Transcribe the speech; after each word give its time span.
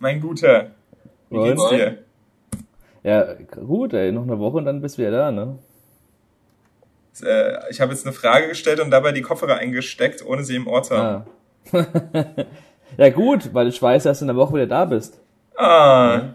mein 0.00 0.20
Guter. 0.20 0.70
Wie 1.28 1.36
Und? 1.36 1.44
geht's 1.44 1.68
dir? 1.68 1.98
Ja, 3.02 3.34
gut, 3.34 3.92
ey, 3.92 4.12
noch 4.12 4.22
eine 4.22 4.38
Woche 4.38 4.58
und 4.58 4.64
dann 4.64 4.80
bist 4.80 4.98
du 4.98 5.02
wieder 5.02 5.12
da, 5.12 5.30
ne? 5.30 5.58
Äh, 7.22 7.70
ich 7.70 7.80
habe 7.80 7.92
jetzt 7.92 8.06
eine 8.06 8.12
Frage 8.12 8.48
gestellt 8.48 8.80
und 8.80 8.90
dabei 8.90 9.12
die 9.12 9.22
Kopfhörer 9.22 9.56
eingesteckt, 9.56 10.24
ohne 10.24 10.42
sie 10.42 10.56
im 10.56 10.66
Ohr 10.66 10.82
zu 10.82 10.96
haben. 10.96 11.24
Ah. 11.72 11.86
ja, 12.96 13.10
gut, 13.10 13.54
weil 13.54 13.68
ich 13.68 13.80
weiß, 13.80 14.02
dass 14.04 14.18
du 14.18 14.24
in 14.24 14.28
der 14.28 14.36
Woche 14.36 14.54
wieder 14.54 14.66
da 14.66 14.84
bist. 14.86 15.20
Ah. 15.56 16.34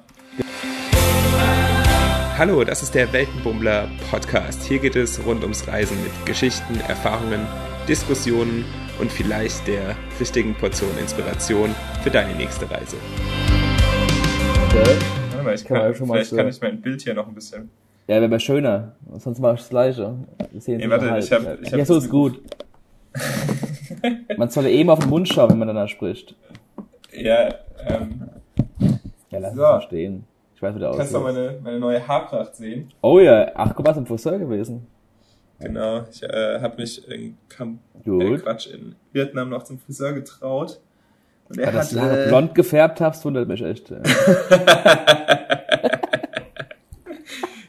Hallo, 2.38 2.64
das 2.64 2.84
ist 2.84 2.94
der 2.94 3.12
Weltenbummler 3.14 3.88
Podcast. 4.12 4.64
Hier 4.64 4.80
geht 4.80 4.96
es 4.96 5.26
rund 5.26 5.42
ums 5.44 5.68
Reisen 5.68 5.98
mit 6.04 6.26
Geschichten, 6.26 6.80
Erfahrungen, 6.88 7.48
Diskussionen 7.88 8.66
und 9.00 9.12
vielleicht 9.12 9.68
der 9.68 9.96
richtigen 10.20 10.56
Portion 10.56 10.98
Inspiration 11.00 11.74
für 12.04 12.12
deine 12.12 12.36
nächste 12.36 12.70
Reise. 12.70 12.98
Okay. 14.78 14.98
Warte 15.32 15.44
mal, 15.46 15.54
ich 15.56 15.64
Kann 15.64 15.78
kann, 15.82 15.96
schon 15.96 16.08
mal 16.10 16.16
vielleicht 16.16 16.36
kann 16.36 16.48
ich 16.50 16.62
mein 16.62 16.82
Bild 16.82 17.02
hier 17.02 17.14
noch 17.14 17.28
ein 17.28 17.34
bisschen. 17.34 17.70
Ja, 18.08 18.16
wäre 18.20 18.28
mal 18.28 18.40
schöner. 18.42 18.96
Sonst 19.18 19.40
mache 19.40 19.54
ich 19.56 19.62
das 19.62 19.70
Gleiche. 19.70 20.16
Sehen 20.58 20.78
Nee, 20.78 20.90
warte, 20.90 21.06
noch 21.06 21.18
ich 21.18 21.32
hab- 21.32 21.62
ich 21.62 21.72
hab 21.72 21.80
ja, 21.80 21.86
so 21.86 21.96
das 21.96 22.04
ist 22.04 22.10
gut. 22.10 22.42
Man 24.38 24.50
soll 24.50 24.66
eben 24.68 24.90
auf 24.90 25.00
den 25.00 25.10
Mund 25.10 25.30
schauen, 25.30 25.50
wenn 25.52 25.60
man 25.60 25.70
danach 25.70 25.88
spricht. 25.88 26.36
Ja, 27.14 27.56
ähm, 27.88 28.30
Ja, 29.30 29.40
lass 29.40 29.54
So. 29.56 29.62
es 29.64 29.70
mal 29.70 29.82
stehen. 29.82 30.24
Ich 30.56 30.62
weiß, 30.62 30.76
wie 30.76 30.80
der 30.80 30.92
kannst 30.92 31.14
du 31.14 31.18
aussieht. 31.20 31.36
meine, 31.36 31.60
meine 31.64 31.80
neue 31.80 32.06
Haarpracht 32.06 32.56
sehen? 32.56 32.92
Oh 33.02 33.20
ja, 33.20 33.52
ach, 33.56 33.74
guck 33.76 33.86
mal, 33.86 33.92
ist 33.92 33.98
ein 33.98 34.06
Friseur 34.06 34.38
gewesen. 34.38 34.86
Genau, 35.60 36.04
ich 36.12 36.22
äh, 36.22 36.60
habe 36.60 36.76
mich 36.82 37.08
in, 37.10 37.38
Kam 37.48 37.80
äh. 38.06 38.38
Quatsch, 38.38 38.68
in 38.68 38.96
Vietnam 39.14 39.50
noch 39.50 39.64
zum 39.64 39.80
Friseur 39.80 40.12
getraut. 40.14 40.82
Und 41.50 41.60
er 41.60 41.66
Ja, 41.68 41.72
dass 41.72 41.96
hat, 41.96 42.12
du 42.12 42.26
äh, 42.26 42.28
blond 42.30 42.56
gefärbt 42.56 43.02
hast, 43.02 43.24
wundert 43.26 43.48
mich 43.48 43.62
echt. 43.64 43.90
ja. 43.92 43.98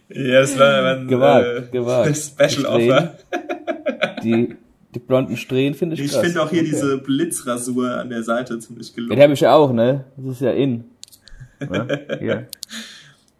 Ja, 0.09 0.41
das 0.41 0.59
war 0.59 0.97
ein 0.97 1.09
Gewagt, 1.09 1.47
äh, 1.47 1.63
gewagt. 1.73 2.17
Special. 2.49 2.65
Offer. 2.67 3.15
Die, 4.23 4.57
die 4.95 4.99
blonden 4.99 5.37
Strähnen 5.37 5.75
finde 5.75 5.95
ich 5.95 6.01
Ich 6.05 6.13
finde 6.13 6.43
auch 6.43 6.49
hier 6.51 6.61
Okay. 6.63 6.71
diese 6.71 6.99
Blitzrasur 6.99 7.91
an 7.99 8.09
der 8.09 8.23
Seite 8.23 8.59
ziemlich 8.59 8.89
Ja, 8.89 8.95
gelungen. 8.95 9.17
die 9.17 9.23
habe 9.23 9.33
ich 9.35 9.41
ja 9.41 9.55
auch, 9.55 9.73
ne? 9.73 10.05
Das 10.17 10.37
ist 10.37 10.41
ja 10.41 10.53
in. 10.53 10.85
Hier. 12.19 12.47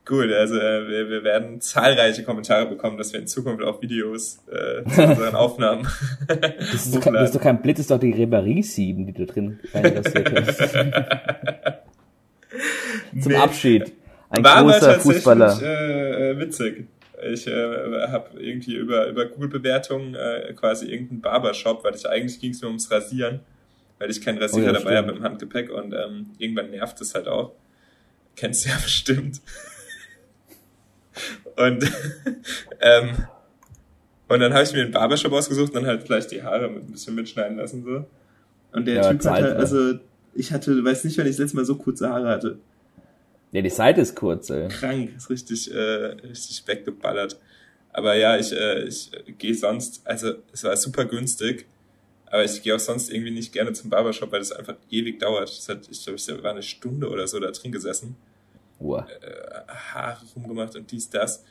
Gut, 0.07 0.31
also 0.33 0.55
äh, 0.57 0.89
wir, 0.89 1.11
wir 1.11 1.25
werden 1.25 1.61
zahlreiche 1.61 2.23
Kommentare 2.23 2.67
bekommen, 2.67 2.97
dass 2.97 3.13
wir 3.13 3.19
in 3.21 3.27
Zukunft 3.27 3.63
auch 3.65 3.83
Videos 3.83 4.39
äh, 4.49 4.85
zu 4.89 5.03
unseren 5.09 5.35
Aufnahmen 5.35 5.87
Das 6.29 6.87
ist, 6.87 6.95
doch 6.95 7.01
kein, 7.01 7.15
das 7.15 7.31
ist 7.31 7.35
doch 7.35 7.43
kein 7.43 7.61
Blitz, 7.61 7.79
das 7.79 7.85
ist 7.87 7.91
doch 7.91 7.99
die 7.99 8.13
Reverie-Sieben, 8.13 9.05
die 9.07 9.13
du 9.13 9.27
drin. 9.27 9.59
Zum 13.21 13.33
Nee. 13.33 13.37
Abschied. 13.37 13.93
Ein 14.31 14.45
War 14.45 14.57
aber 14.57 14.73
großer 14.73 14.87
tatsächlich 14.93 15.17
Fußballer. 15.17 15.61
äh, 15.63 16.31
äh, 16.31 16.39
witzig. 16.39 16.87
Ich 17.33 17.47
äh, 17.47 18.07
habe 18.09 18.39
irgendwie 18.39 18.75
über, 18.77 19.07
über 19.09 19.27
Google-Bewertungen 19.27 20.15
äh, 20.15 20.53
quasi 20.55 20.87
irgendeinen 20.87 21.21
Barbershop, 21.23 21.83
weil 21.83 21.95
ich 21.95 22.09
eigentlich 22.09 22.39
ging 22.41 22.51
es 22.53 22.61
nur 22.61 22.69
ums 22.71 22.91
Rasieren, 22.91 23.41
weil 23.99 24.11
ich 24.11 24.21
keinen 24.21 24.39
Rasierer 24.39 24.65
Oh 24.71 24.73
ja, 24.75 24.79
dabei 24.79 24.97
habe 24.99 25.13
im 25.13 25.23
Handgepäck 25.23 25.71
und 25.71 25.95
ähm, 25.95 26.27
irgendwann 26.39 26.71
nervt 26.71 27.01
es 27.01 27.15
halt 27.15 27.27
auch. 27.27 27.53
Kennst 28.37 28.67
du 28.67 28.69
ja 28.71 28.77
bestimmt. 28.83 29.41
Und 31.57 31.85
ähm, 32.81 33.29
und 34.29 34.41
dann 34.41 34.53
habe 34.55 34.65
ich 34.65 34.73
mir 34.73 34.83
einen 34.83 34.91
Barbershop 34.93 35.33
ausgesucht 35.33 35.69
und 35.71 35.75
dann 35.77 35.87
halt 35.87 36.05
gleich 36.05 36.27
die 36.27 36.43
Haare 36.43 36.69
mit 36.69 36.85
ein 36.89 36.93
bisschen 36.93 37.15
mitschneiden 37.15 37.57
lassen 37.59 37.85
so. 37.85 38.05
Und 38.73 38.87
der 38.87 38.97
Ja, 38.97 39.03
Typ 39.03 39.25
hatte, 39.25 39.55
ne? 39.55 39.57
also 39.57 39.95
ich 40.35 40.53
hatte, 40.53 40.85
weiß 40.85 41.05
nicht, 41.05 41.17
wann 41.19 41.27
ich 41.27 41.33
das 41.33 41.39
letzte 41.41 41.57
Mal 41.57 41.65
so 41.65 41.77
kurze 41.77 42.11
Haare 42.11 42.29
hatte 42.29 42.59
Ja, 43.53 43.63
die 43.63 43.71
Seite 43.71 44.01
ist 44.01 44.17
kurz, 44.17 44.51
ey. 44.51 44.69
krank, 44.69 45.13
ist 45.17 45.31
richtig, 45.31 45.73
äh, 45.73 45.79
richtig 45.79 46.63
weggeballert. 46.67 47.39
Aber 47.93 48.15
ja, 48.17 48.37
ich, 48.37 48.53
äh, 48.53 48.85
ich 48.85 49.11
gehe 49.39 49.55
sonst, 49.55 50.03
also 50.07 50.35
es 50.53 50.65
war 50.65 50.77
super 50.77 51.05
günstig, 51.07 51.67
aber 52.27 52.45
ich 52.45 52.63
gehe 52.63 52.75
auch 52.75 52.81
sonst 52.81 53.11
irgendwie 53.11 53.31
nicht 53.31 53.53
gerne 53.53 53.73
zum 53.73 53.89
Barbershop, 53.91 54.33
weil 54.33 54.41
das 54.41 54.53
einfach 54.53 54.77
ewig 54.91 55.21
dauert. 55.21 55.49
Das 55.49 55.69
hat, 55.69 55.89
ich 55.91 56.03
glaube, 56.05 56.17
ich 56.19 56.43
war 56.43 56.51
eine 56.51 56.63
Stunde 56.63 57.09
oder 57.09 57.27
so 57.27 57.39
da 57.41 57.51
drin 57.53 57.73
gesessen, 57.73 58.17
Äh, 58.81 59.73
Haare 59.93 60.25
rumgemacht 60.35 60.77
und 60.77 60.91
dies, 60.91 61.09
das. 61.09 61.45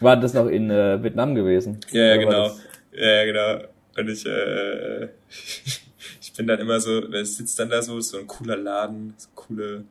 War 0.00 0.16
das 0.16 0.34
noch 0.34 0.46
in 0.46 0.70
äh, 0.70 1.02
Vietnam 1.02 1.34
gewesen? 1.34 1.80
Ja, 1.90 2.04
ja, 2.04 2.16
genau. 2.16 2.56
ja, 2.92 3.24
genau. 3.24 3.64
Und 3.96 4.08
ich, 4.08 4.26
äh, 4.26 5.04
ich 6.20 6.32
bin 6.36 6.46
dann 6.46 6.60
immer 6.60 6.80
so, 6.80 7.00
es 7.12 7.36
sitzt 7.36 7.58
dann 7.58 7.70
da 7.70 7.82
so, 7.82 8.00
so 8.00 8.18
ein 8.18 8.26
cooler 8.26 8.56
Laden, 8.56 9.14
so 9.16 9.28
coole 9.34 9.84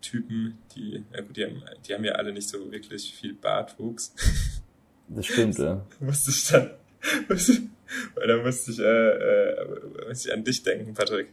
Typen, 0.00 0.58
die, 0.74 1.02
ja 1.12 1.20
gut, 1.20 1.36
die 1.36 1.44
haben, 1.44 1.62
die 1.86 1.94
haben 1.94 2.04
ja 2.04 2.12
alle 2.12 2.32
nicht 2.32 2.48
so 2.48 2.70
wirklich 2.70 3.12
viel 3.12 3.34
Bartwuchs. 3.34 4.14
Das 5.08 5.26
stimmt, 5.26 5.58
ja. 5.58 5.84
musste 6.00 6.30
ich 6.30 6.46
dann, 6.48 6.70
musste, 7.28 7.62
weil 8.14 8.26
da 8.28 8.36
musste 8.38 8.70
ich, 8.70 8.78
äh, 8.78 8.82
äh, 8.84 9.66
musste 10.08 10.28
ich 10.28 10.34
an 10.34 10.44
dich 10.44 10.62
denken, 10.62 10.94
Patrick. 10.94 11.28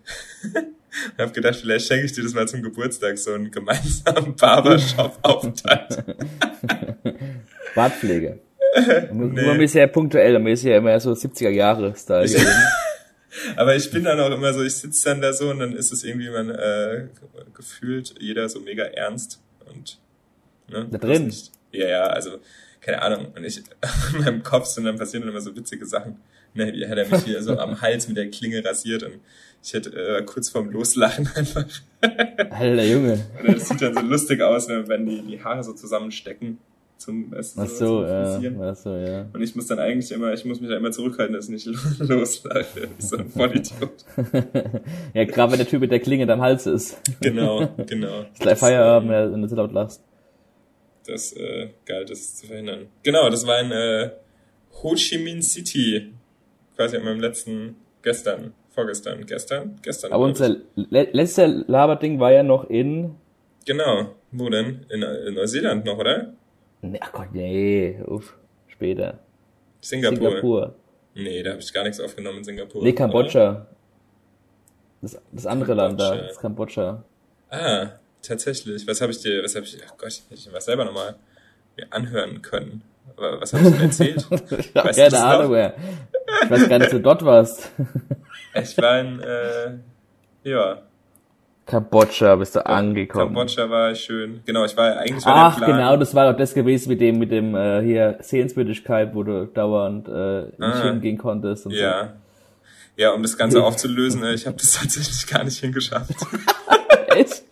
Und 0.53 1.17
hab 1.17 1.33
gedacht, 1.33 1.55
vielleicht 1.55 1.87
schenke 1.87 2.05
ich 2.05 2.13
dir 2.13 2.23
das 2.23 2.33
mal 2.33 2.47
zum 2.47 2.61
Geburtstag, 2.61 3.17
so 3.17 3.33
einen 3.33 3.49
gemeinsamen 3.51 4.35
Barbershop-Aufenthalt. 4.39 6.03
Bartpflege. 7.75 8.39
Nee. 9.11 9.45
Man 9.45 9.61
ist 9.61 9.75
ja 9.75 9.85
punktuell, 9.85 10.33
man 10.39 10.51
ist 10.51 10.63
ja 10.63 10.77
immer 10.77 10.99
so 10.99 11.11
70er 11.11 11.49
Jahre 11.49 11.95
Style. 11.95 12.25
Ich- 12.25 12.35
Aber 13.55 13.75
ich 13.75 13.91
bin 13.91 14.03
dann 14.03 14.19
auch 14.19 14.31
immer 14.31 14.51
so, 14.51 14.63
ich 14.63 14.73
sitze 14.75 15.09
dann 15.09 15.21
da 15.21 15.31
so 15.31 15.51
und 15.51 15.59
dann 15.59 15.75
ist 15.75 15.91
es 15.93 16.03
irgendwie 16.03 16.29
man 16.31 16.49
äh, 16.49 17.05
gefühlt 17.53 18.15
jeder 18.19 18.49
so 18.49 18.59
mega 18.61 18.83
ernst 18.85 19.39
und 19.71 19.99
ne, 20.69 20.87
Da 20.89 20.97
drin? 20.97 21.31
Ja, 21.71 21.87
ja, 21.87 22.03
also 22.07 22.39
keine 22.81 23.01
Ahnung. 23.03 23.27
Und 23.35 23.43
ich 23.43 23.57
in 24.13 24.19
meinem 24.23 24.41
Kopf 24.41 24.65
sind 24.65 24.85
dann 24.85 24.97
passieren 24.97 25.21
dann 25.21 25.29
immer 25.29 25.41
so 25.41 25.55
witzige 25.55 25.85
Sachen. 25.85 26.17
Ne, 26.55 26.65
hat 26.87 26.97
er 26.97 27.09
mich 27.09 27.23
hier 27.23 27.41
so 27.41 27.57
am 27.57 27.81
Hals 27.81 28.07
mit 28.07 28.17
der 28.17 28.29
Klinge 28.29 28.63
rasiert 28.63 29.03
und 29.03 29.19
ich 29.63 29.73
hätte 29.73 29.89
äh, 29.91 30.23
kurz 30.23 30.49
vorm 30.49 30.69
Loslachen 30.69 31.27
einfach. 31.35 31.65
Alter 32.01 32.83
Junge. 32.83 33.25
Oder 33.41 33.53
das 33.53 33.69
sieht 33.69 33.81
dann 33.81 33.93
so 33.93 34.01
lustig 34.01 34.41
aus, 34.41 34.67
ne, 34.67 34.87
wenn 34.87 35.05
die, 35.05 35.21
die 35.21 35.43
Haare 35.43 35.63
so 35.63 35.73
zusammenstecken 35.73 36.59
zum, 37.03 37.31
du, 37.31 37.37
Ach 37.37 37.43
so, 37.43 37.67
so, 37.67 38.05
ja. 38.05 38.39
Ach 38.61 38.75
so, 38.75 38.95
ja. 38.95 39.25
Und 39.33 39.41
ich 39.41 39.55
muss 39.55 39.67
dann 39.67 39.79
eigentlich 39.79 40.11
immer, 40.11 40.33
ich 40.33 40.45
muss 40.45 40.61
mich 40.61 40.69
da 40.69 40.77
immer 40.77 40.91
zurückhalten, 40.91 41.35
dass 41.35 41.49
ich 41.49 41.65
nicht 41.65 41.65
loslache. 41.99 42.87
Wie 42.97 43.01
so 43.01 43.17
ein 43.17 43.29
Vollidiot. 43.29 44.05
ja, 45.13 45.25
gerade 45.25 45.51
wenn 45.51 45.59
der 45.59 45.67
Typ 45.67 45.81
mit 45.81 45.91
der 45.91 45.99
Klinge 45.99 46.31
am 46.31 46.41
Hals 46.41 46.65
ist. 46.65 47.01
Genau, 47.19 47.67
genau. 47.87 48.21
Ist 48.31 48.39
gleich 48.39 48.57
Feierabend, 48.57 49.09
wenn 49.09 49.41
du 49.41 49.47
so 49.47 49.55
laut 49.55 49.73
lachst. 49.73 50.01
Das 51.05 51.33
äh, 51.33 51.69
galt 51.85 52.09
es 52.09 52.37
zu 52.37 52.47
verhindern. 52.47 52.87
Genau, 53.03 53.29
das 53.29 53.45
war 53.45 53.59
in 53.59 53.71
äh, 53.71 54.11
Ho 54.81 54.95
Chi 54.95 55.17
Minh 55.17 55.41
City. 55.41 56.13
Quasi 56.75 56.97
an 56.97 57.03
meinem 57.03 57.19
letzten, 57.19 57.75
gestern, 58.01 58.53
vorgestern, 58.71 59.25
gestern, 59.25 59.79
gestern. 59.81 60.11
Aber 60.11 60.23
unser 60.23 60.57
le 60.75 61.09
letzter 61.11 61.47
Laberding 61.47 62.19
war 62.19 62.31
ja 62.31 62.43
noch 62.43 62.69
in... 62.69 63.15
Genau. 63.65 64.15
Wo 64.31 64.49
denn? 64.49 64.85
In, 64.89 65.03
in 65.03 65.33
Neuseeland 65.35 65.85
noch, 65.85 65.97
oder? 65.97 66.33
Nee, 66.81 66.99
ach 67.01 67.11
Gott, 67.11 67.33
nee, 67.33 67.99
uff, 68.05 68.35
später. 68.67 69.19
Singapur. 69.79 70.17
Singapur. 70.17 70.75
Nee, 71.15 71.43
da 71.43 71.51
habe 71.51 71.61
ich 71.61 71.71
gar 71.71 71.83
nichts 71.83 71.99
aufgenommen 71.99 72.39
in 72.39 72.43
Singapur. 72.43 72.81
Nee, 72.81 72.89
oder? 72.89 72.97
Kambodscha. 72.97 73.67
Das, 75.01 75.21
das 75.31 75.45
andere 75.45 75.73
Land 75.75 75.99
da, 75.99 76.15
das 76.15 76.39
Kambodscha. 76.39 77.03
Ah, 77.49 77.89
tatsächlich. 78.21 78.87
Was 78.87 79.01
habe 79.01 79.11
ich 79.11 79.19
dir, 79.19 79.43
was 79.43 79.55
habe 79.55 79.65
ich, 79.65 79.77
ach 79.85 79.95
Gott, 79.97 80.23
hätte 80.29 80.35
ich 80.35 80.51
was 80.51 80.65
selber 80.65 80.85
nochmal 80.85 81.15
mir 81.77 81.87
anhören 81.91 82.41
können. 82.41 82.83
Aber 83.15 83.41
was 83.41 83.53
habe 83.53 83.67
ich 83.67 83.75
dir 83.75 83.83
erzählt? 83.83 84.27
Ich 84.59 84.75
hab 84.75 84.85
Weißt 84.85 84.99
keine 84.99 85.23
Ahnung 85.23 85.51
mehr. 85.51 85.75
Ich 86.43 86.49
weiß 86.49 86.69
gar 86.69 86.79
nicht, 86.79 86.91
wo 86.93 86.97
du 86.97 87.03
dort 87.03 87.23
warst. 87.25 87.71
Ich 88.55 88.77
war 88.77 88.99
in, 88.99 89.19
äh, 89.19 89.77
ja, 90.43 90.83
Kambodscha 91.65 92.35
bist 92.35 92.55
du 92.55 92.63
angekommen. 92.63 93.33
Kambodscha 93.33 93.67
war 93.67 93.95
schön. 93.95 94.41
Genau, 94.45 94.63
ich 94.65 94.77
war 94.77 94.97
eigentlich 94.97 95.25
war 95.25 95.35
Ach, 95.35 95.57
der 95.57 95.65
Plan. 95.65 95.77
genau, 95.79 95.97
das 95.97 96.13
war 96.13 96.31
doch 96.31 96.37
das 96.37 96.53
gewesen 96.53 96.89
mit 96.89 97.01
dem, 97.01 97.17
mit 97.17 97.31
dem 97.31 97.55
äh, 97.55 97.81
hier 97.81 98.17
Sehenswürdigkeit, 98.19 99.15
wo 99.15 99.23
du 99.23 99.45
dauernd 99.47 100.07
äh, 100.07 100.41
nicht 100.43 100.59
Ah. 100.59 100.83
hingehen 100.83 101.17
konntest 101.17 101.65
und 101.65 101.71
Ja. 101.73 102.13
Ja, 102.95 103.11
um 103.13 103.23
das 103.23 103.35
Ganze 103.39 103.63
aufzulösen, 103.63 104.21
ne, 104.21 104.33
ich 104.35 104.45
habe 104.45 104.57
das 104.57 104.73
tatsächlich 104.79 105.25
gar 105.25 105.43
nicht 105.43 105.57
hingeschafft. 105.59 106.11
so. 106.19 106.27
Echt? 107.15 107.43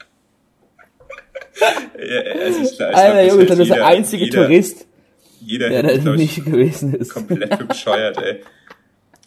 Ja, 1.60 2.22
also 2.44 2.62
ich, 2.62 2.72
ich 2.74 2.82
Alter 2.86 3.24
Junge, 3.24 3.46
das 3.46 3.58
ist 3.60 3.70
der 3.72 3.86
einzige 3.86 4.26
jeder, 4.26 4.42
Tourist, 4.44 4.86
Jeder 5.40 5.70
der 5.70 5.98
da 5.98 6.12
nicht 6.16 6.46
gewesen 6.46 6.94
ist. 6.94 7.12
komplett 7.14 7.68
bescheuert, 7.68 8.18
ey. 8.22 8.42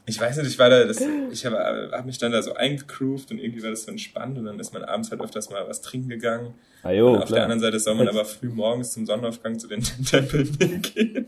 Ich 0.07 0.21
weiß 0.21 0.37
nicht, 0.37 0.49
ich 0.49 0.59
war 0.59 0.69
da, 0.69 0.85
das, 0.85 1.03
ich 1.33 1.47
habe 1.47 1.91
hab 1.93 2.05
mich 2.05 2.19
dann 2.19 2.33
da 2.33 2.43
so 2.43 2.55
eingegroovt 2.55 3.31
und 3.31 3.39
irgendwie 3.39 3.63
war 3.63 3.71
das 3.71 3.85
so 3.85 3.91
entspannt 3.91 4.37
und 4.37 4.45
dann 4.45 4.61
ist 4.61 4.75
man 4.75 4.85
abends 4.85 5.11
halt 5.11 5.23
öfters 5.23 5.49
mal 5.49 5.67
was 5.67 5.81
trinken 5.81 6.11
gegangen. 6.11 6.55
Ah, 6.83 6.91
jo, 6.91 7.09
und 7.09 7.23
auf 7.23 7.25
der 7.25 7.37
klar. 7.37 7.43
anderen 7.45 7.61
Seite 7.61 7.81
soll 7.81 7.95
man 7.95 8.09
aber 8.09 8.27
früh 8.27 8.51
morgens 8.51 8.93
zum 8.93 9.07
Sonnenaufgang 9.07 9.59
zu 9.59 9.67
den 9.67 9.83
Tempeln 10.05 10.55
hingehen. 10.61 11.25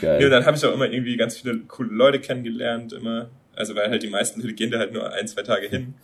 Geil. 0.00 0.20
Ja, 0.20 0.26
und 0.26 0.30
dann 0.32 0.44
habe 0.44 0.56
ich 0.56 0.64
auch 0.64 0.74
immer 0.74 0.90
irgendwie 0.90 1.16
ganz 1.16 1.36
viele 1.36 1.58
coole 1.60 1.90
Leute 1.90 2.18
kennengelernt, 2.20 2.92
immer. 2.92 3.30
Also 3.54 3.74
weil 3.76 3.88
halt 3.88 4.02
die 4.02 4.10
meisten 4.10 4.40
Leute 4.40 4.54
gehen 4.54 4.72
da 4.72 4.78
halt 4.78 4.92
nur 4.92 5.12
ein, 5.12 5.28
zwei 5.28 5.42
Tage 5.42 5.68
hin. 5.68 5.94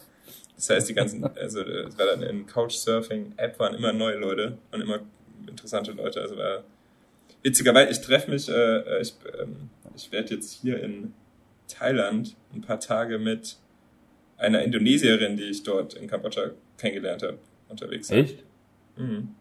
Das 0.56 0.70
heißt, 0.70 0.88
die 0.88 0.94
ganzen, 0.94 1.24
also 1.36 1.62
es 1.62 1.98
war 1.98 2.06
dann 2.06 2.22
in 2.22 2.46
Couchsurfing-App 2.46 3.58
waren 3.58 3.74
immer 3.74 3.92
neue 3.92 4.16
Leute 4.16 4.58
und 4.70 4.80
immer 4.80 5.00
interessante 5.48 5.90
Leute. 5.90 6.20
Also 6.20 6.36
war 6.36 6.62
witzigerweise, 7.42 7.92
ich 7.92 8.00
treffe 8.00 8.30
mich, 8.30 8.48
äh, 8.48 9.00
ich, 9.00 9.14
ähm, 9.40 9.70
ich 9.94 10.10
werde 10.12 10.34
jetzt 10.34 10.60
hier 10.62 10.82
in 10.82 11.12
Thailand 11.68 12.36
ein 12.54 12.60
paar 12.60 12.80
Tage 12.80 13.18
mit 13.18 13.56
einer 14.38 14.62
Indonesierin, 14.62 15.36
die 15.36 15.44
ich 15.44 15.62
dort 15.62 15.94
in 15.94 16.08
Kambodscha 16.08 16.50
kennengelernt 16.78 17.22
habe, 17.22 17.38
unterwegs 17.68 18.08
sein. 18.08 18.24
Echt? 18.24 18.38
Mhm. 18.96 19.34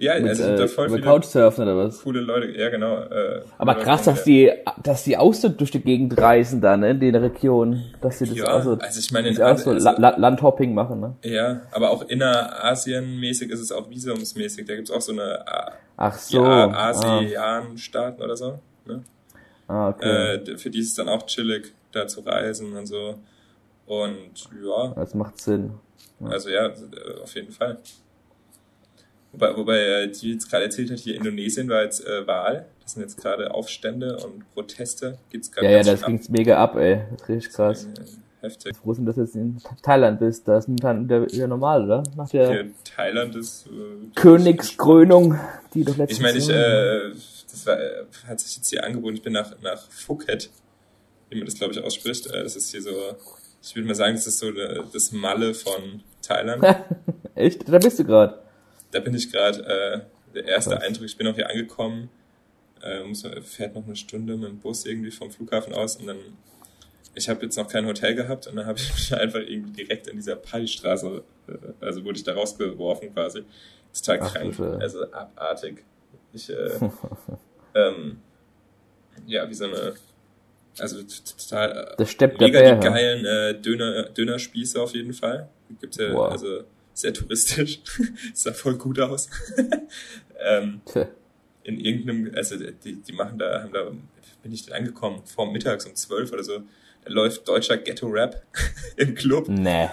Ja, 0.00 0.14
Mit, 0.20 0.28
also 0.28 0.44
sind 0.44 0.58
da 0.60 0.62
äh, 0.64 0.68
voll 0.68 0.86
über 0.86 1.00
Couchsurfen 1.00 1.64
oder 1.64 1.76
was? 1.76 2.02
coole 2.02 2.20
Leute. 2.20 2.56
Ja, 2.56 2.68
genau. 2.70 2.98
Äh, 3.02 3.42
Aber 3.58 3.74
krass, 3.74 4.04
dass 4.04 4.22
die, 4.22 4.52
dass 4.80 5.02
die 5.02 5.16
auch 5.16 5.34
so 5.34 5.48
durch 5.48 5.72
die 5.72 5.80
Gegend 5.80 6.16
reisen 6.16 6.60
da, 6.60 6.76
ne, 6.76 6.90
in 6.90 7.00
der 7.00 7.20
Region, 7.20 7.82
dass 8.00 8.20
sie 8.20 8.26
das 8.26 8.36
Ja, 8.36 8.56
auch 8.56 8.62
so, 8.62 8.74
also 8.74 9.00
ich 9.00 9.10
meine, 9.10 9.28
in 9.28 9.42
auch 9.42 9.58
so 9.58 9.70
also- 9.72 9.84
La 9.90 9.96
La 9.98 10.16
Landhopping 10.16 10.72
machen, 10.72 11.00
ne? 11.00 11.16
Ja, 11.24 11.62
aber 11.72 11.90
auch 11.90 12.02
innerasienmäßig 12.08 13.50
ist 13.50 13.60
es 13.60 13.72
auch 13.72 13.90
visumsmäßig. 13.90 14.66
Da 14.66 14.76
gibt's 14.76 14.90
auch 14.92 15.00
so 15.00 15.10
eine 15.12 15.46
A- 15.48 15.72
Ach 15.96 16.14
so. 16.16 16.44
A- 16.44 16.66
ah, 16.66 16.88
ASEAN-Staaten 16.90 18.22
oder 18.22 18.36
so. 18.36 18.60
Ne? 18.86 19.02
ah, 19.66 19.88
okay. 19.88 20.34
Äh, 20.36 20.56
für 20.58 20.70
die 20.70 20.78
ist 20.78 20.88
es 20.90 20.94
dann 20.94 21.08
auch 21.08 21.26
chillig, 21.26 21.72
da 21.90 22.06
zu 22.06 22.20
reisen 22.20 22.72
und 22.76 22.86
so. 22.86 23.18
Und 23.86 24.48
ja, 24.64 24.92
das 24.94 25.12
macht 25.14 25.40
Sinn. 25.40 25.72
also 26.22 26.50
ja, 26.50 26.66
äh, 26.66 26.72
auf 27.22 27.34
jeden 27.34 27.50
Fall. 27.50 27.78
Wobei, 29.32 29.56
wobei 29.56 29.78
äh, 29.78 30.10
die 30.10 30.32
jetzt 30.32 30.50
gerade 30.50 30.64
erzählt 30.64 30.90
hat, 30.90 30.98
hier 30.98 31.14
Indonesien 31.14 31.68
war 31.68 31.82
jetzt 31.82 32.06
äh, 32.06 32.26
Wahl. 32.26 32.66
Das 32.82 32.92
sind 32.92 33.02
jetzt 33.02 33.20
gerade 33.20 33.52
Aufstände 33.52 34.16
und 34.16 34.52
Proteste. 34.54 35.18
Gibt's 35.30 35.52
gerade 35.52 35.66
Ja, 35.66 35.78
ja, 35.78 35.82
das 35.82 36.02
ging's 36.02 36.28
mega 36.30 36.56
ab, 36.56 36.76
ey. 36.76 37.02
Das 37.10 37.22
ist 37.22 37.28
richtig 37.28 37.52
krass. 37.52 37.84
Äh, 37.84 38.04
Heftig. 38.40 38.76
Froh 38.76 38.94
sind, 38.94 39.04
dass 39.06 39.16
du 39.16 39.22
jetzt 39.22 39.34
in 39.34 39.58
Thailand 39.82 40.20
bist. 40.20 40.46
Das 40.46 40.68
ist 40.68 40.82
dann 40.82 41.08
der, 41.08 41.26
der 41.26 41.48
normal, 41.48 41.84
oder? 41.84 42.02
Nach 42.16 42.28
der 42.28 42.48
Hier, 42.48 42.70
Thailand 42.84 43.34
ist 43.34 43.66
äh, 43.66 43.70
Königskrönung, 44.14 45.38
die 45.74 45.84
doch 45.84 45.96
letztens 45.96 46.18
Ich 46.18 46.22
meine, 46.22 46.38
ich, 46.38 46.48
äh, 46.48 47.10
das 47.50 47.66
war, 47.66 47.80
äh, 47.80 48.04
hat 48.28 48.38
sich 48.38 48.56
jetzt 48.56 48.70
hier 48.70 48.84
angeboten, 48.84 49.16
ich 49.16 49.22
bin 49.22 49.32
nach, 49.32 49.60
nach 49.60 49.82
Phuket, 49.90 50.50
wie 51.30 51.38
man 51.38 51.46
das 51.46 51.56
glaube 51.56 51.72
ich 51.72 51.82
ausspricht. 51.82 52.28
Äh, 52.28 52.44
das 52.44 52.54
ist 52.54 52.70
hier 52.70 52.80
so, 52.80 52.90
ich 53.60 53.74
würde 53.74 53.88
mal 53.88 53.94
sagen, 53.94 54.14
das 54.14 54.28
ist 54.28 54.38
so 54.38 54.52
das 54.52 55.10
Malle 55.10 55.52
von 55.52 56.02
Thailand. 56.22 56.62
Echt? 57.34 57.68
Da 57.68 57.78
bist 57.78 57.98
du 57.98 58.04
gerade. 58.04 58.38
Da 58.90 59.00
bin 59.00 59.14
ich 59.14 59.30
gerade, 59.30 59.60
äh, 59.64 60.00
der 60.34 60.44
erste 60.46 60.70
Krass. 60.74 60.82
Eindruck, 60.84 61.04
ich 61.06 61.16
bin 61.16 61.26
auch 61.26 61.34
hier 61.34 61.48
angekommen, 61.48 62.10
äh, 62.82 63.02
muss, 63.04 63.24
fährt 63.44 63.74
noch 63.74 63.84
eine 63.86 63.96
Stunde 63.96 64.36
mit 64.36 64.48
dem 64.48 64.58
Bus 64.58 64.86
irgendwie 64.86 65.10
vom 65.10 65.30
Flughafen 65.30 65.72
aus 65.72 65.96
und 65.96 66.06
dann, 66.06 66.18
ich 67.14 67.28
habe 67.28 67.42
jetzt 67.42 67.56
noch 67.56 67.68
kein 67.68 67.86
Hotel 67.86 68.14
gehabt 68.14 68.46
und 68.46 68.56
dann 68.56 68.66
habe 68.66 68.78
ich 68.78 68.88
mich 68.94 69.14
einfach 69.14 69.40
irgendwie 69.40 69.84
direkt 69.84 70.06
in 70.06 70.16
dieser 70.16 70.36
Partystraße, 70.36 71.22
äh, 71.48 71.52
also 71.84 72.04
wurde 72.04 72.18
ich 72.18 72.24
da 72.24 72.34
rausgeworfen 72.34 73.12
quasi. 73.12 73.44
Total 73.94 74.20
Ach, 74.22 74.34
krank, 74.34 74.50
bitte. 74.56 74.78
also 74.80 75.10
abartig. 75.12 75.82
Ich, 76.32 76.50
äh, 76.50 76.70
ähm, 77.74 78.20
ja, 79.26 79.48
wie 79.48 79.54
so 79.54 79.64
eine, 79.64 79.94
also 80.78 80.98
total, 81.02 81.94
äh, 81.98 82.04
der 82.04 82.28
mega 82.28 82.60
Bär. 82.60 82.76
die 82.76 82.84
ja. 82.86 82.92
geilen 82.92 83.24
äh, 83.24 83.60
Döner, 83.60 84.04
Dönerspieße 84.10 84.80
auf 84.80 84.94
jeden 84.94 85.12
Fall. 85.14 85.48
Gibt 85.80 85.96
ja, 85.96 86.12
Wow. 86.12 86.30
also 86.30 86.64
sehr 86.98 87.14
touristisch. 87.14 87.80
sah 88.34 88.52
voll 88.52 88.76
gut 88.76 88.98
aus. 89.00 89.28
ähm, 90.40 90.80
in 91.62 91.78
irgendeinem, 91.78 92.32
also 92.34 92.56
die, 92.56 92.96
die 92.96 93.12
machen 93.12 93.38
da, 93.38 93.62
haben 93.62 93.72
da, 93.72 93.90
bin 94.42 94.52
ich 94.52 94.64
denn 94.64 94.74
angekommen, 94.74 95.22
vor 95.24 95.50
mittags 95.50 95.86
um 95.86 95.94
zwölf 95.94 96.32
oder 96.32 96.42
so, 96.42 96.62
da 97.04 97.12
läuft 97.12 97.46
deutscher 97.48 97.76
Ghetto-Rap 97.76 98.42
im 98.96 99.14
Club. 99.14 99.48
Nee. 99.48 99.88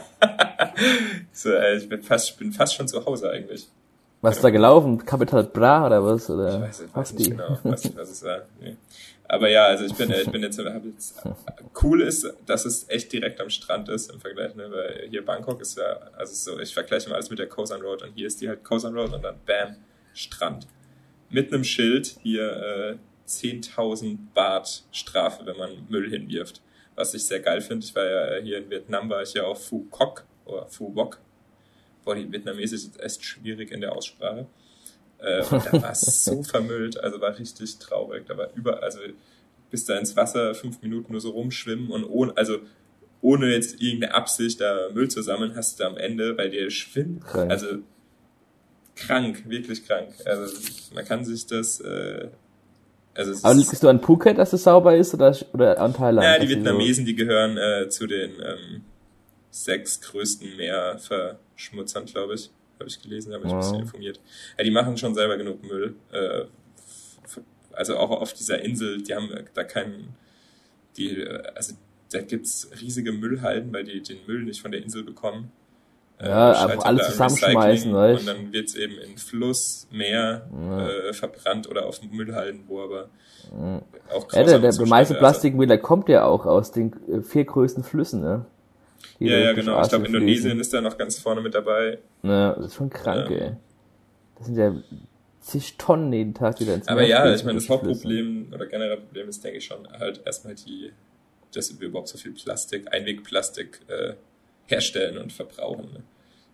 So, 1.31 1.51
äh, 1.51 1.77
ich 1.77 1.87
bin 1.87 2.01
fast, 2.01 2.37
bin 2.37 2.51
fast 2.51 2.75
schon 2.75 2.87
zu 2.87 3.05
Hause 3.05 3.29
eigentlich. 3.29 3.67
Was 4.21 4.37
ist 4.37 4.43
da 4.43 4.49
gelaufen? 4.49 5.05
Capital 5.05 5.43
Bra 5.43 5.85
oder 5.85 6.03
was? 6.03 6.23
Ich 6.23 6.29
Oder 6.29 6.61
weiß, 6.61 6.79
ich 6.79 6.87
weiß 6.87 6.95
was 6.95 7.13
nicht 7.13 7.29
genau, 7.29 7.59
weiß 7.61 7.83
nicht, 7.83 7.95
was 7.95 8.09
es 8.09 8.23
war. 8.23 8.41
Nee. 8.59 8.75
Aber 9.27 9.49
ja, 9.49 9.65
also 9.65 9.85
ich 9.85 9.93
bin, 9.93 10.11
äh, 10.11 10.21
ich 10.21 10.29
bin 10.29 10.41
jetzt, 10.43 10.59
jetzt, 10.59 11.23
cool 11.81 12.01
ist, 12.01 12.31
dass 12.45 12.65
es 12.65 12.87
echt 12.89 13.11
direkt 13.11 13.41
am 13.41 13.49
Strand 13.49 13.89
ist 13.89 14.11
im 14.11 14.19
Vergleich, 14.19 14.55
ne, 14.55 14.71
weil 14.71 15.07
hier 15.09 15.25
Bangkok 15.25 15.61
ist 15.61 15.77
ja, 15.77 15.99
also 16.15 16.33
so, 16.33 16.59
ich 16.59 16.73
vergleiche 16.73 17.09
mal 17.09 17.15
alles 17.15 17.29
mit 17.29 17.39
der 17.39 17.47
Koh 17.47 17.63
Road 17.63 18.03
und 18.03 18.13
hier 18.13 18.27
ist 18.27 18.41
die 18.41 18.47
halt 18.47 18.63
Koh 18.63 18.77
Road 18.77 19.13
und 19.13 19.23
dann 19.23 19.39
bam, 19.45 19.77
Strand. 20.13 20.67
Mit 21.29 21.51
einem 21.51 21.63
Schild 21.63 22.17
hier, 22.21 22.51
äh, 22.51 22.97
10.000 23.27 24.17
Baht 24.33 24.83
Strafe, 24.91 25.45
wenn 25.45 25.57
man 25.57 25.71
Müll 25.89 26.09
hinwirft. 26.09 26.61
Was 26.95 27.13
ich 27.13 27.25
sehr 27.25 27.39
geil 27.39 27.61
finde, 27.61 27.85
ich 27.85 27.95
war 27.95 28.05
ja 28.05 28.41
hier 28.41 28.59
in 28.59 28.69
Vietnam, 28.69 29.09
war 29.09 29.21
ich 29.21 29.33
ja 29.33 29.43
auf 29.43 29.67
Phu 29.67 29.85
Quoc 29.89 30.25
oder 30.45 30.67
Phu 30.67 30.93
Quoc. 30.93 31.19
Boah, 32.03 32.15
die 32.15 32.31
Vietnamesisch 32.31 32.85
ist 32.85 32.99
echt 32.99 33.23
schwierig 33.23 33.71
in 33.71 33.81
der 33.81 33.93
Aussprache. 33.93 34.47
Äh, 35.19 35.41
und 35.43 35.65
da 35.65 35.81
war 35.81 35.91
es 35.91 36.23
so 36.25 36.43
vermüllt, 36.43 36.97
also 36.97 37.19
war 37.21 37.37
richtig 37.37 37.77
traurig. 37.79 38.25
Da 38.27 38.37
war 38.37 38.49
über, 38.55 38.83
also 38.83 38.99
bis 39.71 39.85
da 39.85 39.97
ins 39.97 40.15
Wasser 40.15 40.53
fünf 40.55 40.81
Minuten 40.81 41.11
nur 41.11 41.21
so 41.21 41.31
rumschwimmen 41.31 41.89
und 41.89 42.03
ohne, 42.05 42.35
also 42.37 42.59
ohne 43.21 43.51
jetzt 43.51 43.81
irgendeine 43.81 44.13
Absicht 44.13 44.61
da 44.61 44.89
Müll 44.93 45.09
zu 45.09 45.21
sammeln, 45.23 45.55
hast 45.55 45.79
du 45.79 45.83
am 45.85 45.97
Ende 45.97 46.33
bei 46.33 46.47
dir 46.47 46.69
schwimmen. 46.69 47.21
Krank. 47.21 47.49
Also 47.51 47.67
krank, 48.95 49.43
wirklich 49.49 49.85
krank. 49.87 50.09
Also 50.25 50.55
man 50.93 51.03
kann 51.05 51.25
sich 51.25 51.45
das, 51.47 51.79
äh, 51.81 52.27
also 53.13 53.31
es 53.31 53.43
Aber 53.43 53.53
liegst 53.55 53.81
du 53.81 53.87
an 53.87 54.01
Phuket, 54.01 54.37
dass 54.37 54.53
es 54.53 54.63
sauber 54.63 54.95
ist 54.95 55.13
oder, 55.13 55.35
oder 55.53 55.79
an 55.79 55.93
Thailand? 55.93 56.23
ja, 56.25 56.37
die 56.39 56.47
sie 56.47 56.53
so- 56.53 56.59
Vietnamesen, 56.59 57.05
die 57.05 57.15
gehören 57.15 57.57
äh, 57.57 57.89
zu 57.89 58.05
den 58.07 58.31
ähm, 58.41 58.83
sechs 59.49 60.01
größten 60.01 60.55
Meerverschmutzern, 60.57 62.05
glaube 62.05 62.35
ich. 62.35 62.51
Habe 62.79 62.89
ich 62.89 63.01
gelesen, 63.01 63.33
habe 63.33 63.43
mich 63.43 63.53
ein 63.53 63.57
Wow. 63.57 63.65
bisschen 63.65 63.81
informiert. 63.81 64.19
Ja, 64.57 64.63
die 64.63 64.71
machen 64.71 64.97
schon 64.97 65.13
selber 65.15 65.37
genug 65.37 65.63
Müll. 65.63 65.95
Äh, 66.11 66.45
also 67.73 67.97
auch 67.97 68.09
auf 68.11 68.33
dieser 68.33 68.61
Insel, 68.63 69.01
die 69.01 69.13
haben 69.15 69.29
da 69.53 69.63
keinen, 69.63 70.15
die, 70.97 71.21
äh, 71.21 71.43
also 71.55 71.73
da 72.11 72.21
gibt's 72.21 72.69
riesige 72.81 73.11
Müllhalden, 73.11 73.73
weil 73.73 73.83
die 73.83 74.01
den 74.01 74.19
Müll 74.27 74.43
nicht 74.43 74.61
von 74.61 74.71
der 74.71 74.81
Insel 74.81 75.03
bekommen. 75.03 75.51
Äh, 76.19 76.27
Ja, 76.29 76.53
scheitert 76.53 76.71
einfach 76.71 76.85
alles 76.85 77.01
da 77.01 77.07
am 77.23 77.29
zusammenschmeißen, 77.29 77.93
weißt? 77.93 78.19
Und 78.21 78.27
dann 78.27 78.53
wird's 78.53 78.75
eben 78.75 78.97
in 78.99 79.17
Fluss, 79.17 79.87
Meer 79.91 80.47
Ja. 80.53 80.89
äh, 80.89 81.13
verbrannt 81.13 81.69
oder 81.69 81.85
auf 81.85 82.01
Müllhalden, 82.03 82.63
wo 82.67 82.81
aber 82.81 83.09
auch 84.13 84.31
Ja, 84.33 84.43
der, 84.43 84.59
der, 84.59 84.71
meiste 84.87 85.13
also- 85.13 85.15
Plastikmüll, 85.15 85.67
der 85.67 85.77
kommt 85.79 86.07
ja 86.07 86.23
auch 86.25 86.45
aus 86.45 86.71
den 86.71 86.93
äh, 87.09 87.21
vier 87.21 87.43
größten 87.45 87.83
Flüssen, 87.83 88.21
ne? 88.21 88.45
Ja, 89.19 89.37
ja, 89.37 89.53
genau. 89.53 89.81
Ich 89.81 89.89
glaube, 89.89 90.05
Indonesien 90.05 90.59
ist 90.59 90.73
da 90.73 90.81
noch 90.81 90.97
ganz 90.97 91.19
vorne 91.19 91.41
mit 91.41 91.53
dabei. 91.53 91.99
Ja, 92.23 92.53
das 92.53 92.67
ist 92.67 92.75
schon 92.75 92.89
krank, 92.89 93.29
Ja. 93.29 93.37
ey. 93.37 93.51
Das 94.37 94.47
sind 94.47 94.57
ja 94.57 94.75
zig 95.41 95.77
Tonnen 95.77 96.11
jeden 96.11 96.33
Tag, 96.33 96.57
die 96.57 96.65
da 96.65 96.73
ins 96.73 96.87
Aber 96.87 97.01
Meer 97.01 97.09
ja, 97.09 97.21
fließen 97.21 97.37
ich 97.39 97.45
meine, 97.45 97.59
das. 97.59 97.69
Hauptproblem 97.69 98.51
oder 98.53 98.65
generell 98.65 98.97
Problem 98.97 99.29
ist, 99.29 99.43
denke 99.43 99.59
ich 99.59 99.65
schon, 99.65 99.87
halt 99.91 100.21
erstmal 100.25 100.55
die, 100.55 100.91
dass 101.53 101.79
wir 101.79 101.87
überhaupt 101.87 102.07
so 102.09 102.17
viel 102.17 102.33
Plastik, 102.33 102.91
Einwegplastik 102.93 103.79
äh, 103.87 104.13
herstellen 104.65 105.17
und 105.17 105.31
verbrauchen. 105.31 105.93
Ne? 105.93 106.03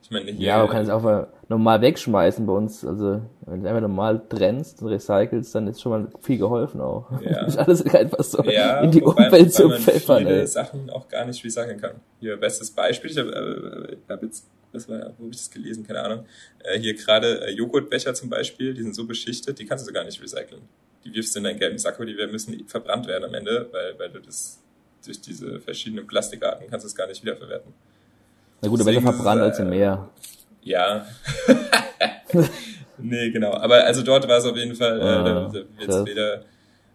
Ich 0.03 0.09
meine, 0.11 0.31
hier, 0.31 0.47
Ja, 0.47 0.57
man 0.59 0.69
kann 0.69 0.81
es 0.83 0.89
auch 0.89 1.01
mal 1.03 1.27
normal 1.47 1.79
wegschmeißen 1.81 2.45
bei 2.45 2.53
uns. 2.53 2.83
Also, 2.85 3.21
wenn 3.45 3.61
du 3.63 3.69
einfach 3.69 3.81
normal 3.81 4.21
trennst 4.29 4.81
und 4.81 4.87
recycelst, 4.89 5.53
dann 5.55 5.67
ist 5.67 5.81
schon 5.81 5.91
mal 5.91 6.07
viel 6.21 6.37
geholfen 6.37 6.81
auch. 6.81 7.09
Ja. 7.21 7.43
Nicht 7.45 7.57
alles 7.57 7.85
einfach 7.85 8.23
so 8.23 8.43
ja, 8.43 8.81
in 8.81 8.91
die 8.91 9.01
wobei- 9.01 9.27
Umwelt 9.27 9.53
zu 9.53 9.69
pfeffern, 9.69 10.19
viele 10.25 10.41
ey. 10.41 10.47
Sachen 10.47 10.89
auch 10.89 11.07
gar 11.07 11.25
nicht 11.25 11.43
recyceln 11.45 11.79
kann. 11.79 11.95
Hier, 12.19 12.35
bestes 12.37 12.71
Beispiel, 12.71 13.11
ich 13.11 13.17
habe 13.17 13.29
äh, 14.09 14.11
hab 14.11 14.23
jetzt, 14.23 14.47
das 14.73 14.89
war, 14.89 14.97
wo 15.17 15.23
habe 15.25 15.29
ich 15.31 15.37
das 15.37 15.51
gelesen, 15.51 15.85
keine 15.85 16.01
Ahnung, 16.01 16.25
äh, 16.63 16.79
hier 16.79 16.95
gerade 16.95 17.45
äh, 17.45 17.51
Joghurtbecher 17.51 18.13
zum 18.13 18.29
Beispiel, 18.29 18.73
die 18.73 18.81
sind 18.81 18.95
so 18.95 19.05
beschichtet, 19.05 19.59
die 19.59 19.65
kannst 19.65 19.87
du 19.87 19.93
gar 19.93 20.03
nicht 20.03 20.21
recyceln. 20.21 20.61
Die 21.05 21.13
wirfst 21.13 21.35
du 21.35 21.39
in 21.39 21.45
deinen 21.45 21.59
gelben 21.59 21.77
Sack, 21.77 21.95
aber 21.95 22.05
die 22.05 22.15
müssen 22.31 22.67
verbrannt 22.67 23.07
werden 23.07 23.23
am 23.25 23.33
Ende, 23.33 23.67
weil, 23.71 23.97
weil 23.99 24.09
du 24.09 24.19
das 24.19 24.59
durch 25.05 25.19
diese 25.21 25.59
verschiedenen 25.59 26.05
Plastikarten 26.07 26.67
kannst 26.69 26.85
du 26.85 26.87
es 26.87 26.95
gar 26.95 27.07
nicht 27.07 27.21
wiederverwerten. 27.23 27.73
Na 28.61 28.69
gut, 28.69 28.81
aber 28.81 28.91
besser 28.91 29.01
verbrannt 29.01 29.41
als 29.41 29.59
im 29.59 29.67
äh, 29.67 29.77
Meer. 29.77 30.09
Ja. 30.63 31.05
nee, 32.97 33.29
genau. 33.31 33.53
Aber 33.53 33.83
also 33.83 34.03
dort 34.03 34.27
war 34.27 34.37
es 34.37 34.45
auf 34.45 34.55
jeden 34.55 34.75
Fall, 34.75 34.99
äh, 34.99 35.03
Ah, 35.03 35.23
da, 35.23 35.53
wird's 35.53 35.67
krass. 35.85 36.05
weder, 36.05 36.41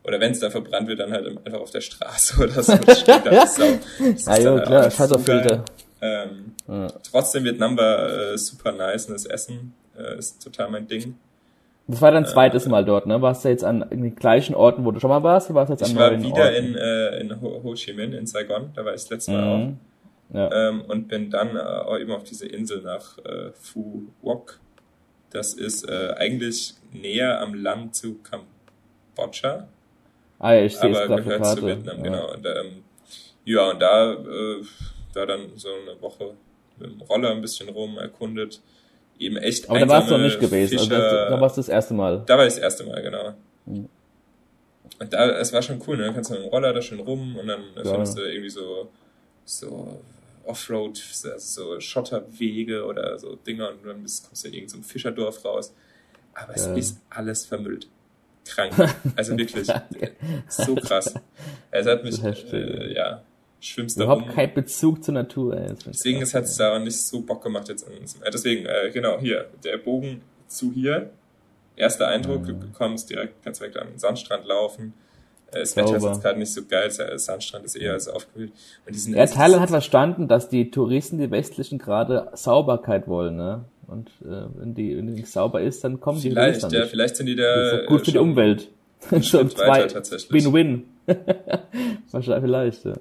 oder 0.05 0.21
wenn 0.21 0.33
es 0.33 0.41
da 0.41 0.51
verbrannt 0.51 0.89
wird, 0.89 1.01
dann 1.01 1.13
halt 1.13 1.27
einfach 1.45 1.61
auf 1.61 1.71
der 1.71 1.81
Straße 1.81 2.37
oder 2.45 2.63
so. 2.63 2.77
Das 2.77 3.01
steht 3.01 3.27
da 3.27 3.47
Sau. 3.47 3.65
Das 3.99 4.09
ist 4.21 4.27
Ja, 4.29 4.39
jo, 4.39 4.61
klar, 4.63 4.87
auch 4.87 4.91
scheiß 4.91 5.13
auf 5.13 5.21
so 5.21 5.27
geil. 5.27 5.41
Filter. 5.43 5.65
Ähm, 6.01 6.53
Ja. 6.69 6.89
Trotzdem 7.11 7.45
Vietnam 7.45 7.77
war 7.77 8.09
äh, 8.33 8.39
super 8.39 8.73
nice 8.73 9.07
und 9.07 9.15
das 9.15 9.25
Essen 9.27 9.73
äh, 9.99 10.19
ist 10.19 10.43
total 10.43 10.71
mein 10.71 10.87
Ding. 10.87 11.17
Das 11.89 12.03
war 12.03 12.11
dein 12.11 12.27
zweites 12.27 12.67
Mal 12.67 12.85
dort, 12.85 13.07
ne? 13.07 13.23
Warst 13.23 13.45
du 13.45 13.49
jetzt 13.49 13.63
an 13.63 13.85
den 13.91 14.17
gleichen 14.17 14.57
Orten, 14.57 14.85
wo 14.85 14.91
du 14.91 14.99
schon 14.99 15.09
mal 15.11 15.23
warst, 15.23 15.51
oder 15.51 15.61
warst 15.61 15.71
du 15.71 15.75
jetzt 15.75 15.85
an 15.85 15.91
Ich 15.91 15.97
war 15.97 16.11
neuen 16.11 16.23
wieder 16.25 16.45
Orten? 16.47 16.57
in, 16.57 16.75
äh, 16.75 17.21
in 17.21 17.41
Ho, 17.41 17.61
Ho 17.63 17.75
Chi 17.75 17.93
Minh, 17.93 18.13
in 18.13 18.27
Saigon, 18.27 18.71
da 18.75 18.85
war 18.85 18.93
ich 18.95 19.03
das 19.03 19.11
letzte 19.11 19.31
Mal 19.33 19.45
auch. 19.45 19.69
Ja. 20.33 20.69
ähm, 20.69 20.83
und 20.83 21.09
bin 21.09 21.31
dann 21.31 21.57
äh, 21.57 21.61
auch 21.61 21.99
eben 21.99 22.13
auf 22.13 22.25
diese 22.25 22.47
Insel 22.47 22.83
nach 22.83 23.19
äh, 23.19 23.53
Phu 23.53 24.09
Quoc. 24.21 24.59
Das 25.31 25.55
ist 25.55 25.89
äh, 25.89 26.15
eigentlich 26.17 26.75
näher 26.93 27.41
am 27.41 27.55
Land 27.55 27.95
zu 27.95 28.19
Kambodscha, 28.23 29.69
Ah, 30.39 30.53
ja, 30.53 30.65
ich 30.65 30.77
sehe 30.77 30.91
es 30.91 30.97
aber 30.99 31.07
gerade 31.07 31.23
gehört 31.23 31.47
zu 31.47 31.61
Karte. 31.61 31.67
Vietnam, 31.67 31.97
ja. 31.99 32.03
genau. 32.03 32.33
Und, 32.33 32.47
ähm, 32.47 32.85
ja, 33.45 33.71
und 33.71 33.81
da 33.81 34.13
äh, 34.13 34.63
da 35.15 35.27
dann 35.27 35.53
so 35.57 35.69
eine 35.69 36.01
Woche 36.01 36.35
mit 36.79 36.91
dem 36.91 37.01
Roller 37.03 37.31
ein 37.31 37.41
bisschen 37.41 37.69
rum 37.69 37.99
erkundet. 37.99 38.61
Eben 39.19 39.39
echt 39.39 39.71
Aber 39.71 39.79
da 39.79 39.89
warst 39.89 40.11
du 40.11 40.19
noch 40.19 40.25
nicht 40.25 40.39
gewesen, 40.39 40.79
also 40.79 40.91
da, 40.91 41.31
da 41.31 41.41
warst 41.41 41.57
du 41.57 41.61
das 41.61 41.71
erste 41.71 41.95
Mal. 41.95 42.23
Da 42.27 42.37
war 42.37 42.47
ich 42.47 42.55
das 42.55 42.63
erste 42.63 42.85
Mal, 42.85 43.01
genau. 43.03 43.33
Mhm. 43.65 43.89
Und 44.99 45.13
da, 45.13 45.31
es 45.39 45.53
war 45.55 45.63
schon 45.63 45.81
cool, 45.87 45.97
ne? 45.97 46.05
Dann 46.05 46.15
kannst 46.15 46.31
du 46.31 46.35
mit 46.35 46.45
dem 46.45 46.51
Roller 46.51 46.75
da 46.75 46.83
schön 46.83 47.01
rum 47.01 47.37
und 47.37 47.47
dann 47.47 47.63
ja. 47.77 47.83
findest 47.85 48.19
du 48.19 48.23
irgendwie 48.23 48.51
so, 48.51 48.91
so 49.45 50.01
Offroad, 50.47 50.97
so 50.97 51.81
Schotterwege 51.81 52.85
oder 52.85 53.19
so 53.19 53.37
Dinger 53.37 53.71
und 53.71 53.85
dann 53.85 54.03
bist, 54.03 54.27
kommst 54.27 54.45
du 54.45 54.49
in 54.49 54.55
irgendein 54.55 54.83
so 54.83 54.89
Fischerdorf 54.89 55.45
raus. 55.45 55.75
Aber 56.35 56.55
es 56.55 56.67
ja. 56.67 56.75
ist 56.75 57.01
alles 57.11 57.47
vermüllt. 57.47 57.89
Krank. 58.47 58.75
Also 59.17 59.37
wirklich. 59.37 59.67
so 60.49 60.75
krass. 60.77 61.15
Es 61.71 61.87
hat 61.87 62.05
mich, 62.05 62.23
äh, 62.23 62.95
ja, 62.95 63.23
schwimmst 63.61 63.99
da 63.99 64.05
Überhaupt 64.05 64.35
kein 64.35 64.53
Bezug 64.55 65.03
zur 65.03 65.15
Natur, 65.15 65.57
ey. 65.57 65.75
Deswegen 65.87 66.21
hat 66.21 66.45
es 66.45 66.57
da 66.57 66.79
nicht 66.79 67.01
so 67.01 67.21
Bock 67.23 67.43
gemacht 67.43 67.69
jetzt. 67.69 67.89
Äh, 67.89 68.31
deswegen, 68.31 68.67
äh, 68.67 68.91
genau, 68.93 69.19
hier, 69.19 69.49
der 69.65 69.79
Bogen 69.79 70.23
zu 70.47 70.73
hier. 70.73 71.11
Erster 71.75 72.09
Eindruck, 72.09 72.43
mhm. 72.43 72.61
du 72.61 72.69
kommst 72.73 73.11
direkt, 73.11 73.43
kannst 73.43 73.61
direkt 73.61 73.77
am 73.77 73.99
Sandstrand 73.99 74.47
laufen 74.47 74.95
das 75.53 75.77
Wetter 75.77 75.97
ist 75.97 76.05
jetzt 76.05 76.23
gerade 76.23 76.39
nicht 76.39 76.53
so 76.53 76.65
geil, 76.65 76.91
der 76.99 77.19
Sandstrand 77.19 77.65
ist 77.65 77.77
eher 77.77 77.99
so 78.01 78.13
aufgewühlt. 78.13 78.53
Und 78.85 78.95
die 78.95 78.99
sind 78.99 79.15
ja, 79.15 79.27
Thailand 79.27 79.63
hat 79.63 79.71
verstanden, 79.71 80.29
dass 80.29 80.49
die 80.49 80.71
Touristen, 80.71 81.19
die 81.19 81.31
westlichen, 81.31 81.79
gerade 81.79 82.29
Sauberkeit 82.35 83.09
wollen, 83.09 83.37
ne? 83.37 83.65
Und 83.87 84.09
äh, 84.23 84.47
wenn 84.57 84.75
die 84.75 84.97
wenn 84.97 85.07
die 85.07 85.13
nicht 85.13 85.31
sauber 85.31 85.61
ist, 85.61 85.85
dann 85.85 86.01
kommen 86.01 86.21
die 86.21 86.31
Vielleicht, 86.31 86.63
ja, 86.63 86.81
nicht. 86.81 86.91
vielleicht 86.91 87.17
sind 87.17 87.27
die 87.27 87.37
da. 87.37 87.85
gut 87.87 88.05
für 88.05 88.13
die 88.13 88.19
Umwelt. 88.19 88.69
Schon 89.23 89.51
zwei 89.51 89.89
Win-Win. 89.89 90.85
Wahrscheinlich 92.11 92.45
vielleicht, 92.45 92.85
ja. 92.85 92.95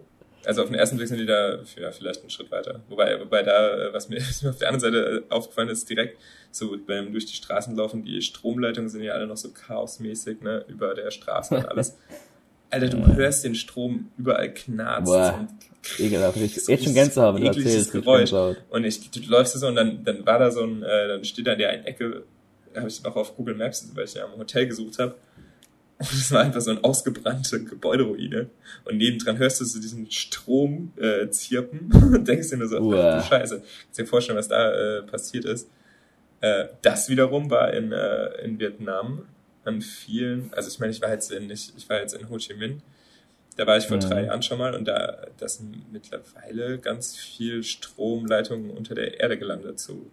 Also 0.45 0.61
auf 0.61 0.67
den 0.67 0.77
ersten 0.77 0.97
Blick 0.97 1.07
sind 1.07 1.17
die 1.17 1.25
da 1.25 1.57
ja, 1.79 1.91
vielleicht 1.91 2.21
einen 2.21 2.29
Schritt 2.29 2.51
weiter. 2.51 2.81
Wobei, 2.89 3.19
wobei 3.19 3.41
da, 3.41 3.91
was 3.91 4.09
mir, 4.09 4.17
was 4.17 4.43
mir 4.43 4.51
auf 4.51 4.57
der 4.57 4.69
anderen 4.69 4.93
Seite 4.93 5.23
aufgefallen 5.29 5.69
ist, 5.69 5.89
direkt 5.89 6.19
so 6.51 6.77
beim 6.85 7.11
durch 7.11 7.25
die 7.25 7.33
Straßen 7.35 7.75
laufen, 7.75 8.03
die 8.03 8.21
Stromleitungen 8.21 8.89
sind 8.89 9.01
ja 9.01 9.13
alle 9.13 9.25
noch 9.25 9.37
so 9.37 9.49
chaosmäßig, 9.51 10.41
ne, 10.41 10.63
über 10.67 10.93
der 10.93 11.09
Straße 11.09 11.55
und 11.55 11.67
alles. 11.67 11.97
Alter, 12.69 12.89
du 12.89 13.15
hörst 13.15 13.43
den 13.43 13.55
Strom 13.55 14.11
überall 14.17 14.53
knarzen. 14.53 15.05
Boah, 15.05 15.47
ekelhaft. 15.99 16.37
Ich 16.41 16.63
so 16.63 16.71
jetzt 16.71 16.83
schon 16.83 16.93
Gänsehaut, 16.93 17.35
wenn 17.35 17.43
du 17.43 17.47
erzählst. 17.47 17.91
Geräusch. 17.91 18.31
Und 18.69 18.83
ich, 18.83 19.11
du, 19.11 19.19
läufst 19.27 19.57
so 19.57 19.67
und 19.67 19.75
dann, 19.75 20.03
dann 20.03 20.25
war 20.25 20.39
da 20.39 20.51
so 20.51 20.63
ein, 20.63 20.83
äh, 20.83 21.07
dann 21.07 21.23
steht 21.23 21.47
da 21.47 21.53
in 21.53 21.59
der 21.59 21.69
einen 21.69 21.85
Ecke, 21.85 22.23
habe 22.75 22.87
ich 22.87 23.05
auch 23.05 23.15
auf 23.15 23.35
Google 23.35 23.55
Maps, 23.55 23.89
weil 23.93 24.05
ich 24.05 24.13
ja 24.15 24.25
am 24.25 24.37
Hotel 24.37 24.67
gesucht 24.67 24.99
habe. 24.99 25.15
Und 25.97 26.11
es 26.11 26.29
war 26.33 26.41
einfach 26.41 26.59
so 26.59 26.71
ein 26.71 26.83
ausgebrannte 26.83 27.63
Gebäuderuine. 27.63 28.49
Und 28.83 28.97
nebendran 28.97 29.37
hörst 29.37 29.61
du 29.61 29.65
so 29.65 29.79
diesen 29.79 30.11
Strom 30.11 30.91
äh, 30.97 31.29
zirpen 31.29 31.89
und 32.13 32.27
denkst 32.27 32.49
dir 32.49 32.57
nur 32.57 32.67
so, 32.67 32.79
du 32.79 33.23
Scheiße. 33.23 33.59
Kannst 33.59 33.99
dir 33.99 34.05
vorstellen, 34.05 34.37
was 34.37 34.49
da 34.49 34.73
äh, 34.73 35.03
passiert 35.03 35.45
ist. 35.45 35.69
Äh, 36.41 36.65
das 36.81 37.07
wiederum 37.07 37.49
war 37.49 37.73
in, 37.73 37.93
äh, 37.93 38.43
in 38.43 38.59
Vietnam 38.59 39.21
an 39.65 39.81
vielen, 39.81 40.53
also 40.53 40.69
ich 40.69 40.79
meine, 40.79 40.91
ich 40.91 41.01
war 41.01 41.11
jetzt 41.11 41.31
in, 41.31 41.49
ich, 41.49 41.73
ich 41.75 41.89
war 41.89 41.99
jetzt 41.99 42.13
in 42.13 42.29
Ho 42.29 42.37
Chi 42.37 42.53
Minh, 42.53 42.81
da 43.57 43.65
war 43.65 43.77
ich 43.77 43.87
vor 43.87 43.97
mhm. 43.97 44.01
drei 44.01 44.25
Jahren 44.25 44.43
schon 44.43 44.57
mal 44.57 44.75
und 44.75 44.85
da, 44.85 45.27
das 45.37 45.57
sind 45.57 45.91
mittlerweile 45.91 46.77
ganz 46.79 47.15
viel 47.15 47.63
Stromleitungen 47.63 48.71
unter 48.71 48.95
der 48.95 49.19
Erde 49.19 49.37
gelandet 49.37 49.79
zu. 49.79 50.11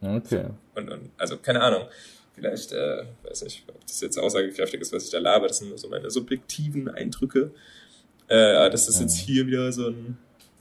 Okay. 0.00 0.46
Und, 0.74 0.90
und 0.90 1.10
also 1.16 1.38
keine 1.38 1.62
Ahnung, 1.62 1.88
vielleicht, 2.34 2.72
äh, 2.72 3.04
weiß 3.22 3.42
nicht, 3.44 3.64
ob 3.68 3.80
das 3.86 4.00
jetzt 4.00 4.18
aussagekräftig 4.18 4.80
ist, 4.80 4.92
was 4.92 5.04
ich 5.04 5.10
da 5.10 5.18
laber, 5.18 5.48
das 5.48 5.58
sind 5.58 5.68
nur 5.68 5.78
so 5.78 5.88
meine 5.88 6.10
subjektiven 6.10 6.88
Eindrücke. 6.88 7.52
Äh, 8.28 8.70
das 8.70 8.88
ist 8.88 9.00
jetzt 9.00 9.16
hier 9.16 9.46
wieder 9.46 9.72
so 9.72 9.88
ein, 9.88 10.18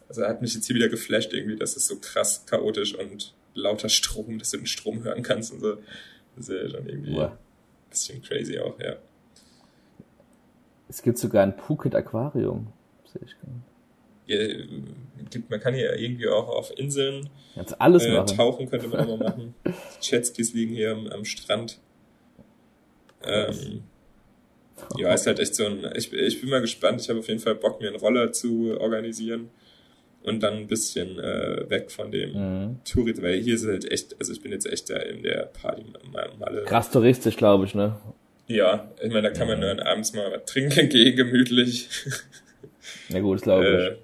also 0.08 0.24
hat 0.24 0.42
mich 0.42 0.54
jetzt 0.54 0.68
hier 0.68 0.76
wieder 0.76 0.90
geflasht 0.90 1.34
irgendwie, 1.34 1.58
dass 1.58 1.76
es 1.76 1.88
so 1.88 1.98
krass 2.00 2.46
chaotisch 2.46 2.96
und 2.96 3.34
lauter 3.56 3.90
Strom, 3.90 4.38
dass 4.40 4.52
du 4.52 4.58
den 4.58 4.68
Strom 4.68 5.04
hören 5.04 5.24
kannst 5.24 5.52
und 5.52 5.62
so. 5.62 5.78
Das 6.36 6.50
ist 6.50 6.64
ja 6.64 6.70
schon 6.70 6.88
irgendwie 6.88 7.20
ein 7.20 7.32
bisschen 7.90 8.22
crazy 8.22 8.60
auch, 8.60 8.80
ja. 8.80 8.96
Es 10.88 11.02
gibt 11.02 11.18
sogar 11.18 11.44
ein 11.44 11.58
Phuket 11.58 11.96
Aquarium. 11.96 12.68
Sehe 13.06 13.22
ich 13.26 13.36
ja, 14.28 14.38
gibt, 15.30 15.50
man 15.50 15.60
kann 15.60 15.74
hier 15.74 15.96
irgendwie 15.96 16.28
auch 16.28 16.50
auf 16.50 16.72
Inseln 16.78 17.30
alles 17.78 18.04
äh, 18.06 18.14
machen. 18.14 18.36
tauchen, 18.36 18.70
könnte 18.70 18.88
man 18.88 19.02
auch 19.02 19.18
mal 19.18 19.30
machen. 19.30 19.54
Jetskis 20.02 20.54
liegen 20.54 20.74
hier 20.74 20.92
am, 20.92 21.08
am 21.08 21.26
Strand. 21.26 21.80
Ähm, 23.24 23.84
ja, 24.98 25.14
ist 25.14 25.28
halt 25.28 25.40
echt 25.40 25.56
so 25.56 25.66
ein. 25.66 25.88
Ich, 25.96 26.12
ich 26.12 26.42
bin 26.42 26.50
mal 26.50 26.62
gespannt. 26.62 27.02
Ich 27.02 27.10
habe 27.10 27.20
auf 27.20 27.28
jeden 27.28 27.40
Fall 27.40 27.56
Bock, 27.56 27.80
mir 27.82 27.88
einen 27.88 27.98
Roller 27.98 28.32
zu 28.32 28.80
organisieren 28.80 29.50
und 30.26 30.42
dann 30.42 30.56
ein 30.56 30.68
bisschen 30.68 31.20
äh, 31.20 31.70
weg 31.70 31.92
von 31.92 32.12
dem 32.12 32.34
mhm. 32.34 32.80
Tourismus, 32.84 33.24
weil 33.24 33.40
hier 33.40 33.56
ist 33.56 33.66
halt 33.66 33.92
echt, 33.92 34.16
also 34.20 34.34
ich 34.34 34.42
bin 34.42 34.52
jetzt 34.52 34.66
echt 34.66 34.90
da 34.90 34.98
in 34.98 35.24
der 35.24 35.52
Party 35.62 35.86
Malle. 36.40 36.64
Krass 36.64 36.92
touristisch, 36.92 37.38
glaube 37.38 37.66
ich, 37.66 37.76
ne? 37.76 37.96
Ja, 38.48 38.92
ich 39.02 39.12
meine, 39.12 39.30
da 39.30 39.32
kann 39.32 39.48
man 39.48 39.62
dann 39.62 39.80
abends 39.80 40.14
mal 40.14 40.32
was 40.32 40.46
trinken 40.46 40.90
gehen, 40.90 41.16
gemütlich. 41.16 41.90
Na 43.10 43.20
gut, 43.20 43.42
glaube 43.42 43.66
ich. 43.66 43.72
Äh, 43.72 43.96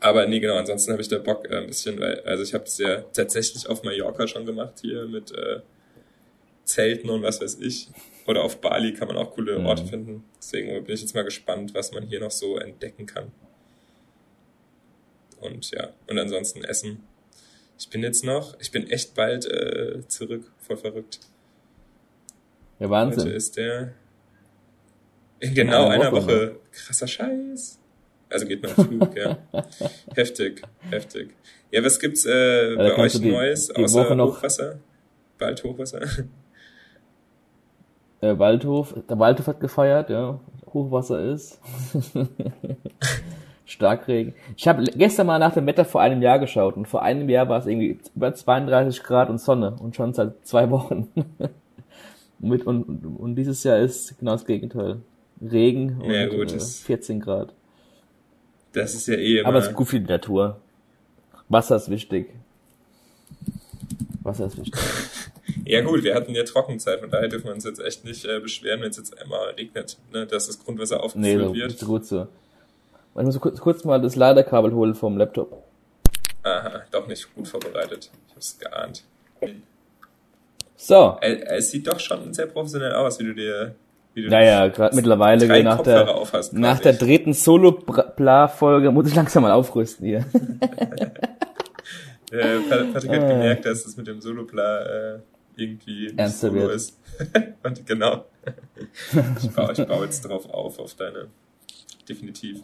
aber 0.00 0.26
nee, 0.26 0.40
genau, 0.40 0.56
ansonsten 0.56 0.92
habe 0.92 1.02
ich 1.02 1.08
da 1.08 1.18
Bock 1.18 1.48
äh, 1.50 1.56
ein 1.56 1.66
bisschen, 1.66 2.00
weil, 2.00 2.20
also 2.20 2.42
ich 2.42 2.54
habe 2.54 2.64
es 2.64 2.78
ja 2.78 3.02
tatsächlich 3.12 3.68
auf 3.68 3.82
Mallorca 3.82 4.26
schon 4.26 4.46
gemacht 4.46 4.74
hier 4.80 5.06
mit 5.06 5.30
äh, 5.32 5.60
Zelten 6.64 7.10
und 7.10 7.22
was 7.22 7.40
weiß 7.40 7.58
ich. 7.60 7.88
Oder 8.26 8.44
auf 8.44 8.60
Bali 8.60 8.94
kann 8.94 9.08
man 9.08 9.16
auch 9.16 9.32
coole 9.32 9.58
mhm. 9.58 9.66
Orte 9.66 9.84
finden. 9.84 10.24
Deswegen 10.38 10.84
bin 10.84 10.94
ich 10.94 11.00
jetzt 11.00 11.14
mal 11.14 11.24
gespannt, 11.24 11.74
was 11.74 11.92
man 11.92 12.06
hier 12.06 12.20
noch 12.20 12.30
so 12.30 12.58
entdecken 12.58 13.06
kann. 13.06 13.32
Und 15.40 15.70
ja, 15.70 15.90
und 16.06 16.18
ansonsten 16.18 16.64
Essen. 16.64 17.04
Ich 17.78 17.88
bin 17.88 18.02
jetzt 18.02 18.24
noch, 18.24 18.58
ich 18.60 18.70
bin 18.70 18.88
echt 18.90 19.14
bald 19.14 19.46
äh, 19.46 20.06
zurück, 20.06 20.50
voll 20.58 20.76
verrückt. 20.76 21.20
Ja, 22.78 22.90
Wahnsinn. 22.90 23.24
Heute 23.24 23.30
ist 23.30 23.56
der 23.56 23.92
in 25.40 25.54
genau 25.54 25.88
eine 25.88 26.04
einer 26.04 26.12
Woche. 26.12 26.26
Woche. 26.26 26.56
Krasser 26.72 27.06
Scheiß. 27.06 27.78
Also 28.28 28.46
geht 28.46 28.62
mein 28.62 28.72
Flug, 28.72 29.16
ja. 29.16 29.38
heftig, 30.14 30.62
heftig. 30.90 31.34
Ja, 31.70 31.84
was 31.84 31.98
gibt's 31.98 32.24
äh, 32.26 32.74
ja, 32.74 32.76
bei 32.76 32.98
euch 32.98 33.18
die, 33.18 33.30
Neues 33.30 33.68
die 33.68 33.82
außer 33.82 34.04
Woche 34.04 34.14
noch 34.14 34.36
Hochwasser? 34.36 34.78
Bald 35.38 35.62
Hochwasser? 35.64 36.00
Äh, 38.22 38.38
Waldhof, 38.38 38.94
der 39.08 39.18
Waldhof 39.18 39.46
hat 39.46 39.60
gefeiert, 39.60 40.10
ja. 40.10 40.38
Hochwasser 40.74 41.32
ist. 41.32 41.58
Starkregen. 43.70 44.34
Ich 44.56 44.66
habe 44.66 44.84
gestern 44.84 45.26
mal 45.26 45.38
nach 45.38 45.54
dem 45.54 45.66
Wetter 45.66 45.84
vor 45.84 46.00
einem 46.00 46.22
Jahr 46.22 46.38
geschaut 46.38 46.76
und 46.76 46.86
vor 46.86 47.02
einem 47.02 47.28
Jahr 47.28 47.48
war 47.48 47.58
es 47.58 47.66
irgendwie 47.66 47.98
über 48.14 48.34
32 48.34 49.02
Grad 49.02 49.30
und 49.30 49.38
Sonne 49.38 49.76
und 49.80 49.96
schon 49.96 50.12
seit 50.12 50.46
zwei 50.46 50.70
Wochen. 50.70 51.08
Mit, 52.38 52.66
und, 52.66 52.84
und 53.04 53.34
dieses 53.36 53.62
Jahr 53.64 53.78
ist 53.78 54.18
genau 54.18 54.32
das 54.32 54.46
Gegenteil. 54.46 55.02
Regen 55.40 56.00
und 56.00 56.10
ja, 56.10 56.26
gut, 56.26 56.52
äh, 56.52 56.58
14 56.58 57.20
Grad. 57.20 57.52
Das 58.72 58.94
ist 58.94 59.06
ja 59.08 59.14
eh 59.14 59.38
immer... 59.38 59.48
Aber 59.48 59.58
es 59.58 59.68
ist 59.68 59.74
gut 59.74 59.88
für 59.88 60.00
die 60.00 60.06
Natur. 60.06 60.60
Wasser 61.48 61.76
ist 61.76 61.90
wichtig. 61.90 62.28
Wasser 64.22 64.46
ist 64.46 64.58
wichtig. 64.58 64.80
ja 65.64 65.80
gut, 65.82 66.02
wir 66.02 66.14
hatten 66.14 66.34
ja 66.34 66.44
Trockenzeit, 66.44 67.00
von 67.00 67.10
daher 67.10 67.28
dürfen 67.28 67.46
wir 67.46 67.54
uns 67.54 67.64
jetzt 67.64 67.80
echt 67.80 68.04
nicht 68.04 68.24
äh, 68.24 68.40
beschweren, 68.40 68.80
wenn 68.80 68.90
es 68.90 68.96
jetzt 68.96 69.20
einmal 69.20 69.50
regnet, 69.50 69.98
ne, 70.12 70.26
dass 70.26 70.46
das 70.46 70.62
Grundwasser 70.64 71.02
aufgefüllt 71.02 71.52
nee, 71.52 71.58
wird. 71.58 71.80
Nee, 71.80 71.86
gut 71.86 72.06
so. 72.06 72.26
Ich 73.16 73.22
muss 73.22 73.40
kurz, 73.40 73.60
kurz 73.60 73.84
mal 73.84 74.00
das 74.00 74.16
Ladekabel 74.16 74.72
holen 74.72 74.94
vom 74.94 75.18
Laptop. 75.18 75.64
Aha, 76.42 76.82
doch 76.90 77.06
nicht 77.06 77.34
gut 77.34 77.48
vorbereitet. 77.48 78.10
Ich 78.28 78.34
hab's 78.34 78.58
geahnt. 78.58 79.04
So. 80.76 81.18
Es 81.20 81.70
sieht 81.70 81.86
doch 81.86 82.00
schon 82.00 82.32
sehr 82.32 82.46
professionell 82.46 82.94
aus, 82.94 83.18
wie 83.18 83.24
du 83.24 83.34
dir 83.34 83.74
wie 84.14 84.22
du 84.22 84.30
naja, 84.30 84.66
gerade 84.68 84.96
mittlerweile 84.96 85.62
nach 85.62 85.82
der, 85.82 86.08
aufhast, 86.14 86.52
nach 86.52 86.80
der 86.80 86.94
dritten 86.94 87.32
Solo-Bla-Folge 87.32 88.90
muss 88.90 89.06
ich 89.06 89.14
langsam 89.14 89.44
mal 89.44 89.52
aufrüsten 89.52 90.04
hier. 90.06 90.18
äh, 92.32 92.58
Patrick 92.68 93.10
hat 93.10 93.28
gemerkt, 93.28 93.66
dass 93.66 93.86
es 93.86 93.96
mit 93.96 94.08
dem 94.08 94.20
Solo-Bla 94.20 95.14
äh, 95.14 95.18
irgendwie 95.54 96.12
Ernster 96.16 96.48
Solo 96.48 96.62
wird. 96.62 96.74
ist. 96.74 96.98
Und 97.62 97.86
genau. 97.86 98.24
Ich 99.42 99.50
baue, 99.50 99.72
ich 99.72 99.86
baue 99.86 100.04
jetzt 100.06 100.22
drauf 100.22 100.48
auf, 100.50 100.80
auf 100.80 100.94
deine. 100.94 101.28
Definitiv 102.08 102.62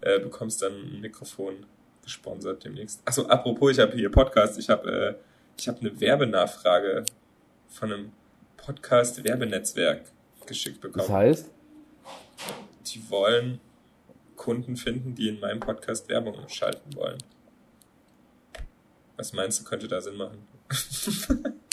äh, 0.00 0.18
bekommst 0.20 0.62
dann 0.62 0.72
ein 0.72 1.00
Mikrofon 1.00 1.66
gesponsert 2.02 2.64
demnächst. 2.64 3.00
Achso, 3.04 3.26
apropos, 3.26 3.72
ich 3.72 3.78
habe 3.78 3.92
hier 3.92 4.10
Podcast, 4.10 4.58
ich 4.58 4.68
habe 4.68 5.16
äh, 5.18 5.26
ich 5.58 5.68
habe 5.68 5.80
eine 5.80 6.00
Werbenachfrage 6.00 7.04
von 7.68 7.92
einem 7.92 8.12
Podcast-Werbenetzwerk 8.58 10.02
geschickt 10.46 10.80
bekommen. 10.80 11.06
Das 11.06 11.10
heißt? 11.10 11.50
Die 12.86 13.10
wollen 13.10 13.60
Kunden 14.36 14.76
finden, 14.76 15.14
die 15.14 15.28
in 15.28 15.40
meinem 15.40 15.60
Podcast 15.60 16.08
Werbung 16.08 16.36
schalten 16.48 16.94
wollen. 16.94 17.18
Was 19.16 19.32
meinst 19.32 19.60
du, 19.60 19.64
könnte 19.64 19.88
da 19.88 20.00
Sinn 20.00 20.16
machen? 20.16 20.46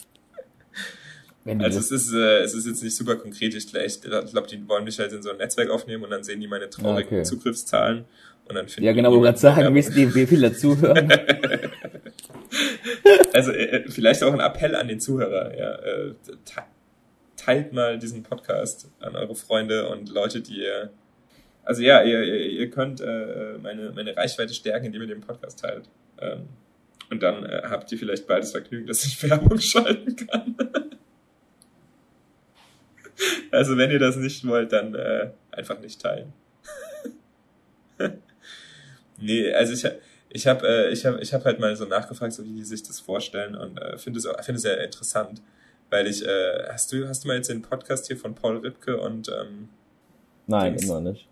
also 1.46 1.80
es 1.80 1.92
ist, 1.92 2.14
äh, 2.14 2.40
es 2.40 2.54
ist 2.54 2.66
jetzt 2.66 2.84
nicht 2.84 2.96
super 2.96 3.16
konkret. 3.16 3.54
Ich, 3.54 3.74
ich 3.74 4.02
glaube, 4.02 4.48
die 4.48 4.68
wollen 4.68 4.84
mich 4.84 5.00
halt 5.00 5.12
in 5.12 5.22
so 5.22 5.32
ein 5.32 5.38
Netzwerk 5.38 5.70
aufnehmen 5.70 6.04
und 6.04 6.10
dann 6.10 6.24
sehen 6.24 6.40
die 6.40 6.48
meine 6.48 6.70
traurigen 6.70 7.20
okay. 7.20 7.24
Zugriffszahlen 7.24 8.06
und 8.48 8.56
dann 8.56 8.68
finden 8.68 8.86
Ja, 8.86 8.94
genau, 8.94 9.14
wo 9.14 9.20
gerade 9.20 9.38
sagen, 9.38 9.74
wissen 9.76 9.96
die, 9.96 10.14
wie 10.16 10.26
viele 10.26 10.50
dazuhören. 10.50 11.12
also 13.34 13.52
äh, 13.52 13.90
vielleicht 13.90 14.24
auch 14.24 14.34
ein 14.34 14.40
Appell 14.40 14.76
an 14.76 14.88
den 14.88 15.00
Zuhörer. 15.00 15.58
Ja, 15.58 15.76
äh, 15.76 16.14
teilt 17.36 17.74
mal 17.74 18.00
diesen 18.00 18.24
Podcast 18.24 18.90
an 19.00 19.16
eure 19.16 19.36
Freunde 19.36 19.90
und 19.90 20.10
Leute, 20.10 20.42
die 20.42 20.62
ihr 20.62 20.92
also 21.66 21.82
ja, 21.82 22.04
ihr, 22.04 22.24
ihr 22.24 22.70
könnt 22.70 23.00
äh, 23.00 23.58
meine, 23.62 23.92
meine 23.92 24.16
Reichweite 24.16 24.54
stärken, 24.54 24.88
indem 24.88 25.04
ihr 25.04 25.08
den 25.08 25.22
Podcast 25.22 25.60
teilt. 25.60 25.86
Ähm, 26.20 26.50
und 27.10 27.24
dann 27.24 27.46
äh, 27.46 27.62
habt 27.64 27.92
ihr 27.92 27.98
vielleicht 27.98 28.28
bald 28.28 28.44
das 28.44 28.52
Vergnügen, 28.52 28.88
dass 28.88 29.06
ich 29.06 29.22
Werbung 29.30 29.60
schalten 29.60 30.16
kann. 30.16 30.56
Also 33.52 33.78
wenn 33.78 33.92
ihr 33.92 34.00
das 34.00 34.16
nicht 34.16 34.46
wollt, 34.48 34.72
dann 34.72 34.96
äh, 34.96 35.32
einfach 35.52 35.80
nicht 35.80 36.02
teilen. 36.02 36.34
nee, 39.18 39.54
also 39.54 39.74
ich, 39.74 39.92
ich 40.30 40.48
habe 40.48 40.68
äh, 40.68 40.92
ich 40.92 41.06
hab, 41.06 41.20
ich 41.22 41.34
hab 41.34 41.46
halt 41.46 41.60
mal 41.60 41.76
so 41.76 41.86
nachgefragt, 41.86 42.34
so 42.34 42.44
wie 42.44 42.54
die 42.54 42.64
sich 42.64 42.84
das 42.84 43.00
vorstellen 43.00 43.56
und 43.56 43.78
äh, 43.80 43.98
finde 43.98 44.20
es 44.20 44.26
finde 44.26 44.56
es 44.56 44.62
sehr 44.62 44.84
interessant, 44.84 45.42
weil 45.90 46.08
ich 46.08 46.26
äh, 46.26 46.68
hast 46.70 46.92
du 46.92 47.08
hast 47.08 47.24
du 47.24 47.28
mal 47.28 47.38
jetzt 47.38 47.50
den 47.50 47.62
Podcast 47.62 48.08
hier 48.08 48.18
von 48.18 48.34
Paul 48.36 48.58
Ripke 48.58 49.00
und 49.00 49.30
ähm, 49.30 49.70
Nein, 50.48 50.74
Dings? 50.74 50.86
immer 50.86 51.02
nicht. 51.02 51.28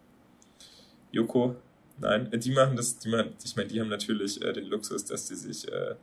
Joko, 1.11 1.55
nein, 1.97 2.29
die 2.31 2.51
machen 2.51 2.77
das, 2.77 2.97
die 2.97 3.09
machen, 3.09 3.33
ich 3.43 3.55
meine, 3.55 3.67
die 3.67 3.81
haben 3.81 3.89
natürlich 3.89 4.41
äh, 4.41 4.53
den 4.53 4.67
Luxus, 4.67 5.03
dass 5.05 5.27
die 5.27 5.35
sich 5.35 5.67
äh, 5.69 5.95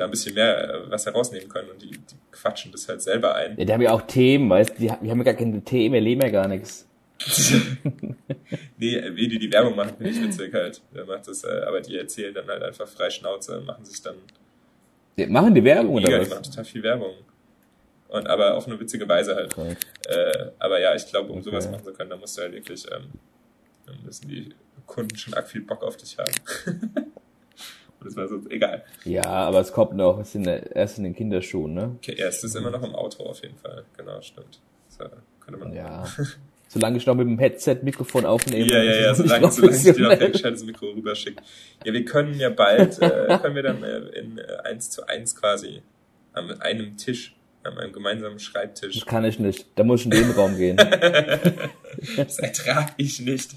da 0.00 0.06
ein 0.06 0.10
bisschen 0.10 0.34
mehr 0.34 0.74
äh, 0.74 0.90
was 0.90 1.06
herausnehmen 1.06 1.48
können 1.48 1.70
und 1.70 1.82
die, 1.82 1.90
die 1.90 2.16
quatschen 2.32 2.72
das 2.72 2.88
halt 2.88 3.02
selber 3.02 3.34
ein. 3.34 3.56
Ja, 3.58 3.64
die 3.64 3.72
haben 3.72 3.82
ja 3.82 3.92
auch 3.92 4.02
Themen, 4.02 4.48
weißt 4.48 4.70
du, 4.70 4.74
die, 4.74 4.92
die 5.02 5.10
haben 5.10 5.18
ja 5.18 5.24
gar 5.24 5.34
keine 5.34 5.62
Themen, 5.62 5.94
wir 5.94 6.00
leben 6.00 6.22
ja 6.22 6.30
gar 6.30 6.48
nichts. 6.48 6.86
nee, 8.78 9.02
wie 9.14 9.28
die 9.28 9.38
die 9.38 9.52
Werbung 9.52 9.76
machen, 9.76 9.94
finde 9.98 10.10
ich 10.10 10.22
witzig 10.22 10.54
halt. 10.54 10.80
Der 10.94 11.04
macht 11.04 11.28
das, 11.28 11.44
äh, 11.44 11.62
aber 11.66 11.80
die 11.82 11.98
erzählen 11.98 12.32
dann 12.32 12.48
halt 12.48 12.62
einfach 12.62 12.88
frei 12.88 13.10
Schnauze, 13.10 13.60
machen 13.60 13.84
sich 13.84 14.00
dann. 14.02 14.16
Die 15.18 15.26
machen 15.26 15.54
die 15.54 15.62
Werbung 15.62 15.96
mega, 15.96 16.08
oder 16.08 16.20
was? 16.20 16.28
Die 16.28 16.34
machen 16.34 16.44
total 16.44 16.64
viel 16.64 16.82
Werbung. 16.82 17.14
Und 18.08 18.26
aber 18.26 18.56
auf 18.56 18.66
eine 18.66 18.80
witzige 18.80 19.06
Weise 19.06 19.36
halt. 19.36 19.56
Okay. 19.56 19.76
Äh, 20.08 20.46
aber 20.58 20.80
ja, 20.80 20.94
ich 20.94 21.06
glaube, 21.06 21.30
um 21.30 21.38
okay. 21.38 21.50
sowas 21.50 21.70
machen 21.70 21.84
zu 21.84 21.92
können, 21.92 22.10
da 22.10 22.16
musst 22.16 22.38
du 22.38 22.42
halt 22.42 22.54
wirklich 22.54 22.90
ähm, 22.90 23.10
dann 23.86 23.96
müssen 24.04 24.28
die 24.28 24.54
Kunden 24.86 25.16
schon 25.16 25.34
arg 25.34 25.48
viel 25.48 25.62
Bock 25.62 25.82
auf 25.82 25.96
dich 25.96 26.16
haben. 26.18 26.32
Das 28.02 28.16
war 28.16 28.28
so, 28.28 28.40
egal. 28.48 28.84
Ja, 29.04 29.24
aber 29.24 29.60
es 29.60 29.72
kommt 29.72 29.94
noch, 29.94 30.18
es 30.20 30.28
ist 30.28 30.34
in 30.36 30.44
der, 30.44 30.74
erst 30.74 30.98
in 30.98 31.04
den 31.04 31.14
Kinderschuhen, 31.14 31.74
ne? 31.74 31.96
Okay, 31.96 32.16
ja, 32.18 32.28
es 32.28 32.42
ist 32.42 32.54
immer 32.54 32.70
noch 32.70 32.82
im 32.82 32.94
Auto 32.94 33.24
auf 33.24 33.42
jeden 33.42 33.56
Fall. 33.56 33.84
Genau, 33.96 34.20
stimmt. 34.22 34.60
Das 34.88 35.10
könnte 35.40 35.60
man 35.60 35.72
ja. 35.74 36.04
Solange 36.72 36.98
ich 36.98 37.06
noch 37.06 37.16
mit 37.16 37.26
dem 37.26 37.38
Headset-Mikrofon 37.38 38.24
aufnehme. 38.24 38.70
Ja, 38.70 38.80
ja, 38.80 38.94
ja, 38.94 39.14
solange, 39.14 39.50
solange 39.50 39.76
ich 39.76 39.82
dir 39.82 40.02
noch 40.02 40.10
ein 40.10 40.32
gescheites 40.32 40.64
Mikro 40.64 40.86
rüberschicke. 40.90 41.42
Ja, 41.84 41.92
wir 41.92 42.04
können 42.04 42.38
ja 42.38 42.48
bald, 42.48 43.02
äh, 43.02 43.38
können 43.42 43.56
wir 43.56 43.64
dann 43.64 43.82
äh, 43.82 43.98
in 44.16 44.38
äh, 44.38 44.42
1 44.64 44.90
zu 44.90 45.04
1 45.04 45.34
quasi 45.34 45.82
an 46.32 46.60
einem 46.60 46.96
Tisch 46.96 47.34
an 47.62 47.76
einem 47.76 47.92
gemeinsamen 47.92 48.38
Schreibtisch. 48.38 48.94
Das 48.94 49.06
kann 49.06 49.24
ich 49.24 49.38
nicht. 49.38 49.66
Da 49.74 49.84
muss 49.84 50.00
ich 50.00 50.06
in 50.06 50.12
den 50.12 50.30
Raum 50.30 50.56
gehen. 50.56 50.76
das 52.16 52.38
ertrage 52.38 52.92
ich 52.96 53.20
nicht. 53.20 53.50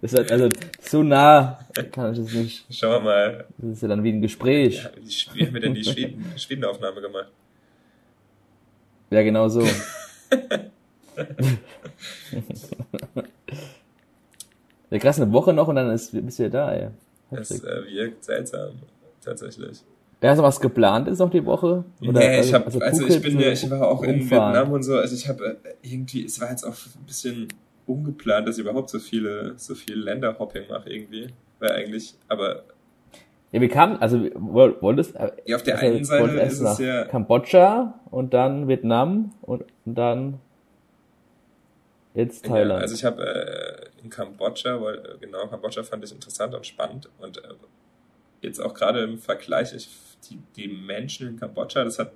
Das 0.00 0.12
ist 0.12 0.30
also 0.30 0.48
so 0.80 1.02
nah 1.02 1.58
kann 1.92 2.12
ich 2.12 2.18
das 2.20 2.32
nicht. 2.32 2.64
Schauen 2.70 3.04
wir 3.04 3.10
mal. 3.10 3.46
Das 3.58 3.70
ist 3.72 3.82
ja 3.82 3.88
dann 3.88 4.04
wie 4.04 4.12
ein 4.12 4.20
Gespräch. 4.20 4.84
Ja, 4.84 4.90
wie 5.34 5.46
haben 5.46 5.54
wir 5.54 5.60
denn 5.60 5.74
die 5.74 5.84
Schweden, 5.84 6.24
Schwedenaufnahme 6.36 7.00
gemacht? 7.00 7.32
Ja, 9.10 9.22
genau 9.22 9.48
so. 9.48 9.62
ja, 14.90 14.98
krass, 14.98 15.20
eine 15.20 15.32
Woche 15.32 15.52
noch 15.52 15.66
und 15.68 15.76
dann 15.76 15.90
ist, 15.90 16.12
bist 16.12 16.38
du 16.38 16.44
ja 16.44 16.48
da, 16.48 16.72
ey. 16.72 16.88
Das 17.30 17.50
äh, 17.50 17.84
wirkt 17.86 18.24
seltsam, 18.24 18.72
tatsächlich. 19.24 19.82
Ja, 20.20 20.34
so 20.34 20.42
was 20.42 20.60
geplant 20.60 21.08
ist 21.08 21.20
noch 21.20 21.30
die 21.30 21.44
Woche? 21.44 21.84
Oder, 22.02 22.18
nee, 22.18 22.40
ich 22.40 22.52
hab, 22.52 22.66
also, 22.66 22.80
also 22.80 23.06
ich 23.06 23.22
bin 23.22 23.38
ja, 23.38 23.52
ich 23.52 23.70
war 23.70 23.86
auch 23.86 24.02
rumfahren. 24.02 24.18
in 24.18 24.30
Vietnam 24.30 24.72
und 24.72 24.82
so, 24.82 24.96
also 24.96 25.14
ich 25.14 25.28
habe 25.28 25.58
äh, 25.62 25.74
irgendwie, 25.82 26.24
es 26.24 26.40
war 26.40 26.50
jetzt 26.50 26.64
auch 26.64 26.74
ein 26.74 27.06
bisschen 27.06 27.48
ungeplant, 27.88 28.46
dass 28.46 28.58
ich 28.58 28.64
überhaupt 28.64 28.90
so 28.90 28.98
viele, 28.98 29.54
so 29.56 29.74
viel 29.74 29.98
Länderhopping 29.98 30.68
mache 30.68 30.90
irgendwie, 30.90 31.28
weil 31.58 31.72
eigentlich, 31.72 32.14
aber 32.28 32.64
ja, 33.50 33.62
wir 33.62 33.68
kamen, 33.70 33.96
also 33.96 34.18
wolltest 34.34 35.16
äh, 35.16 35.32
ja, 35.46 35.56
auf 35.56 35.62
der 35.62 35.76
also, 35.76 35.86
einen 35.86 36.04
Seite 36.04 36.40
ist 36.40 36.60
es 36.60 36.78
ja 36.78 37.04
Kambodscha 37.04 37.98
und 38.10 38.34
dann 38.34 38.68
Vietnam 38.68 39.32
und, 39.40 39.64
und 39.86 39.94
dann 39.94 40.38
jetzt 42.14 42.44
Thailand. 42.44 42.80
Ja, 42.80 42.82
also 42.82 42.94
ich 42.94 43.04
habe 43.04 43.24
äh, 43.24 44.02
in 44.04 44.10
Kambodscha, 44.10 44.80
weil 44.82 44.96
äh, 44.96 45.18
genau 45.20 45.46
Kambodscha 45.46 45.82
fand 45.82 46.04
ich 46.04 46.12
interessant 46.12 46.54
und 46.54 46.66
spannend 46.66 47.08
und 47.18 47.38
äh, 47.38 47.54
jetzt 48.42 48.60
auch 48.60 48.74
gerade 48.74 49.02
im 49.02 49.18
Vergleich, 49.18 49.72
ich 49.74 49.88
die, 50.28 50.38
die 50.56 50.68
Menschen 50.68 51.28
in 51.28 51.36
Kambodscha, 51.38 51.84
das 51.84 51.98
hat 51.98 52.12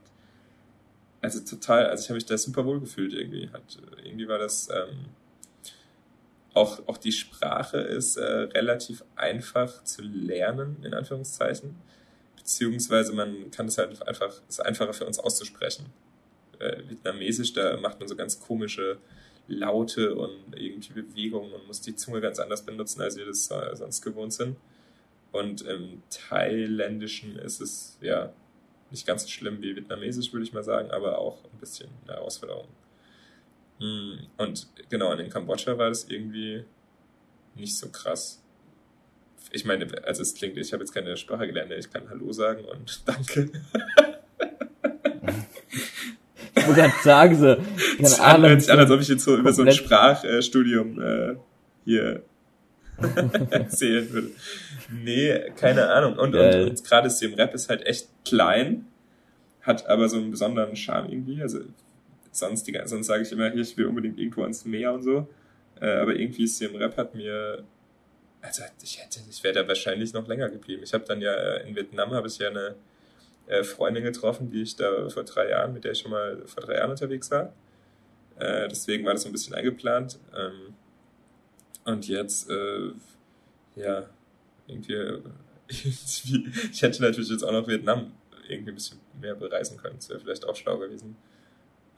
also 1.23 1.41
total, 1.41 1.87
also 1.87 2.03
ich 2.03 2.09
habe 2.09 2.17
mich 2.17 2.27
da 2.27 2.37
super 2.37 2.67
wohl 2.67 2.81
gefühlt 2.81 3.15
irgendwie. 3.15 3.49
Hat, 3.51 3.63
irgendwie 4.05 4.27
war 4.27 4.39
das 4.39 4.69
ähm, 4.71 5.07
auch, 6.55 6.87
auch 6.87 6.99
die 6.99 7.13
Sprache 7.13 7.79
ist 7.79 8.17
äh, 8.17 8.25
relativ 8.25 9.05
einfach 9.17 9.85
zu 9.85 10.03
lernen, 10.03 10.77
in 10.83 10.95
Anführungszeichen. 10.95 11.77
Beziehungsweise 12.37 13.13
man 13.13 13.51
kann 13.51 13.67
es 13.69 13.79
halt 13.79 14.07
einfach, 14.07 14.29
es 14.49 14.59
ist 14.59 14.61
einfacher 14.61 14.93
für 14.93 15.07
uns 15.07 15.19
auszusprechen. 15.19 15.87
Äh, 16.59 16.83
Vietnamesisch, 16.89 17.53
da 17.53 17.77
macht 17.79 17.99
man 18.01 18.09
so 18.09 18.17
ganz 18.17 18.41
komische 18.41 18.99
Laute 19.49 20.15
und 20.15 20.57
irgendwie 20.57 21.03
Bewegungen 21.03 21.53
und 21.53 21.67
muss 21.67 21.81
die 21.81 21.97
Zunge 21.97 22.21
ganz 22.21 22.39
anders 22.39 22.65
benutzen, 22.65 23.01
als 23.01 23.17
wir 23.17 23.27
das 23.27 23.51
äh, 23.51 23.75
sonst 23.75 24.03
gewohnt 24.03 24.33
sind. 24.33 24.57
Und 25.33 25.63
im 25.63 26.03
Thailändischen 26.11 27.39
ist 27.39 27.61
es 27.61 27.99
ja 28.03 28.33
nicht 28.91 29.07
ganz 29.07 29.23
so 29.23 29.29
schlimm 29.29 29.63
wie 29.63 29.75
Vietnamesisch, 29.75 30.33
würde 30.33 30.45
ich 30.45 30.53
mal 30.53 30.63
sagen, 30.63 30.91
aber 30.91 31.19
auch 31.19 31.43
ein 31.45 31.59
bisschen 31.59 31.89
eine 32.05 32.17
Herausforderung. 32.17 32.69
Hm, 33.79 34.19
und 34.37 34.69
genau, 34.89 35.13
in 35.13 35.29
Kambodscha 35.29 35.77
war 35.77 35.89
das 35.89 36.05
irgendwie 36.09 36.65
nicht 37.55 37.77
so 37.77 37.89
krass. 37.89 38.43
Ich 39.51 39.65
meine, 39.65 39.87
also 40.05 40.23
es 40.23 40.35
klingt, 40.35 40.57
ich 40.57 40.73
habe 40.73 40.83
jetzt 40.83 40.93
keine 40.93 41.17
Sprache 41.17 41.47
gelernt, 41.47 41.73
ich 41.73 41.91
kann 41.91 42.09
Hallo 42.09 42.33
sagen 42.33 42.65
und 42.65 43.03
Danke. 43.07 43.51
Ich 46.55 46.67
wollte 46.69 46.81
gerade 46.81 47.03
sagen, 47.03 47.37
so, 47.37 47.57
keine 48.17 48.21
Ahnung. 48.21 48.51
Hört 48.51 48.63
sich 48.63 48.73
an, 48.73 48.79
als 48.79 48.91
ob 48.91 49.01
ich 49.01 49.09
jetzt 49.09 49.25
so 49.25 49.37
über 49.37 49.53
so 49.53 49.63
ein 49.63 49.73
Sprachstudium 49.73 51.01
äh, 51.01 51.37
hier 51.85 52.23
erzählen 53.51 54.11
würde. 54.13 54.31
Nee, 54.91 55.51
keine 55.57 55.89
Ahnung. 55.89 56.19
Und, 56.19 56.35
und, 56.35 56.55
und 56.55 56.85
gerade 56.85 57.11
Sim 57.11 57.35
Rap 57.35 57.55
ist 57.55 57.69
halt 57.69 57.85
echt 57.87 58.09
klein, 58.25 58.87
hat 59.63 59.87
aber 59.87 60.09
so 60.09 60.19
einen 60.19 60.31
besonderen 60.31 60.77
Charme 60.77 61.11
irgendwie. 61.11 61.43
Also 61.43 61.61
sonst, 62.33 62.67
die, 62.67 62.79
sonst 62.85 63.07
sage 63.07 63.23
ich 63.23 63.31
immer, 63.31 63.51
hier, 63.51 63.63
ich 63.63 63.77
will 63.77 63.87
unbedingt 63.87 64.19
irgendwo 64.19 64.43
ans 64.43 64.65
Meer 64.65 64.93
und 64.93 65.03
so. 65.03 65.29
Äh, 65.81 65.87
aber 65.87 66.15
irgendwie 66.15 66.47
Sim 66.47 66.75
Rap 66.75 66.97
hat 66.97 67.15
mir, 67.15 67.63
also 68.41 68.63
ich 68.83 69.01
hätte, 69.01 69.21
ich 69.31 69.43
wäre 69.45 69.55
da 69.55 69.69
wahrscheinlich 69.69 70.13
noch 70.13 70.27
länger 70.27 70.49
geblieben. 70.49 70.83
Ich 70.83 70.93
habe 70.95 71.05
dann 71.05 71.21
ja 71.21 71.33
äh, 71.33 71.69
in 71.69 71.77
Vietnam 71.77 72.11
habe 72.13 72.27
ich 72.29 72.39
ja 72.39 72.49
eine 72.49 72.75
äh, 73.47 73.63
Freundin 73.63 74.03
getroffen, 74.03 74.51
die 74.51 74.63
ich 74.63 74.77
da 74.77 75.09
vor 75.09 75.25
drei 75.25 75.51
Jahren, 75.51 75.73
mit 75.75 75.85
der 75.85 75.93
ich 75.93 76.01
schon 76.01 76.11
mal 76.11 76.43
vor 76.47 76.63
drei 76.63 76.77
Jahren 76.77 76.91
unterwegs 76.91 77.31
war. 77.31 77.53
Äh, 78.39 78.69
deswegen 78.69 79.05
war 79.05 79.13
das 79.13 79.23
so 79.23 79.29
ein 79.29 79.33
bisschen 79.33 79.55
eingeplant. 79.55 80.19
Ähm, 80.37 80.75
und 81.85 82.09
jetzt, 82.09 82.49
äh, 82.49 82.91
ja, 83.77 84.09
irgendwie, 84.67 84.97
ich 85.69 86.83
hätte 86.83 87.03
natürlich 87.03 87.31
jetzt 87.31 87.43
auch 87.43 87.53
noch 87.53 87.67
Vietnam 87.67 88.13
irgendwie 88.49 88.73
ein 88.73 88.75
bisschen 88.75 89.01
mehr 89.21 89.35
bereisen 89.35 89.77
können. 89.77 89.97
Das 89.97 90.09
wäre 90.09 90.21
vielleicht 90.21 90.45
auch 90.45 90.57
schlau 90.57 90.79
gewesen. 90.79 91.17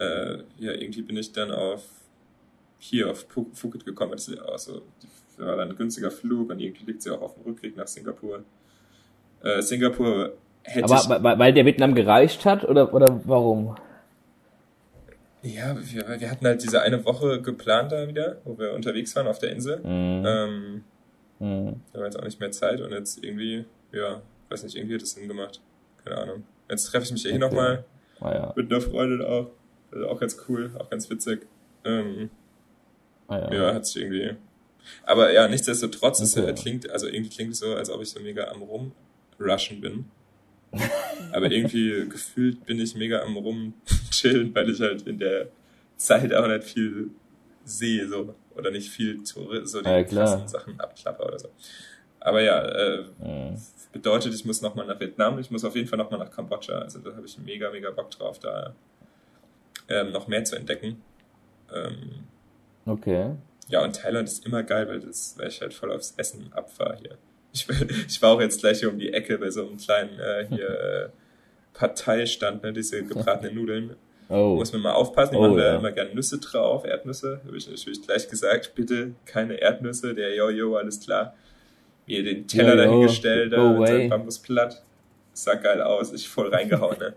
Äh, 0.05 0.65
ja, 0.65 0.73
irgendwie 0.73 1.03
bin 1.03 1.17
ich 1.17 1.33
dann 1.33 1.51
auf 1.51 1.83
hier 2.79 3.11
auf 3.11 3.27
Phuket 3.29 3.85
gekommen. 3.85 4.13
Das 4.13 4.31
also, 4.39 4.83
war 5.39 5.57
dann 5.57 5.71
ein 5.71 5.77
günstiger 5.77 6.11
Flug 6.11 6.51
und 6.51 6.61
irgendwie 6.61 6.85
liegt 6.85 7.03
sie 7.03 7.11
auch 7.11 7.23
auf 7.23 7.35
dem 7.35 7.45
Rückweg 7.45 7.77
nach 7.77 7.87
Singapur. 7.87 8.45
Äh, 9.43 9.63
Singapur 9.63 10.35
hätte 10.63 10.95
Aber 10.95 11.39
weil 11.39 11.53
der 11.53 11.65
Vietnam 11.65 11.95
gereicht 11.95 12.45
hat 12.45 12.65
oder, 12.65 12.93
oder 12.93 13.21
warum? 13.25 13.77
Ja, 15.43 15.77
wir, 15.77 16.21
wir 16.21 16.31
hatten 16.31 16.47
halt 16.47 16.63
diese 16.63 16.81
eine 16.81 17.05
Woche 17.05 17.43
geplant 17.43 17.93
da 17.93 18.09
wieder, 18.09 18.39
wo 18.45 18.59
wir 18.59 18.73
unterwegs 18.73 19.15
waren 19.15 19.27
auf 19.27 19.39
der 19.39 19.51
Insel. 19.51 19.79
Mhm. 19.81 20.25
Ähm, 20.27 20.85
mhm. 21.39 21.81
Da 21.93 21.99
war 21.99 22.07
jetzt 22.07 22.19
auch 22.19 22.25
nicht 22.25 22.41
mehr 22.41 22.51
Zeit 22.51 22.81
und 22.81 22.93
jetzt 22.93 23.23
irgendwie, 23.23 23.67
ja, 23.93 24.23
weiß 24.49 24.63
nicht, 24.65 24.77
irgendwie 24.77 24.95
hat 24.95 25.03
das 25.03 25.13
Sinn 25.13 25.29
gemacht. 25.29 25.61
Keine 26.03 26.17
Ahnung. 26.17 26.45
Jetzt 26.71 26.85
treffe 26.87 27.05
ich 27.05 27.13
mich 27.13 27.23
hier 27.23 27.33
okay. 27.33 27.41
nochmal 27.41 27.85
ah, 28.21 28.33
ja. 28.33 28.53
mit 28.57 28.73
einer 28.73 28.81
Freundin 28.81 29.23
auch. 29.23 29.51
Also 29.95 30.09
auch 30.09 30.19
ganz 30.19 30.37
cool, 30.49 30.71
auch 30.79 30.91
ganz 30.91 31.09
witzig. 31.09 31.47
Ähm, 31.85 32.31
ah, 33.29 33.39
ja. 33.39 33.55
ja, 33.55 33.75
hat 33.75 33.87
sich 33.87 34.03
irgendwie. 34.03 34.37
Aber 35.05 35.33
ja, 35.33 35.49
nichtsdestotrotz, 35.49 36.21
okay. 36.21 36.51
es 36.51 36.61
klingt, 36.61 36.91
also 36.91 37.07
irgendwie 37.07 37.31
klingt 37.31 37.53
es 37.53 37.61
so, 37.61 37.75
als 37.75 37.89
ob 37.91 38.03
ich 38.03 38.11
so 38.11 38.21
mega 38.21 38.49
am 38.49 38.63
Rumrushen 38.63 39.81
bin. 39.81 40.05
Aber 41.33 41.51
irgendwie 41.51 42.07
gefühlt 42.11 42.67
bin 42.67 42.81
ich 42.81 42.95
mega 42.97 43.23
am 43.23 43.37
Rumtun. 43.37 43.75
chillen, 44.11 44.55
weil 44.55 44.69
ich 44.71 44.81
halt 44.81 45.07
in 45.07 45.19
der 45.19 45.49
Zeit 45.97 46.33
auch 46.35 46.47
nicht 46.47 46.65
viel 46.65 47.11
sehe, 47.65 48.09
so. 48.09 48.35
Oder 48.57 48.71
nicht 48.71 48.89
viel 48.91 49.23
zu, 49.23 49.49
so 49.65 49.81
die 49.83 49.89
Ja, 49.89 50.03
krassen 50.05 50.47
Sachen 50.49 50.79
abklappe 50.79 51.25
oder 51.25 51.39
so. 51.39 51.49
Aber 52.21 52.41
ja, 52.41 52.61
äh, 52.63 53.05
Mhm. 53.21 53.57
bedeutet, 53.93 54.33
ich 54.35 54.45
muss 54.45 54.63
nochmal 54.63 54.87
nach 54.87 54.99
Vietnam, 55.01 55.39
ich 55.39 55.51
muss 55.51 55.65
auf 55.65 55.75
jeden 55.77 55.89
Fall 55.89 55.99
nochmal 55.99 56.21
nach 56.21 56.31
Kambodscha. 56.31 56.79
Also 56.79 56.99
da 57.01 57.15
habe 57.15 57.27
ich 57.27 57.37
mega, 57.39 57.71
mega 57.71 57.91
Bock 57.91 58.11
drauf, 58.11 58.39
da 58.39 58.75
ähm, 59.89 60.13
noch 60.13 60.29
mehr 60.29 60.45
zu 60.45 60.57
entdecken. 60.57 61.03
Ähm, 61.75 62.25
Okay. 62.87 63.31
ja, 63.69 63.83
und 63.83 63.97
Thailand 63.97 64.29
ist 64.29 64.45
immer 64.45 64.63
geil, 64.63 64.87
weil, 64.89 65.01
das, 65.01 65.35
weil 65.39 65.49
ich 65.49 65.61
halt 65.63 65.73
voll 65.73 65.91
aufs 65.91 66.13
Essen 66.19 66.53
abfahre 66.53 66.97
hier. 67.01 67.17
Ich, 67.53 67.67
ich 68.09 68.21
war 68.21 68.33
auch 68.33 68.41
jetzt 68.41 68.61
gleich 68.61 68.81
hier 68.81 68.91
um 68.91 68.99
die 68.99 69.13
Ecke 69.13 69.39
bei 69.39 69.51
so 69.51 69.67
einem 69.67 69.79
kleinen 69.79 70.19
äh, 70.19 70.47
hier 70.49 70.69
äh, 71.05 71.09
Parteistand, 71.73 72.63
ne, 72.63 72.73
diese 72.73 73.03
gebratenen 73.07 73.55
Nudeln. 73.55 73.97
Oh. 74.29 74.55
Muss 74.57 74.73
man 74.73 74.83
mal 74.83 74.93
aufpassen, 74.93 75.33
die 75.33 75.39
Oh, 75.39 75.43
machen 75.43 75.57
da 75.59 75.65
ja. 75.73 75.77
immer 75.79 75.93
gerne 75.93 76.15
Nüsse 76.15 76.39
drauf, 76.39 76.85
Erdnüsse. 76.87 77.41
Habe 77.47 77.57
ich 77.57 77.69
natürlich 77.69 78.03
gleich 78.03 78.29
gesagt, 78.29 78.75
bitte 78.75 79.13
keine 79.27 79.55
Erdnüsse, 79.55 80.15
der 80.15 80.35
Jojo, 80.35 80.77
alles 80.77 81.01
klar. 81.01 81.35
Mir 82.07 82.23
den 82.23 82.47
Teller 82.47 82.77
dahingestellt, 82.77 83.53
da 83.53 83.69
mit 83.69 83.77
away. 83.79 83.87
seinem 83.87 84.11
Bambusblatt. 84.11 84.83
Sah 85.35 85.55
geil 85.55 85.81
aus, 85.83 86.13
ich 86.13 86.29
voll 86.29 86.49
reingehauen, 86.49 86.99
ne? 86.99 87.15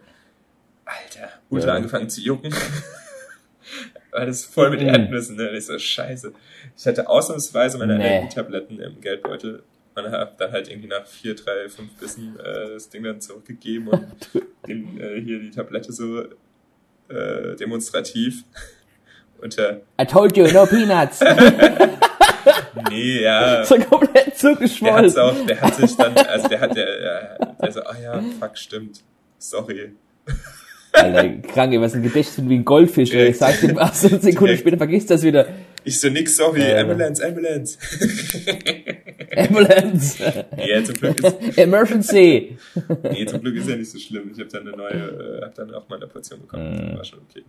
Alter, 0.88 1.30
ultra 1.50 1.70
Ja. 1.70 1.74
angefangen 1.76 2.10
zu 2.10 2.22
jucken. 2.22 2.54
Weil 4.12 4.26
das 4.28 4.46
voll 4.46 4.70
mit 4.70 4.82
Mhm. 4.82 4.88
Erdnüssen, 4.88 5.36
ne? 5.36 5.50
Und 5.50 5.56
Ich 5.56 5.66
so, 5.66 5.78
scheiße. 5.78 6.32
Ich 6.78 6.88
hatte 6.88 7.08
ausnahmsweise 7.10 7.78
meine 7.78 7.98
Nee. 7.98 8.04
Allergietabletten 8.18 8.80
im 8.80 9.02
Geldbeutel 9.02 9.64
und 9.96 10.12
hab 10.12 10.38
dann 10.38 10.52
halt 10.52 10.70
irgendwie 10.70 10.88
nach 10.88 11.06
vier, 11.06 11.36
drei, 11.36 11.68
fünf 11.70 11.92
Bissen 12.00 12.40
äh, 12.40 12.70
das 12.74 12.90
Ding 12.90 13.04
dann 13.04 13.20
zurückgegeben 13.20 13.90
und 13.90 14.30
dem, 14.68 15.00
äh, 15.00 15.20
hier 15.22 15.40
die 15.40 15.52
Tablette 15.52 15.92
so 15.92 16.22
äh, 17.10 17.56
demonstrativ 17.60 18.44
unter 19.42 19.82
I 20.02 20.06
told 20.06 20.38
you, 20.38 20.48
no 20.52 20.66
peanuts. 20.66 21.20
nee, 22.90 23.22
ja. 23.24 23.64
so 23.66 23.78
komplett 23.80 24.28
Der 24.28 24.36
zugeschwollen. 24.36 25.18
auch, 25.18 25.46
der 25.46 25.62
hat 25.62 25.76
sich 25.76 25.96
dann, 25.96 26.16
also 26.18 26.48
der 26.48 26.60
hat 26.62 26.76
der, 26.76 26.86
der, 27.00 27.56
der 27.62 27.72
so, 27.72 27.82
ah 27.84 27.96
ja, 28.02 28.24
fuck, 28.40 28.58
stimmt. 28.58 29.02
Sorry. 29.38 29.94
Alter, 31.04 31.30
krank, 31.54 31.74
was 31.80 31.94
ein 31.94 32.04
Gedächtnis 32.04 32.50
wie 32.50 32.56
ein 32.56 32.66
Goldfisch, 32.66 33.14
ey. 33.14 33.30
Ich 33.30 33.38
sag 33.38 33.60
dir 33.62 33.76
was, 33.76 34.06
eine 34.06 34.20
Sekunde 34.20 34.46
Direkt. 34.54 34.60
später 34.62 34.78
vergisst 34.78 35.10
das 35.12 35.24
wieder. 35.24 35.48
Ich 35.84 36.00
so, 36.00 36.10
nix, 36.10 36.36
sorry, 36.36 36.62
Äh. 36.62 36.80
Ambulance, 36.80 37.26
Ambulance. 37.26 37.78
Ambulance. 39.38 40.18
nee, 40.56 40.84
zum 40.84 40.96
Glück 40.96 41.24
ist, 41.24 41.58
Emergency. 41.58 42.58
nee, 43.12 43.26
zum 43.26 43.42
Glück 43.42 43.56
ist 43.56 43.70
ja 43.70 43.76
nicht 43.76 43.90
so 43.92 44.00
schlimm. 44.00 44.32
Ich 44.34 44.40
habe 44.40 44.50
dann 44.50 44.68
eine 44.68 44.76
neue, 44.78 45.40
äh, 45.40 45.42
hab 45.46 45.56
dann 45.56 45.74
auch 45.74 45.88
mal 45.90 45.96
eine 45.98 46.08
Portion 46.08 46.42
bekommen. 46.42 46.92
Mhm. 46.92 46.98
War 46.98 47.04
schon 47.04 47.20
okay. 47.30 47.44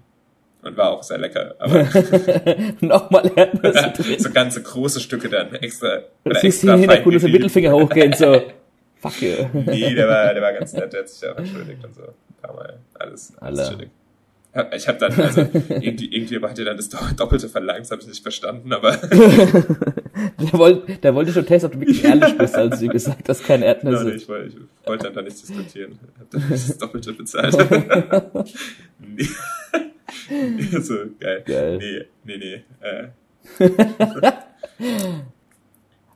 Und 0.63 0.77
war 0.77 0.91
auch 0.91 1.03
sehr 1.05 1.19
lecker, 1.19 1.55
aber 1.61 1.85
Nochmal 2.81 3.31
so 4.19 4.31
ganze 4.31 4.61
große 4.63 4.99
Stücke 5.01 5.29
dann 5.29 5.55
extra. 5.55 5.99
Du 6.25 6.31
oder 6.31 6.41
siehst 6.41 6.59
extra 6.59 6.73
den 6.73 6.81
Hintergrund, 6.81 7.15
so 7.15 7.21
fein 7.27 7.33
Mittelfinger 7.33 7.73
hochgehen, 7.73 8.13
so. 8.13 8.43
Fuck 9.01 9.23
you. 9.23 9.35
Nee, 9.53 9.95
der 9.95 10.09
war, 10.09 10.35
der 10.35 10.43
war 10.43 10.53
ganz 10.53 10.73
nett, 10.73 10.93
der 10.93 11.01
hat 11.01 11.09
sich 11.09 11.29
auch 11.29 11.37
entschuldigt 11.37 11.85
und 11.85 11.95
so. 11.95 12.03
Paar 12.43 12.55
Mal. 12.55 12.79
Alles, 12.95 13.33
alles 13.39 13.69
chillig. 13.69 13.91
Ja, 14.55 14.73
Ich 14.75 14.89
habe 14.89 14.99
dann, 14.99 15.13
also, 15.21 15.41
irgendwie, 15.69 16.07
irgendwie 16.15 16.41
hat 16.41 16.59
er 16.59 16.65
dann 16.65 16.77
das 16.77 16.89
Doppelte 16.89 17.49
verlangt, 17.49 17.81
das 17.81 17.91
habe 17.91 18.01
ich 18.03 18.09
nicht 18.09 18.23
verstanden, 18.23 18.73
aber 18.73 18.97
Der 18.97 20.53
wollte, 20.53 20.97
der 20.97 21.15
wollte 21.15 21.33
schon 21.33 21.47
testen, 21.47 21.67
ob 21.69 21.75
du 21.75 21.81
wirklich 21.81 22.03
ehrlich 22.11 22.37
bist, 22.39 22.55
als 22.57 22.81
du 22.81 22.89
gesagt 22.89 23.29
hast, 23.29 23.45
keine 23.45 23.61
no, 23.61 23.67
Erdnüsse. 23.67 24.05
nee, 24.05 24.11
ich, 24.15 24.29
wollte, 24.29 24.49
ich 24.49 24.89
wollte 24.89 25.05
dann 25.05 25.15
da 25.15 25.23
nicht 25.23 25.41
diskutieren. 25.41 25.99
Hab 26.19 26.31
dann 26.31 26.45
das 26.51 26.79
Doppelte 26.79 27.13
bezahlt. 27.13 27.55
nee. 28.99 29.29
so, 30.81 30.95
geil. 31.21 31.43
Geil. 31.47 31.79
Nee, 31.79 32.05
nee, 32.25 32.37
nee. 32.39 32.65
Äh, 32.81 33.09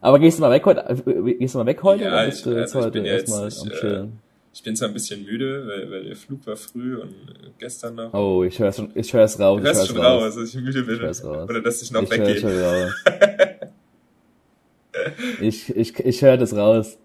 Aber 0.01 0.19
gehst 0.19 0.39
du 0.39 0.43
mal 0.43 0.51
weg 0.51 0.65
heute? 0.67 0.81
äh, 0.89 1.35
Gehst 1.39 1.55
du 1.55 1.59
mal 1.59 1.67
weg 1.67 1.83
heute? 1.83 2.05
Ja, 2.05 2.11
oder 2.13 2.25
ich- 2.25 2.31
bist 2.31 2.47
du 2.47 2.51
jetzt 2.51 2.75
also 2.75 2.79
ich 2.81 2.85
heute 2.87 2.93
bin 2.93 3.05
ja 3.05 3.13
jetzt 3.13 3.29
erstmal 3.31 3.45
nicht, 3.47 3.61
am 3.63 3.69
äh, 3.69 3.75
Chillen? 3.81 4.19
Ich 4.55 4.63
bin 4.63 4.77
zwar 4.77 4.89
ein 4.89 4.95
bisschen 4.95 5.25
müde, 5.25 5.67
weil, 5.67 5.91
weil 5.91 6.05
der 6.05 6.17
Flug 6.17 6.47
war 6.47 6.57
früh 6.57 6.97
und 6.97 7.11
äh, 7.11 7.51
gestern 7.59 7.95
noch. 7.95 8.13
Oh, 8.13 8.45
ich 8.45 8.59
hör's 8.59 8.77
schon, 8.77 8.91
ich 8.95 9.13
hör's 9.13 9.39
raus. 9.41 9.61
du 9.61 9.63
ich 9.63 9.67
hörst 9.69 9.81
hör's 9.81 9.89
schon 9.89 9.99
raus, 10.05 10.35
dass 10.35 10.55
ich 10.55 10.61
müde 10.61 10.83
bin. 10.83 11.01
hör's 11.01 11.25
raus. 11.25 11.49
Oder 11.49 11.61
dass 11.63 11.83
ich 11.83 11.91
noch 11.91 12.03
Ich 12.03 12.11
hör 12.11 12.19
weggehe. 12.19 12.41
schon 12.41 12.59
raus. 12.59 12.93
ich, 15.41 15.75
ich, 15.77 15.99
ich 15.99 16.23
höre 16.23 16.37
das 16.37 16.55
raus. 16.55 16.99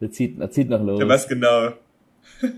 Der 0.00 0.10
zieht, 0.10 0.40
er 0.40 0.50
zieht 0.50 0.68
noch 0.70 0.82
los. 0.82 1.00
Ja, 1.00 1.08
was 1.08 1.28
genau? 1.28 1.72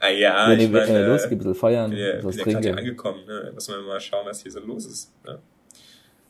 ah 0.00 0.08
ja, 0.08 0.48
Wenn 0.48 0.58
ich 0.58 0.64
ihr 0.66 0.70
meine, 0.70 0.86
äh, 0.86 1.02
äh, 1.02 1.06
losgeht, 1.06 1.32
ein 1.32 1.38
bisschen 1.38 1.54
feiern, 1.54 1.92
ja, 1.92 2.24
was 2.24 2.36
bin 2.36 2.46
ja 2.46 2.52
gerade 2.52 2.60
trinken. 2.62 2.78
angekommen, 2.78 3.26
ne? 3.26 3.50
Muss 3.54 3.68
man 3.68 3.84
mal 3.84 4.00
schauen, 4.00 4.26
was 4.26 4.42
hier 4.42 4.50
so 4.52 4.60
los 4.60 4.86
ist. 4.86 5.12
Ne? 5.24 5.38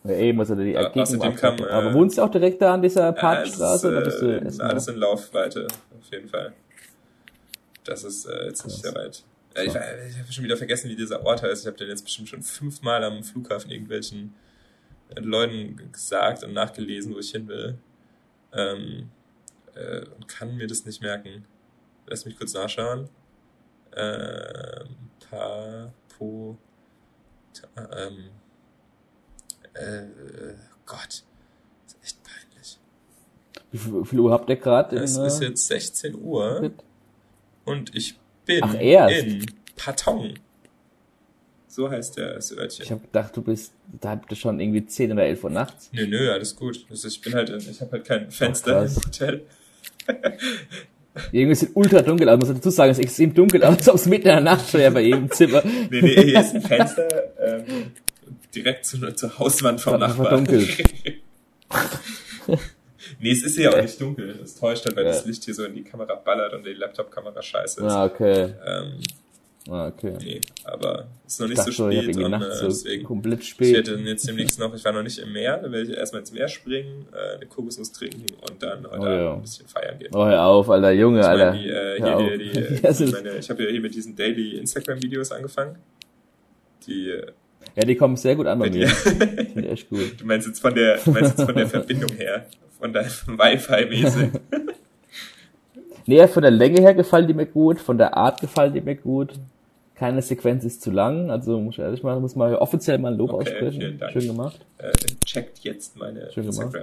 Ja, 0.04 0.14
eben, 0.14 0.38
er 0.50 0.56
die 0.56 0.74
Ergebnisse 0.74 1.16
außerdem 1.18 1.34
kam, 1.36 1.58
äh, 1.58 1.70
Aber 1.70 1.92
wohnst 1.94 2.18
du 2.18 2.22
auch 2.22 2.30
direkt 2.30 2.62
da 2.62 2.74
an 2.74 2.82
dieser 2.82 3.02
Ja, 3.02 3.10
es 3.10 3.16
Parkstraße? 3.20 3.88
ist, 3.88 4.20
du 4.22 4.62
äh, 4.62 4.62
alles 4.62 4.88
in 4.88 4.96
Laufweite, 4.96 5.66
auf 5.98 6.10
jeden 6.12 6.28
Fall. 6.28 6.52
Das 7.84 8.04
ist 8.04 8.26
äh, 8.26 8.46
jetzt 8.46 8.64
nicht 8.64 8.80
sehr 8.82 8.94
weit. 8.94 9.24
Ja, 9.56 9.62
ich 9.62 9.72
Ja. 9.74 9.80
ich 10.08 10.18
habe 10.18 10.32
schon 10.32 10.44
wieder 10.44 10.56
vergessen, 10.56 10.88
wie 10.90 10.96
dieser 10.96 11.24
Ort 11.24 11.42
heißt. 11.42 11.62
Ich 11.62 11.66
habe 11.66 11.76
den 11.76 11.88
jetzt 11.88 12.04
bestimmt 12.04 12.28
schon 12.28 12.42
fünfmal 12.42 13.02
am 13.02 13.24
Flughafen 13.24 13.70
irgendwelchen 13.70 14.34
äh, 15.14 15.20
Leuten 15.20 15.90
gesagt 15.92 16.44
und 16.44 16.52
nachgelesen, 16.52 17.14
wo 17.14 17.18
ich 17.18 17.30
hin 17.30 17.48
will. 17.48 17.78
Ähm, 18.52 19.10
äh, 19.74 20.04
und 20.16 20.28
kann 20.28 20.56
mir 20.56 20.66
das 20.66 20.84
nicht 20.84 21.02
merken. 21.02 21.44
Lass 22.06 22.24
mich 22.24 22.38
kurz 22.38 22.54
nachschauen. 22.54 23.08
Ähm, 23.96 24.96
Papo. 25.28 26.56
Ta, 27.52 27.88
ähm, 27.96 28.30
äh, 29.78 30.54
Gott. 30.86 31.22
Das 31.84 31.94
ist 31.94 31.98
echt 32.02 32.16
peinlich. 32.22 32.78
Wie 33.72 33.78
viel, 33.78 33.92
wie 34.02 34.06
viel 34.06 34.20
Uhr 34.20 34.32
habt 34.32 34.48
ihr 34.48 34.56
gerade? 34.56 34.96
Es 34.96 35.16
äh, 35.16 35.26
ist 35.26 35.40
jetzt 35.42 35.66
16 35.66 36.14
Uhr 36.14 36.60
mit? 36.60 36.72
und 37.64 37.94
ich 37.94 38.18
bin 38.44 38.62
Ach, 38.64 38.74
in 38.74 39.46
Patong. 39.76 40.34
So 41.68 41.90
heißt 41.90 42.16
der 42.16 42.34
das 42.34 42.50
Ich 42.50 42.58
Örtchen. 42.58 42.90
habe 42.90 43.00
gedacht, 43.02 43.36
du 43.36 43.42
bist, 43.42 43.72
da 44.00 44.10
habt 44.10 44.32
ihr 44.32 44.36
schon 44.36 44.58
irgendwie 44.58 44.84
10 44.84 45.12
oder 45.12 45.24
11 45.26 45.44
Uhr 45.44 45.50
nachts. 45.50 45.90
Nö, 45.92 46.06
nö, 46.06 46.32
alles 46.32 46.56
gut. 46.56 46.84
Ich 46.90 47.20
bin 47.20 47.34
halt, 47.34 47.50
ich 47.50 47.80
habe 47.80 47.92
halt 47.92 48.04
kein 48.04 48.30
Fenster 48.30 48.84
im 48.84 48.96
Hotel. 48.96 49.42
Irgendwie 51.32 51.54
sieht 51.54 51.70
ultra 51.74 52.00
dunkel 52.02 52.28
aus. 52.28 52.38
Muss 52.38 52.48
dazu 52.48 52.70
sagen, 52.70 52.90
es 52.92 52.98
ist 52.98 53.04
extrem 53.04 53.34
dunkel 53.34 53.62
als 53.62 53.88
ob 53.88 53.96
es 53.96 54.06
mitten 54.06 54.28
in 54.28 54.34
der 54.34 54.40
Nacht 54.40 54.72
wäre 54.74 54.90
bei 54.92 55.02
jedem 55.02 55.30
Zimmer. 55.30 55.62
Nee, 55.64 56.00
nee, 56.00 56.14
hier 56.24 56.40
ist 56.40 56.54
ein 56.54 56.62
Fenster 56.62 57.08
ähm, 57.40 57.92
direkt 58.54 58.84
zur, 58.86 59.14
zur 59.16 59.38
Hauswand 59.38 59.80
vom 59.80 59.92
war 59.94 59.98
Nachbarn. 60.08 60.44
dunkel. 60.44 60.66
nee, 63.20 63.30
es 63.30 63.42
ist 63.42 63.56
hier 63.56 63.72
auch 63.74 63.80
nicht 63.82 64.00
dunkel. 64.00 64.34
Das 64.40 64.54
täuscht 64.54 64.84
halt, 64.86 64.96
weil 64.96 65.04
Ja. 65.04 65.10
das 65.12 65.24
Licht 65.26 65.44
hier 65.44 65.54
so 65.54 65.64
in 65.64 65.74
die 65.74 65.82
Kamera 65.84 66.14
ballert 66.14 66.52
und 66.54 66.64
die 66.66 66.72
Laptop-Kamera 66.72 67.42
scheiße 67.42 67.80
ist. 67.84 67.92
Ah, 67.92 68.04
okay. 68.06 68.54
Ähm, 68.64 68.94
Ah, 69.70 69.88
okay. 69.88 70.14
nee, 70.22 70.40
aber 70.64 71.08
es 71.26 71.34
ist 71.34 71.40
noch 71.40 71.44
Ich 71.46 71.50
nicht 71.50 71.58
dachte 71.58 71.72
so 71.72 71.88
ich 71.90 72.02
spät 72.02 72.16
und 72.16 72.32
äh, 72.32 72.54
so 72.54 72.68
deswegen 72.68 73.04
komplett 73.04 73.40
Ich 73.42 73.48
spät. 73.50 73.74
werde 73.74 73.96
dann 73.96 74.06
jetzt 74.06 74.26
demnächst 74.26 74.58
noch, 74.58 74.74
ich 74.74 74.82
war 74.82 74.92
noch 74.92 75.02
nicht 75.02 75.18
im 75.18 75.30
Meer, 75.30 75.58
dann 75.58 75.70
werde 75.72 75.90
ich 75.92 75.94
erstmal 75.94 76.20
ins 76.20 76.32
Meer 76.32 76.48
springen, 76.48 77.06
äh, 77.12 77.34
eine 77.36 77.44
Kokosnuss 77.44 77.92
trinken 77.92 78.24
und 78.48 78.62
dann 78.62 78.86
heute 78.86 78.98
Oh, 78.98 79.04
ja. 79.06 79.34
ein 79.34 79.42
bisschen 79.42 79.68
feiern 79.68 79.98
gehen. 79.98 80.08
Oh, 80.14 80.24
hör 80.24 80.42
auf, 80.46 80.70
Alter, 80.70 80.92
Junge, 80.92 81.20
ich 81.20 81.26
Alter. 81.26 81.50
meine, 81.50 81.62
die, 81.62 81.68
äh, 81.68 81.72
Hör 81.74 81.94
hier, 81.96 82.16
auf. 82.16 82.30
die, 82.38 82.48
die, 82.76 82.80
Das 82.82 82.98
ist- 83.02 83.12
meine, 83.12 83.36
ich 83.36 83.50
habe 83.50 83.62
ja 83.62 83.68
hier 83.70 83.80
mit 83.82 83.94
diesen 83.94 84.16
Daily 84.16 84.56
Instagram-Videos 84.56 85.32
angefangen. 85.32 85.76
Die, 86.86 87.10
äh, 87.10 87.26
Ja, 87.76 87.84
die 87.84 87.94
kommen 87.96 88.16
sehr 88.16 88.34
gut 88.36 88.46
an 88.46 88.58
bei 88.58 88.70
mir. 88.70 88.88
Finde 88.88 89.68
echt 89.68 89.88
gut. 89.88 90.20
du 90.20 90.26
meinst 90.26 90.46
jetzt 90.46 90.60
von 90.60 90.74
der, 90.74 90.98
du 90.98 91.10
meinst 91.12 91.38
jetzt 91.38 91.46
von 91.46 91.54
der 91.54 91.66
Verbindung 91.68 92.10
her, 92.16 92.46
von 92.78 92.92
deinem 92.92 93.08
Wi-Fi-mäßig. 93.26 94.30
Nee, 96.06 96.26
von 96.26 96.40
der 96.40 96.50
Länge 96.50 96.80
her 96.80 96.94
gefallen 96.94 97.26
die 97.28 97.34
mir 97.34 97.44
gut, 97.44 97.78
von 97.78 97.98
der 97.98 98.16
Art 98.16 98.40
gefallen 98.40 98.72
die 98.72 98.80
mir 98.80 98.94
gut. 98.96 99.34
Keine 99.94 100.22
Sequenz 100.22 100.64
ist 100.64 100.80
zu 100.80 100.90
lang, 100.90 101.30
also 101.30 101.60
muss 101.60 101.74
ich 101.74 101.80
ehrlich 101.80 102.02
mal, 102.02 102.18
muss 102.18 102.34
mal 102.34 102.54
offiziell 102.54 102.96
mal 102.96 103.12
ein 103.12 103.18
Lob 103.18 103.34
Okay, 103.34 103.42
aussprechen. 103.42 104.00
Schön 104.12 104.26
gemacht. 104.26 104.58
äh, 104.78 104.90
checkt 105.26 105.58
jetzt 105.64 105.98
meine 105.98 106.32
Schön 106.32 106.50
gemacht. 106.50 106.74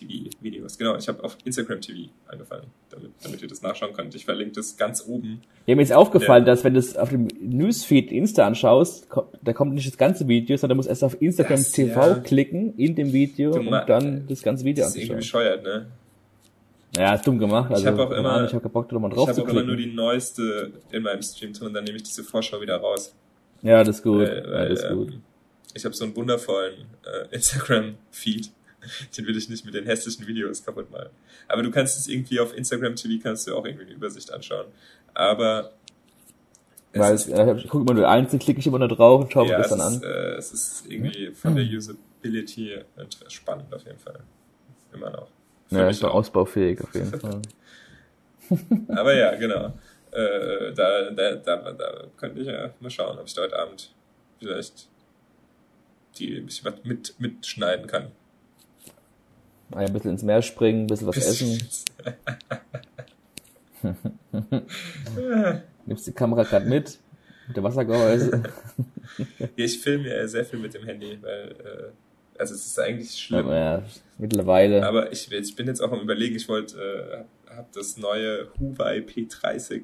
Instagram-TV-Videos. 0.00 0.78
Genau, 0.78 0.96
ich 0.96 1.08
habe 1.08 1.22
auf 1.22 1.36
Instagram-TV 1.44 2.10
angefangen, 2.26 2.66
damit, 2.90 3.10
damit 3.22 3.42
ihr 3.42 3.48
das 3.48 3.62
nachschauen 3.62 3.92
könnt. 3.92 4.14
Ich 4.14 4.24
verlinke 4.24 4.54
das 4.54 4.76
ganz 4.76 5.04
oben. 5.06 5.42
Ja, 5.66 5.74
mir 5.76 5.82
ist 5.82 5.92
aufgefallen, 5.92 6.44
Ja. 6.44 6.52
dass 6.52 6.64
wenn 6.64 6.74
du 6.74 6.80
es 6.80 6.96
auf 6.96 7.10
dem 7.10 7.28
Newsfeed 7.40 8.10
Insta 8.12 8.46
anschaust, 8.46 9.08
da 9.42 9.52
kommt 9.52 9.74
nicht 9.74 9.86
das 9.86 9.96
ganze 9.96 10.26
Video, 10.28 10.56
sondern 10.56 10.76
du 10.76 10.78
musst 10.80 10.88
erst 10.88 11.04
auf 11.04 11.20
Instagram 11.20 11.56
Das, 11.58 11.72
TV 11.72 12.00
ja. 12.00 12.14
klicken 12.20 12.74
in 12.76 12.94
dem 12.94 13.12
Video 13.12 13.52
Du 13.52 13.60
und 13.60 13.70
dann 13.70 14.26
das 14.28 14.42
ganze 14.42 14.64
Video 14.64 14.84
Das 14.84 14.92
ist 14.94 15.02
irgendwie 15.02 15.16
bescheuert, 15.16 15.62
ne? 15.62 15.86
Ja, 16.96 17.14
ist 17.14 17.26
dumm 17.26 17.38
gemacht. 17.38 17.70
Also, 17.70 17.86
hab 17.86 17.98
auch 17.98 18.08
keine 18.08 18.20
immer- 18.20 18.32
Ahnung, 18.32 18.46
ich 18.48 18.52
habe 18.52 18.62
keinen 18.62 18.72
Bock, 18.72 18.88
da 18.88 18.98
mal 18.98 19.08
Ich 19.08 19.14
drauf 19.14 19.28
habe 19.28 19.42
auch 19.42 19.48
immer 19.48 19.62
nur 19.62 19.76
die 19.76 19.86
neueste 19.92 20.72
in 20.90 21.02
meinem 21.02 21.22
Stream 21.22 21.52
drin 21.54 21.68
und 21.68 21.74
dann 21.74 21.84
nehme 21.84 21.96
ich 21.96 22.02
diese 22.02 22.22
Vorschau 22.22 22.60
wieder 22.60 22.76
raus. 22.76 23.14
ja, 23.62 23.82
das 23.82 23.96
ist 23.98 24.02
gut. 24.02 24.18
Weil, 24.28 24.44
ja, 24.44 24.52
weil, 24.52 24.68
das 24.68 24.82
ist 24.82 24.90
gut. 24.90 25.12
ähm, 25.12 25.22
ich 25.74 25.84
habe 25.86 25.94
so 25.94 26.04
einen 26.04 26.14
wundervollen 26.14 26.74
äh, 27.06 27.34
Instagram-Feed. 27.34 28.50
Den 29.16 29.26
will 29.26 29.36
ich 29.36 29.48
nicht 29.48 29.64
mit 29.64 29.74
den 29.74 29.84
hässlichen 29.86 30.26
Videos 30.26 30.64
kaputt 30.64 30.90
machen. 30.90 31.10
Aber 31.48 31.62
du 31.62 31.70
kannst 31.70 31.98
es 31.98 32.08
irgendwie 32.08 32.40
auf 32.40 32.56
Instagram 32.56 32.96
TV 32.96 33.22
kannst 33.22 33.46
du 33.46 33.56
auch 33.56 33.64
irgendwie 33.64 33.84
eine 33.86 33.94
Übersicht 33.94 34.32
anschauen. 34.32 34.66
Aber 35.14 35.72
Weil 36.92 37.14
ist, 37.14 37.28
äh, 37.28 37.54
ich 37.56 37.68
gucke 37.68 37.84
immer 37.84 37.94
nur 37.94 38.08
eins, 38.08 38.30
klicke 38.38 38.60
ich 38.60 38.66
immer 38.66 38.78
nur 38.78 38.88
drauf 38.88 39.22
und 39.24 39.32
schaue 39.32 39.44
mir 39.44 39.52
ja, 39.52 39.58
das 39.58 39.70
es 39.72 39.78
dann 39.78 39.92
ist, 39.92 40.04
an. 40.04 40.10
äh, 40.10 40.34
es 40.36 40.52
ist 40.52 40.84
irgendwie 40.88 41.30
von 41.32 41.54
der 41.56 41.64
Usability 41.64 42.78
inter- 42.96 43.30
spannend 43.30 43.72
auf 43.74 43.84
jeden 43.84 43.98
Fall. 43.98 44.20
Immer 44.92 45.10
noch. 45.10 45.28
Für 45.68 45.76
Ja, 45.78 45.88
ist 45.88 46.04
auch. 46.04 46.14
ausbaufähig 46.14 46.80
auf 46.82 46.94
jeden 46.94 47.18
Fall. 47.18 47.40
Aber 48.88 49.14
ja, 49.14 49.34
genau. 49.36 49.72
Äh, 50.10 50.72
da, 50.74 51.10
da, 51.10 51.36
da, 51.36 51.72
da 51.72 52.04
könnte 52.18 52.40
ich 52.40 52.46
ja 52.46 52.70
mal 52.80 52.90
schauen, 52.90 53.18
ob 53.18 53.26
ich 53.26 53.32
da 53.32 53.42
heute 53.42 53.58
Abend 53.58 53.90
vielleicht 54.38 54.88
die 56.18 56.36
ein 56.36 56.44
bisschen 56.44 56.66
was 56.70 56.84
mit, 56.84 57.14
mitschneiden 57.18 57.86
kann. 57.86 58.08
Ein 59.74 59.92
bisschen 59.92 60.12
ins 60.12 60.22
Meer 60.22 60.42
springen, 60.42 60.82
ein 60.82 60.86
bisschen 60.86 61.06
was 61.06 61.16
essen. 61.16 61.58
Nimmst 65.86 66.06
die 66.06 66.12
Kamera 66.12 66.44
gerade 66.44 66.66
mit, 66.66 66.98
mit 67.46 67.56
der 67.56 67.62
Wassergehäuse. 67.62 68.42
Ja, 69.38 69.46
ich 69.56 69.78
filme 69.78 70.08
ja 70.08 70.26
sehr 70.26 70.44
viel 70.44 70.58
mit 70.58 70.72
dem 70.72 70.84
Handy, 70.86 71.18
weil, 71.20 71.50
äh, 71.50 72.38
also 72.38 72.54
es 72.54 72.64
ist 72.66 72.78
eigentlich 72.78 73.10
schlimm. 73.10 73.46
ja, 73.48 73.82
mittlerweile. 74.16 74.86
Aber 74.86 75.12
ich, 75.12 75.30
ich 75.30 75.54
bin 75.54 75.66
jetzt 75.66 75.82
auch 75.82 75.92
am 75.92 76.00
überlegen, 76.00 76.34
ich 76.34 76.48
wollte, 76.48 77.26
äh, 77.46 77.54
habe 77.54 77.68
das 77.74 77.98
neue 77.98 78.48
Huawei 78.58 79.00
P30 79.00 79.82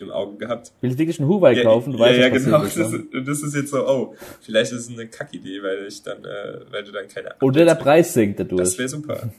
im 0.00 0.10
Auge 0.10 0.36
gehabt. 0.36 0.72
Willst 0.80 0.96
du 0.96 0.98
wirklich 1.00 1.18
einen 1.20 1.28
Huawei 1.28 1.52
ja, 1.54 1.62
kaufen? 1.64 1.92
Du 1.92 1.98
ja, 1.98 2.04
weißt, 2.04 2.18
ja, 2.18 2.32
was 2.34 2.44
genau. 2.44 2.62
Das 2.62 2.76
ist, 2.76 2.92
ne? 3.12 3.22
das 3.24 3.42
ist 3.42 3.54
jetzt 3.54 3.70
so, 3.70 3.86
oh, 3.86 4.14
vielleicht 4.40 4.72
ist 4.72 4.88
es 4.88 4.90
eine 4.90 5.06
Kackidee, 5.08 5.62
weil 5.62 5.86
ich 5.86 6.02
dann, 6.02 6.24
äh, 6.24 6.60
weil 6.70 6.84
du 6.84 6.92
dann 6.92 7.08
keine 7.08 7.34
Oder 7.40 7.64
der 7.64 7.74
Preis 7.74 8.14
sinkt 8.14 8.38
Das 8.40 8.48
dadurch. 8.48 8.78
wäre 8.78 8.88
super. 8.88 9.30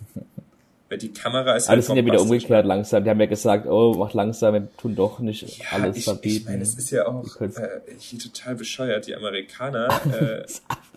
weil 0.90 0.98
die 0.98 1.14
Kamera 1.14 1.56
ist 1.56 1.68
Aber 1.68 1.78
das 1.78 1.86
sind 1.86 1.98
ja 1.98 2.06
wieder 2.06 2.22
umgekehrt 2.22 2.66
langsam. 2.66 3.04
Die 3.04 3.10
haben 3.10 3.20
ja 3.20 3.28
gesagt, 3.28 3.68
oh, 3.68 3.94
macht 3.94 4.14
langsam, 4.16 4.54
wir 4.56 4.68
tun 4.78 4.96
doch 4.96 5.20
nicht 5.20 5.60
Ja, 5.60 5.66
alles 5.74 5.98
ich, 5.98 6.04
verbieten. 6.06 6.38
ich 6.38 6.46
meine, 6.46 6.64
es 6.64 6.76
ist 6.76 6.90
ja 6.92 7.08
auch 7.08 7.24
Die 7.38 7.44
äh, 7.44 7.80
hier 8.00 8.20
total 8.20 8.56
bescheuert. 8.56 9.08
Die 9.08 9.16
Amerikaner, 9.16 9.88
äh, 10.20 10.46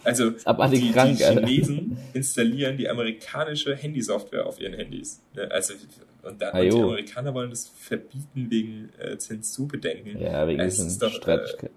also 0.05 0.33
abartig 0.44 0.81
die, 0.81 0.92
krank, 0.92 1.18
die 1.18 1.25
Alter. 1.25 1.46
Chinesen 1.46 1.98
installieren 2.14 2.77
die 2.79 2.88
amerikanische 2.88 3.77
Handysoftware 3.77 4.46
auf 4.46 4.61
ihren 4.61 4.75
Handys. 4.75 5.20
Ne? 5.35 5.48
Also 5.51 5.75
und, 6.23 6.41
da, 6.41 6.51
Ah, 6.53 6.61
und 6.61 6.73
die. 6.73 6.81
Amerikaner 6.83 7.35
wollen 7.35 7.51
das 7.51 7.69
verbieten 7.69 8.47
wegen 8.51 8.91
äh, 8.99 9.17
Zensurbedenken. 9.19 10.21
Ja, 10.21 10.47
wegen 10.47 10.61
Es 10.61 10.75
diesem 10.77 10.89
ist 10.89 11.03
doch, 11.03 11.11
Streitigkeit. 11.11 11.71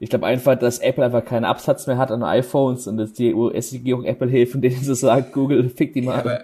Ich 0.00 0.10
glaube 0.10 0.26
einfach, 0.26 0.56
dass 0.56 0.78
Apple 0.78 1.04
einfach 1.04 1.24
keinen 1.24 1.44
Absatz 1.44 1.86
mehr 1.88 1.98
hat 1.98 2.12
an 2.12 2.22
iPhones 2.22 2.86
und 2.86 2.98
dass 2.98 3.12
die 3.14 3.34
US-Regierung 3.34 4.04
Apple 4.04 4.28
hilft, 4.28 4.54
denen 4.62 4.76
sie 4.82 4.94
sagt, 4.94 5.32
Google, 5.32 5.68
fick 5.70 5.92
die 5.92 6.00
Äh, 6.00 6.04
mal. 6.04 6.20
aber 6.20 6.40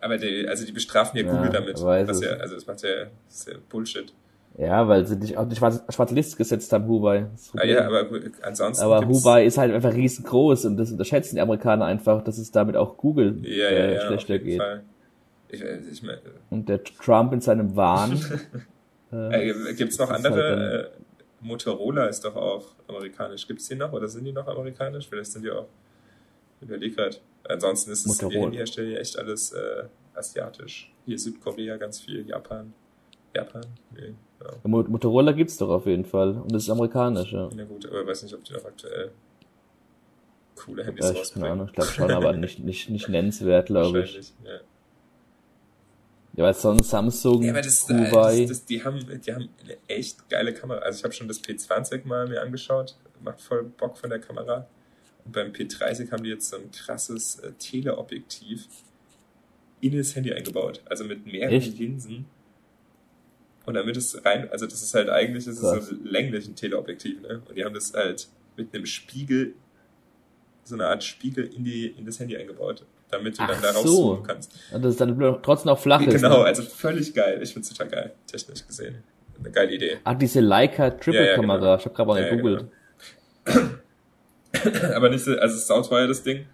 aber 0.00 0.18
die, 0.18 0.46
also 0.48 0.64
die 0.66 0.72
bestrafen 0.72 1.18
ja 1.18 1.24
Ja, 1.26 1.32
Google 1.32 1.50
damit. 1.50 1.82
Was 1.82 2.20
ja, 2.20 2.30
also 2.32 2.54
das 2.56 2.66
macht 2.66 2.82
ja, 2.82 3.06
das 3.28 3.34
ist 3.36 3.48
ja 3.48 3.54
Bullshit. 3.68 4.12
ja, 4.58 4.86
weil 4.88 5.06
sie 5.06 5.18
dich 5.18 5.36
auf 5.36 5.48
die 5.48 5.56
schwarze, 5.56 5.82
schwarze 5.88 6.14
Liste 6.14 6.36
gesetzt 6.36 6.72
haben, 6.72 6.86
Huawei. 6.86 7.26
Ah, 7.56 7.64
ja, 7.64 7.86
aber 7.86 8.06
ansonsten 8.42 8.84
aber 8.84 9.06
Huawei 9.06 9.44
ist 9.44 9.58
halt 9.58 9.72
einfach 9.72 9.94
riesengroß 9.94 10.66
und 10.66 10.76
das 10.76 10.92
unterschätzen 10.92 11.36
die 11.36 11.40
Amerikaner 11.40 11.84
einfach, 11.86 12.22
dass 12.24 12.38
es 12.38 12.50
damit 12.50 12.76
auch 12.76 12.96
Google 12.96 13.38
ja, 13.42 13.48
ja, 13.56 13.68
äh, 13.70 13.94
ja, 13.94 14.00
auf 14.00 14.06
schlechter 14.06 14.34
jeden 14.34 14.44
geht. 14.46 14.58
Fall. 14.58 14.82
Ich, 15.54 15.62
äh, 15.62 15.78
ich 15.90 16.02
meine, 16.02 16.20
Und 16.50 16.68
der 16.68 16.82
Trump 16.82 17.32
in 17.32 17.40
seinem 17.40 17.74
Wahn. 17.76 18.12
äh, 19.12 19.50
Äh, 19.50 19.74
Gibt 19.74 19.92
es 19.92 19.98
noch 19.98 20.10
halt 20.10 20.24
andere? 20.24 20.90
äh, 20.94 20.98
Motorola 21.40 22.06
ist 22.06 22.24
doch 22.24 22.36
auch 22.36 22.74
amerikanisch. 22.88 23.46
Gibt 23.46 23.60
es 23.60 23.68
die 23.68 23.74
noch 23.74 23.92
oder 23.92 24.08
sind 24.08 24.24
die 24.24 24.32
noch 24.32 24.46
amerikanisch? 24.48 25.06
Vielleicht 25.08 25.30
sind 25.32 25.44
die 25.44 25.50
auch. 25.50 25.66
Ich 26.60 26.66
überleg 26.68 26.96
grad. 26.96 27.20
Ansonsten 27.48 27.90
ist 27.92 28.06
es 28.06 28.18
die. 28.18 28.26
Handyhersteller 28.30 28.90
ja 28.90 28.98
echt 28.98 29.18
alles 29.18 29.52
äh, 29.52 29.84
asiatisch. 30.14 30.90
Hier 31.04 31.18
Südkorea 31.18 31.76
ganz 31.76 32.00
viel, 32.00 32.26
Japan. 32.26 32.72
Japan? 33.36 33.66
Nee, 33.90 34.14
ja. 34.40 34.46
Mo- 34.64 34.84
Motorola 34.88 35.32
gibt's 35.32 35.58
doch 35.58 35.68
auf 35.68 35.84
jeden 35.86 36.04
Fall. 36.06 36.30
Und 36.38 36.52
das 36.54 36.62
ist 36.62 36.70
amerikanisch, 36.70 37.32
ja. 37.32 37.50
Na 37.54 37.64
gut, 37.64 37.84
aber 37.86 38.00
ich 38.02 38.06
weiß 38.08 38.22
nicht, 38.22 38.34
ob 38.34 38.42
die 38.44 38.52
noch 38.54 38.64
aktuell 38.64 39.10
coole 40.56 40.84
Handys 40.84 41.04
keine 41.06 41.18
rausbringen. 41.18 41.50
Ahnung, 41.50 41.66
ich 41.66 41.72
glaube 41.74 41.90
schon, 41.90 42.10
aber 42.10 42.32
nicht, 42.32 42.60
nicht, 42.60 42.88
nicht 42.88 43.08
nennenswert, 43.08 43.66
glaube 43.66 44.02
ich. 44.04 44.32
Ja. 44.44 44.60
Ja, 46.36 46.44
weil 46.44 46.54
sonst 46.54 46.90
Samsung, 46.90 47.42
Ja, 47.42 47.52
aber 47.52 47.62
das, 47.62 47.88
Huawei. 47.88 48.40
das, 48.40 48.48
das, 48.48 48.64
die, 48.64 48.82
haben, 48.82 48.98
die 49.20 49.32
haben 49.34 49.48
eine 49.62 49.76
echt 49.86 50.28
geile 50.28 50.52
Kamera. 50.52 50.80
Also 50.80 50.98
ich 50.98 51.04
habe 51.04 51.14
schon 51.14 51.28
das 51.28 51.42
P20 51.42 52.04
mal 52.06 52.26
mir 52.28 52.40
angeschaut. 52.42 52.96
Macht 53.22 53.40
voll 53.40 53.64
Bock 53.64 53.96
von 53.96 54.10
der 54.10 54.18
Kamera. 54.18 54.66
Und 55.24 55.32
beim 55.32 55.52
P30 55.52 56.10
haben 56.10 56.24
die 56.24 56.30
jetzt 56.30 56.48
so 56.50 56.56
ein 56.56 56.70
krasses 56.70 57.38
äh, 57.38 57.52
Teleobjektiv 57.52 58.66
in 59.80 59.96
das 59.96 60.14
Handy 60.16 60.32
eingebaut. 60.32 60.82
Also 60.86 61.04
mit 61.04 61.24
mehreren 61.26 61.54
Echt? 61.54 61.78
Linsen. 61.78 62.26
Und 63.66 63.74
damit 63.74 63.96
es 63.96 64.22
rein, 64.24 64.50
also 64.50 64.66
das 64.66 64.82
ist 64.82 64.92
halt 64.94 65.08
eigentlich, 65.08 65.44
das 65.46 65.54
ist 65.54 65.60
so 65.62 65.70
Krass. 65.70 65.90
ein 65.90 66.56
Teleobjektiv, 66.56 67.22
ne? 67.22 67.42
Und 67.48 67.56
die 67.56 67.64
haben 67.64 67.74
das 67.74 67.94
halt 67.94 68.28
mit 68.56 68.74
einem 68.74 68.84
Spiegel, 68.84 69.54
so 70.64 70.74
eine 70.74 70.86
Art 70.88 71.02
Spiegel 71.02 71.46
in 71.46 71.64
die, 71.64 71.86
in 71.86 72.04
das 72.04 72.18
Handy 72.20 72.36
eingebaut, 72.36 72.84
damit 73.14 73.38
du 73.38 73.42
Ach 73.42 73.48
dann 73.50 73.62
da 73.62 73.72
so. 73.72 73.78
rauszoomen 73.80 74.22
kannst. 74.24 74.52
Und 74.72 74.84
das 74.84 74.92
ist 74.92 75.00
dann 75.00 75.38
trotzdem 75.42 75.70
auch 75.72 75.78
flach 75.78 76.00
ist. 76.02 76.14
Genau, 76.14 76.40
Ne? 76.40 76.44
also 76.46 76.62
völlig 76.62 77.14
geil. 77.14 77.40
Ich 77.42 77.52
find's 77.52 77.68
total 77.70 77.88
geil, 77.88 78.12
technisch 78.26 78.66
gesehen. 78.66 79.02
Eine 79.38 79.50
geile 79.50 79.72
Idee. 79.72 79.98
Ah, 80.04 80.14
diese 80.14 80.40
Leica 80.40 80.84
Ja, 80.84 80.90
Triple 80.90 81.26
ja, 81.30 81.34
Kamera. 81.34 81.58
genau. 81.58 81.76
Ich 81.76 81.84
habe 81.84 81.94
gerade 81.94 82.08
mal 82.08 82.20
Ja, 82.20 82.26
ja, 82.28 82.34
gegoogelt. 82.34 82.64
Aber 84.94 85.10
nicht 85.10 85.24
so, 85.24 85.32
also 85.32 85.54
es 85.54 85.62
ist 85.62 85.66
sauteuer, 85.66 86.06
das 86.06 86.22
Ding. 86.22 86.46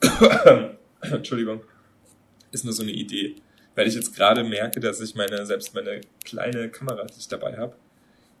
Entschuldigung. 1.00 1.62
Ist 2.52 2.64
nur 2.64 2.72
so 2.72 2.82
eine 2.82 2.92
Idee. 2.92 3.36
Weil 3.74 3.88
ich 3.88 3.94
jetzt 3.94 4.14
gerade 4.14 4.44
merke, 4.44 4.78
dass 4.80 5.00
ich 5.00 5.14
meine, 5.16 5.44
selbst 5.46 5.74
meine 5.74 6.00
kleine 6.24 6.68
Kamera, 6.68 7.04
die 7.04 7.18
ich 7.18 7.28
dabei 7.28 7.56
habe, 7.56 7.74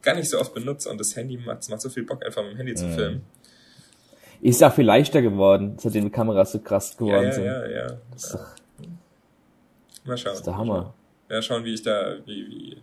gar 0.02 0.14
nicht 0.14 0.30
so 0.30 0.38
oft 0.38 0.54
benutze 0.54 0.88
und 0.90 0.98
das 1.00 1.16
Handy 1.16 1.36
macht, 1.38 1.62
es 1.62 1.68
macht 1.68 1.80
so 1.80 1.88
viel 1.88 2.04
Bock, 2.04 2.24
einfach 2.24 2.42
mit 2.42 2.52
dem 2.52 2.56
Handy 2.58 2.74
zu 2.74 2.84
Mhm. 2.86 2.92
filmen. 2.94 3.22
Ist 4.40 4.62
auch 4.62 4.72
viel 4.74 4.84
leichter 4.84 5.22
geworden, 5.22 5.76
seitdem 5.78 6.04
die 6.04 6.10
Kameras 6.10 6.52
so 6.52 6.58
krass 6.60 6.92
Ja, 6.92 6.98
geworden 6.98 7.24
ja, 7.26 7.32
sind. 7.32 7.44
ja, 7.44 7.68
ja. 7.68 7.86
Das 8.12 8.24
ist, 8.24 8.34
doch, 8.34 8.46
Mal 10.04 10.18
schauen. 10.18 10.32
das 10.32 10.38
ist 10.40 10.46
der 10.46 10.56
Hammer. 10.56 10.94
Ja, 11.30 11.40
schauen, 11.40 11.64
wie 11.64 11.74
ich 11.74 11.82
da, 11.82 12.16
wie, 12.26 12.46
wie 12.48 12.82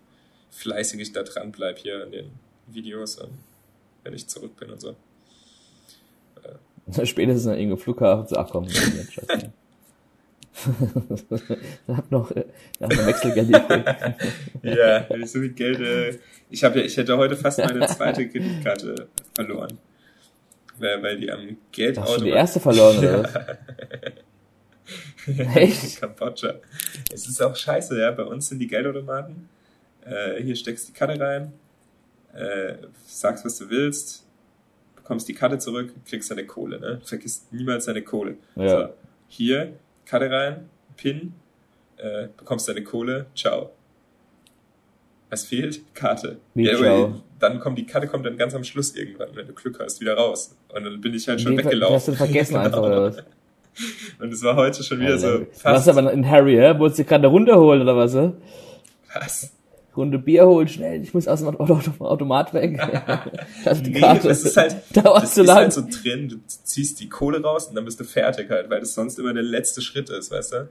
fleißig 0.50 1.00
ich 1.00 1.12
da 1.14 1.24
dran 1.24 1.52
bleib 1.52 1.78
hier 1.78 2.04
in 2.06 2.12
den 2.12 2.32
Videos, 2.68 3.18
und 3.18 3.30
wenn 4.04 4.14
ich 4.14 4.28
zurück 4.28 4.56
bin 4.58 4.72
und 4.72 4.82
so. 4.82 4.96
Spätestens 7.06 7.48
an 7.48 7.54
irgendeinem 7.58 7.78
Flughafen 7.78 8.28
so, 8.28 8.36
ach 8.38 8.50
komm, 8.50 8.66
jetzt 8.66 9.14
scheiße. 9.14 9.52
ich 11.88 11.96
hab 11.96 12.12
noch, 12.12 12.32
äh, 12.32 12.46
noch 12.80 12.90
ein 12.90 13.06
Wechselgeld. 13.08 13.50
Ja, 14.64 15.06
wenn 15.10 15.22
ich 15.24 15.32
so 15.32 15.40
viel 15.40 15.54
Geld, 15.54 15.80
äh, 15.80 16.18
ich 16.50 16.64
habe 16.64 16.80
ja, 16.80 16.86
ich 16.86 16.98
hätte 16.98 17.16
heute 17.18 17.36
fast 17.38 17.60
meine 17.60 17.86
zweite 17.88 18.28
Kreditkarte 18.28 19.08
verloren. 19.34 19.78
Weil, 20.82 21.04
weil 21.04 21.20
die 21.20 21.32
am 21.32 21.40
Hast 21.40 21.48
du 21.48 21.54
die 21.54 21.60
Geldautomat 21.72 22.28
erste 22.28 22.60
verloren, 22.60 22.98
oder 22.98 23.24
was? 23.24 23.36
Echt? 25.56 26.02
Kambodscha. 26.02 26.56
Es 27.14 27.28
ist 27.28 27.42
auch 27.42 27.56
scheiße, 27.56 28.00
ja. 28.00 28.12
Bei 28.12 28.24
uns 28.24 28.50
sind 28.50 28.60
die 28.60 28.68
Geldautomaten. 28.68 29.48
Äh, 30.06 30.42
hier 30.42 30.56
steckst 30.56 30.88
die 30.88 30.94
Karte 30.94 31.20
rein, 31.20 31.54
äh, 32.34 32.74
sagst, 33.06 33.46
was 33.46 33.58
du 33.60 33.70
willst, 33.70 34.26
bekommst 34.96 35.28
die 35.28 35.34
Karte 35.34 35.60
zurück, 35.60 35.94
kriegst 36.06 36.32
deine 36.32 36.46
Kohle, 36.46 36.80
ne? 36.80 37.02
Vergisst 37.04 37.54
niemals 37.54 37.86
deine 37.86 38.02
Kohle. 38.02 38.38
Ja. 38.56 38.70
So, 38.70 38.94
hier, 39.28 39.74
Karte 40.06 40.32
rein, 40.32 40.70
PIN, 40.98 41.34
äh, 41.98 42.30
bekommst 42.36 42.68
deine 42.68 42.84
Kohle, 42.84 43.28
ciao. 43.36 43.72
Was 45.30 45.46
fehlt? 45.46 45.82
Karte. 45.94 46.40
Wie, 46.56 46.70
aber 46.70 46.80
ciao? 46.80 47.24
Dann 47.42 47.60
kommt 47.60 47.78
die 47.78 47.86
Karte 47.86 48.08
kommt 48.08 48.26
dann 48.26 48.38
ganz 48.38 48.56
am 48.56 48.64
Schluss 48.64 48.96
irgendwann, 48.96 49.30
wenn 49.36 49.48
du 49.48 49.54
Glück 49.54 49.80
hast, 49.80 50.00
wieder 50.00 50.14
raus. 50.16 50.56
Und 50.74 50.86
dann 50.86 51.02
bin 51.02 51.14
ich 51.14 51.28
halt 51.28 51.42
schon 51.42 51.58
die 51.58 51.64
weggelaufen. 51.66 51.96
hast 51.96 52.08
du 52.08 52.14
vergessen 52.14 52.56
einfach, 52.58 52.82
oder 52.82 53.04
was? 53.06 53.18
Und 54.20 54.32
es 54.34 54.44
war 54.44 54.56
heute 54.56 54.84
schon 54.84 55.00
wieder 55.00 55.18
so 55.18 55.40
du 55.40 55.48
warst 55.64 55.86
fast. 55.86 55.90
aber 55.90 56.12
in 56.12 56.30
Harry, 56.30 56.56
hä? 56.56 56.78
Wolltest 56.78 57.00
du 57.00 57.04
gerade 57.06 57.24
eine 57.24 57.28
Runde 57.28 57.56
holen, 57.58 57.82
oder 57.82 57.96
was, 57.98 58.14
hä? 58.14 58.32
Was? 59.14 59.52
Runde 59.98 60.20
Bier 60.20 60.46
holen, 60.46 60.68
schnell, 60.70 61.02
ich 61.02 61.14
muss 61.14 61.28
aus 61.28 61.40
dem 61.40 61.50
Auto 61.60 61.82
Automat 62.00 62.54
weg. 62.54 62.80
also 63.66 63.84
die 63.84 63.92
Nee, 63.92 64.00
Karte. 64.00 64.28
das 64.30 64.44
ist 64.44 64.56
halt, 64.56 64.76
Dauert 64.94 65.24
das 65.24 65.34
zu 65.34 65.42
ist 65.42 65.48
lang. 65.48 65.58
halt 65.58 65.74
so 65.74 65.82
drin, 65.82 66.30
du 66.30 66.38
ziehst 66.48 67.00
die 67.02 67.10
Kohle 67.10 67.42
raus 67.42 67.68
und 67.68 67.76
dann 67.76 67.84
bist 67.84 68.00
du 68.00 68.06
fertig 68.06 68.50
halt, 68.50 68.70
weil 68.70 68.80
das 68.80 68.94
sonst 68.94 69.20
immer 69.20 69.34
der 69.34 69.44
letzte 69.44 69.82
Schritt 69.82 70.10
ist, 70.10 70.32
weißt 70.32 70.54
du? 70.54 70.70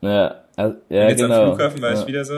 Ja, 0.00 0.42
also, 0.56 0.76
ja 0.88 1.02
Und 1.02 1.08
jetzt 1.10 1.20
genau. 1.20 1.42
am 1.42 1.56
Flughafen 1.56 1.82
war 1.82 1.92
ja. 1.94 2.00
ich 2.00 2.06
wieder 2.06 2.24
so, 2.24 2.34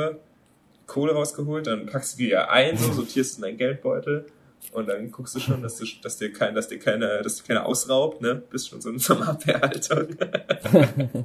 Kohle 0.90 1.12
rausgeholt, 1.12 1.68
dann 1.68 1.86
packst 1.86 2.14
du 2.14 2.24
die 2.24 2.30
ja 2.30 2.48
ein, 2.48 2.76
so 2.76 2.92
sortierst 2.92 3.36
in 3.36 3.42
deinen 3.42 3.58
Geldbeutel 3.58 4.26
und 4.72 4.88
dann 4.88 5.10
guckst 5.10 5.36
du 5.36 5.40
schon, 5.40 5.62
dass, 5.62 5.76
du, 5.76 5.86
dass 6.02 6.18
dir 6.18 6.32
kein, 6.32 6.54
dass 6.54 6.66
dir 6.66 6.80
keine, 6.80 7.22
dass 7.22 7.36
dir 7.36 7.44
keiner 7.44 7.64
ausraubt, 7.64 8.20
ne? 8.20 8.42
Bist 8.50 8.68
schon 8.68 8.80
so 8.80 8.90
in 8.90 8.98
so 8.98 9.14
einer 9.14 9.28
Abwehrhaltung. 9.28 10.08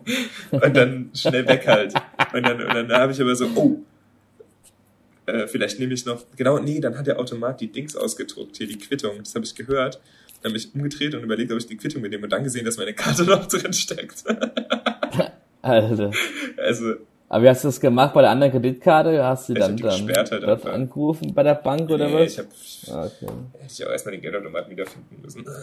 und 0.52 0.78
dann 0.78 1.10
schnell 1.16 1.48
weg 1.48 1.68
halt. 1.68 1.94
Und 2.34 2.46
dann, 2.46 2.62
und 2.62 2.74
dann 2.74 2.92
habe 2.92 3.12
ich 3.12 3.20
aber 3.20 3.36
so, 3.36 3.48
oh, 3.56 3.80
äh, 5.26 5.48
vielleicht 5.48 5.80
nehme 5.80 5.94
ich 5.94 6.06
noch, 6.06 6.24
genau, 6.36 6.60
nee, 6.60 6.80
dann 6.80 6.98
hat 6.98 7.08
der 7.08 7.20
Automat 7.20 7.60
die 7.60 7.72
Dings 7.72 7.96
ausgedruckt, 7.96 8.58
hier 8.58 8.68
die 8.68 8.78
Quittung, 8.78 9.18
das 9.20 9.34
habe 9.34 9.46
ich 9.46 9.56
gehört. 9.56 10.00
Dann 10.42 10.52
habe 10.52 10.58
ich 10.58 10.76
umgedreht 10.76 11.16
und 11.16 11.24
überlegt, 11.24 11.52
ob 11.52 11.58
ich 11.58 11.66
die 11.66 11.78
Quittung 11.78 12.04
mitnehme 12.04 12.24
und 12.26 12.30
dann 12.30 12.44
gesehen, 12.44 12.66
dass 12.66 12.78
meine 12.78 12.94
Karte 12.94 13.24
noch 13.26 13.48
drin 13.48 13.74
steckt. 13.74 14.24
Alter. 15.64 16.12
Also, 16.58 16.96
Aber 17.28 17.44
wie 17.44 17.50
hast 17.50 17.64
du 17.64 17.68
das 17.70 17.80
gemacht 17.80 18.14
bei 18.14 18.22
der 18.22 18.30
anderen 18.32 18.52
Kreditkarte? 18.52 19.24
Hast 19.24 19.50
du 19.50 19.54
Ich 19.54 19.60
dann, 19.60 19.76
dann 19.78 19.90
gesperrt 20.06 20.32
halt 20.32 20.44
dort 20.44 20.66
angerufen 20.68 21.34
bei 21.34 21.42
der 21.44 21.56
Bank 21.56 21.90
oder 21.90 22.08
Nee, 22.08 22.14
was? 22.26 22.32
ich 22.34 22.40
hab, 22.40 22.46
Ah, 22.96 23.06
okay. 23.08 23.32
hätte 23.60 23.74
ich 23.74 23.86
auch 23.88 23.92
erstmal 23.92 24.12
den 24.14 24.22
Geldautomaten 24.22 24.72
wiederfinden 24.72 25.22
müssen. 25.22 25.46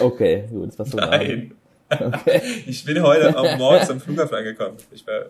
Okay, 0.00 0.48
gut, 0.50 0.70
das 0.70 0.78
war 0.80 0.86
so 0.86 0.96
Nein. 0.96 1.54
Okay. 1.88 2.40
Ich 2.66 2.84
bin 2.84 3.00
heute 3.02 3.36
auch 3.38 3.56
morgens 3.56 3.88
am 3.90 4.00
Flughafen 4.00 4.36
angekommen. 4.36 4.76
Ich 4.90 5.06
war 5.06 5.26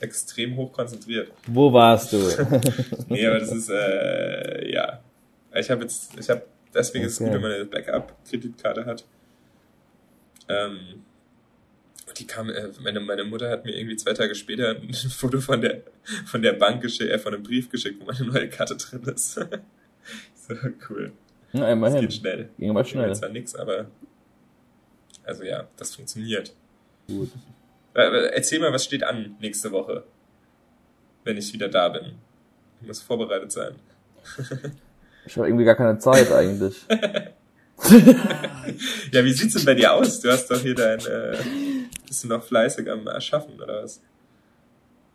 extrem 0.00 0.56
hoch 0.56 0.72
konzentriert. 0.72 1.30
Wo 1.46 1.72
warst 1.72 2.12
du? 2.12 2.18
Nee, 3.08 3.26
aber 3.26 3.38
das 3.38 3.52
ist, 3.52 3.68
äh, 3.70 4.72
ja. 4.72 5.00
Ich 5.54 5.70
habe 5.70 5.82
jetzt, 5.82 6.18
ich 6.18 6.28
habe, 6.30 6.42
deswegen 6.74 7.04
ist 7.04 7.12
es 7.12 7.18
gut, 7.18 7.28
Okay. 7.28 7.34
wenn 7.36 7.42
man 7.42 7.52
eine 7.52 7.64
Backup-Kreditkarte 7.66 8.86
hat. 8.86 9.04
Ähm, 10.48 10.78
und 12.12 12.18
die 12.20 12.26
kam, 12.26 12.50
äh, 12.50 12.68
meine, 12.82 13.00
meine 13.00 13.24
Mutter 13.24 13.48
hat 13.50 13.64
mir 13.64 13.72
irgendwie 13.76 13.96
zwei 13.96 14.12
Tage 14.12 14.34
später 14.34 14.70
ein 14.76 14.92
Foto 15.10 15.40
von 15.40 15.60
der, 15.62 15.82
von 16.26 16.42
der 16.42 16.52
Bank 16.52 16.82
geschickt, 16.82 17.10
äh, 17.10 17.18
von 17.18 17.32
einem 17.34 17.42
Brief 17.42 17.70
geschickt, 17.70 18.00
wo 18.00 18.04
meine 18.04 18.24
neue 18.26 18.48
Karte 18.48 18.76
drin 18.76 19.02
ist. 19.04 19.34
so 20.34 20.54
cool. 20.90 21.12
Ja, 21.52 21.60
Das 21.62 21.72
immerhin. 21.72 22.00
geht 22.02 22.12
schnell. 22.14 22.48
Ging 22.58 22.70
aber 22.70 22.84
Schnell. 22.84 23.04
schnell. 23.04 23.14
Zwar 23.16 23.28
nix, 23.30 23.54
aber, 23.54 23.86
also 25.24 25.42
ja, 25.44 25.68
das 25.76 25.94
funktioniert. 25.94 26.54
Gut. 27.08 27.30
Äh, 27.94 28.02
äh, 28.02 28.26
Erzähl 28.34 28.58
mal, 28.60 28.72
was 28.72 28.84
steht 28.84 29.04
an 29.04 29.36
nächste 29.40 29.70
Woche, 29.72 30.04
wenn 31.24 31.36
ich 31.36 31.52
wieder 31.52 31.68
da 31.68 31.88
bin. 31.88 32.12
Ich 32.80 32.86
muss 32.88 33.00
vorbereitet 33.02 33.52
sein. 33.52 33.74
Ich 35.24 35.36
habe 35.36 35.46
irgendwie 35.46 35.64
gar 35.64 35.76
keine 35.76 35.96
Zeit 36.00 36.32
eigentlich. 36.32 36.84
Ja, 39.12 39.24
wie 39.24 39.32
sieht's 39.32 39.54
denn 39.54 39.64
bei 39.64 39.74
dir 39.74 39.92
aus? 39.92 40.18
Du 40.20 40.28
hast 40.28 40.48
doch 40.50 40.58
hier 40.60 40.74
dein, 40.74 40.98
äh, 40.98 41.36
bist 42.12 42.24
du 42.24 42.28
noch 42.28 42.42
fleißig 42.42 42.90
am 42.90 43.06
Erschaffen, 43.06 43.54
oder 43.58 43.82
was? 43.84 44.02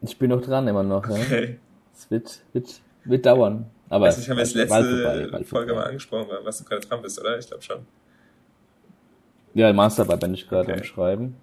Ich 0.02 0.18
bin 0.18 0.32
noch 0.32 0.42
dran 0.42 0.68
immer 0.68 0.82
noch. 0.82 1.08
Ja. 1.08 1.14
Okay. 1.14 1.60
Es 1.94 2.10
wird, 2.10 2.40
wird, 2.54 2.82
wird 3.06 3.24
dauern. 3.24 3.68
Aber 3.88 4.08
Also 4.08 4.20
ich 4.22 4.30
habe 4.32 4.40
jetzt 4.40 4.56
letzte 4.56 4.70
bald 4.70 4.86
vorbei, 5.04 5.28
bald 5.32 5.46
Folge 5.46 5.74
mal 5.76 5.84
angesprochen, 5.86 6.28
was 6.44 6.58
du 6.58 6.64
gerade 6.64 6.88
dran 6.88 7.04
bist, 7.04 7.22
oder? 7.22 7.38
Ich 7.38 7.46
glaube 7.46 7.62
schon. 7.62 7.86
Ja, 9.54 9.72
Masterarbeit 9.74 10.22
bin 10.22 10.34
ich 10.34 10.50
gerade 10.50 10.72
Okay. 10.72 10.80
am 10.80 10.84
Schreiben. 10.84 11.36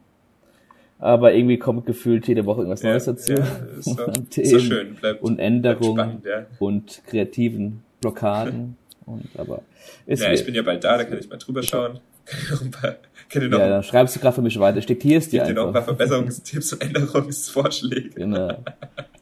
Aber 0.98 1.32
irgendwie 1.32 1.58
kommt 1.58 1.86
gefühlt 1.86 2.26
jede 2.26 2.44
Woche 2.46 2.62
irgendwas 2.62 2.82
Ja, 2.82 2.90
Neues 2.90 3.04
dazu. 3.04 3.34
ja, 3.34 3.44
ist 3.78 3.96
doch- 3.96 4.12
Themen 4.30 4.60
schön. 4.60 4.94
Bleibt- 4.96 5.22
und 5.22 5.38
Änderungen 5.38 5.94
spannend, 5.96 6.24
ja. 6.26 6.46
und 6.58 7.00
kreativen 7.06 7.84
Blockaden. 8.00 8.76
und 9.06 9.28
aber 9.38 9.62
ist 10.06 10.20
Ja, 10.20 10.32
ich 10.32 10.44
bin 10.44 10.54
ja 10.56 10.62
bald 10.62 10.82
da, 10.82 10.96
da 10.98 11.04
kann 11.04 11.16
ich 11.18 11.28
mal 11.28 11.36
drüber 11.38 11.62
schauen. 11.62 12.00
Kann 12.26 12.40
ich 12.42 12.50
noch 12.50 12.62
ein 12.62 12.70
paar, 12.70 12.96
noch, 13.34 13.58
ja, 13.58 13.68
dann 13.68 13.82
schreibst 13.82 14.16
du 14.16 14.20
gerade 14.20 14.34
für 14.34 14.42
mich 14.42 14.58
weiter. 14.58 14.78
Ich 14.78 14.86
diktier's 14.86 15.28
dir 15.28 15.44
dir 15.44 15.54
noch 15.54 15.66
ein 15.66 15.72
paar 15.72 15.82
einfach. 15.82 15.96
Verbesserungstipps 15.96 16.72
und 16.74 16.82
Änderungsvorschläge. 16.82 18.10
Genau. 18.10 18.58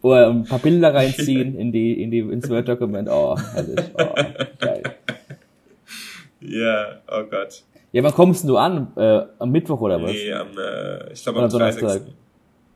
Oder 0.02 0.30
ein 0.30 0.44
paar 0.44 0.58
Bilder 0.58 0.94
reinziehen 0.94 1.56
in 1.56 1.72
die, 1.72 2.02
in 2.02 2.10
die, 2.10 2.18
ins 2.18 2.48
Word-Dokument. 2.48 3.08
Oh, 3.10 3.38
herrlich. 3.54 3.80
Oh, 3.94 4.14
geil. 4.58 4.82
Ja, 6.40 7.00
oh 7.08 7.22
Gott. 7.30 7.62
Ja, 7.92 8.02
wann 8.02 8.12
kommst 8.12 8.48
du 8.48 8.56
an? 8.56 8.92
Äh, 8.96 9.22
am 9.38 9.50
Mittwoch 9.50 9.80
oder 9.80 10.02
was? 10.02 10.10
Nee, 10.10 10.32
am, 10.32 10.48
äh, 10.58 11.12
ich 11.12 11.22
glaube 11.22 11.42
am 11.42 11.50
30. 11.50 11.80
Donnerstag. 11.80 12.12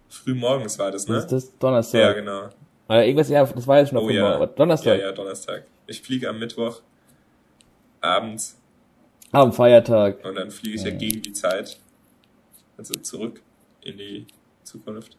Frühmorgens 0.09 0.79
war 0.79 0.91
das, 0.91 1.09
ne? 1.09 1.17
Ist 1.17 1.33
das 1.33 1.59
Donnerstag? 1.59 2.01
ja, 2.01 2.13
genau. 2.13 2.49
Oder 2.89 3.05
irgendwas, 3.05 3.29
ja, 3.29 3.45
das 3.45 3.67
war 3.67 3.79
jetzt 3.79 3.93
noch 3.93 4.03
Oh 4.03 4.11
ja. 4.11 4.47
Donnerstag. 4.47 4.99
Ja, 4.99 5.07
ja, 5.07 5.13
Donnerstag. 5.13 5.65
Ich 5.87 6.01
fliege 6.01 6.29
am 6.29 6.39
Mittwoch 6.39 6.81
abends 8.01 8.59
am 9.33 9.53
Feiertag. 9.53 10.25
und 10.25 10.35
dann 10.37 10.51
fliege 10.51 10.77
ich 10.77 10.83
ja 10.85 10.91
gegen 10.91 11.23
die 11.23 11.33
Zeit. 11.33 11.79
Also 12.79 12.95
zurück 12.95 13.41
in 13.83 13.97
die 13.99 14.27
Zukunft. 14.65 15.17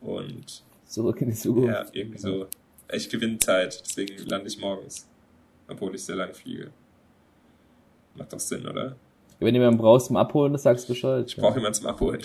Und 0.00 0.62
Zurück 0.86 1.20
in 1.20 1.30
die 1.30 1.34
Zukunft. 1.36 1.68
ja, 1.68 1.84
irgendwie 1.92 2.18
so. 2.18 2.46
Ich 2.90 3.08
gewinne 3.10 3.38
Zeit, 3.38 3.82
deswegen 3.84 4.16
lande 4.28 4.48
ich 4.48 4.58
morgens. 4.58 5.06
Obwohl 5.68 5.94
ich 5.94 6.04
sehr 6.04 6.16
lang 6.16 6.32
fliege. 6.32 6.70
Macht 8.14 8.32
doch 8.32 8.40
Sinn, 8.40 8.66
oder? 8.66 8.96
Wenn 9.38 9.54
du 9.54 9.60
jemanden 9.60 9.78
brauchst 9.78 10.06
zum 10.06 10.16
Abholen, 10.16 10.52
das 10.52 10.62
sagst 10.62 10.88
du 10.88 10.92
Bescheid. 10.94 11.24
Ich 11.28 11.36
brauche 11.36 11.56
jemanden 11.56 11.74
zum 11.74 11.86
Abholen. 11.88 12.22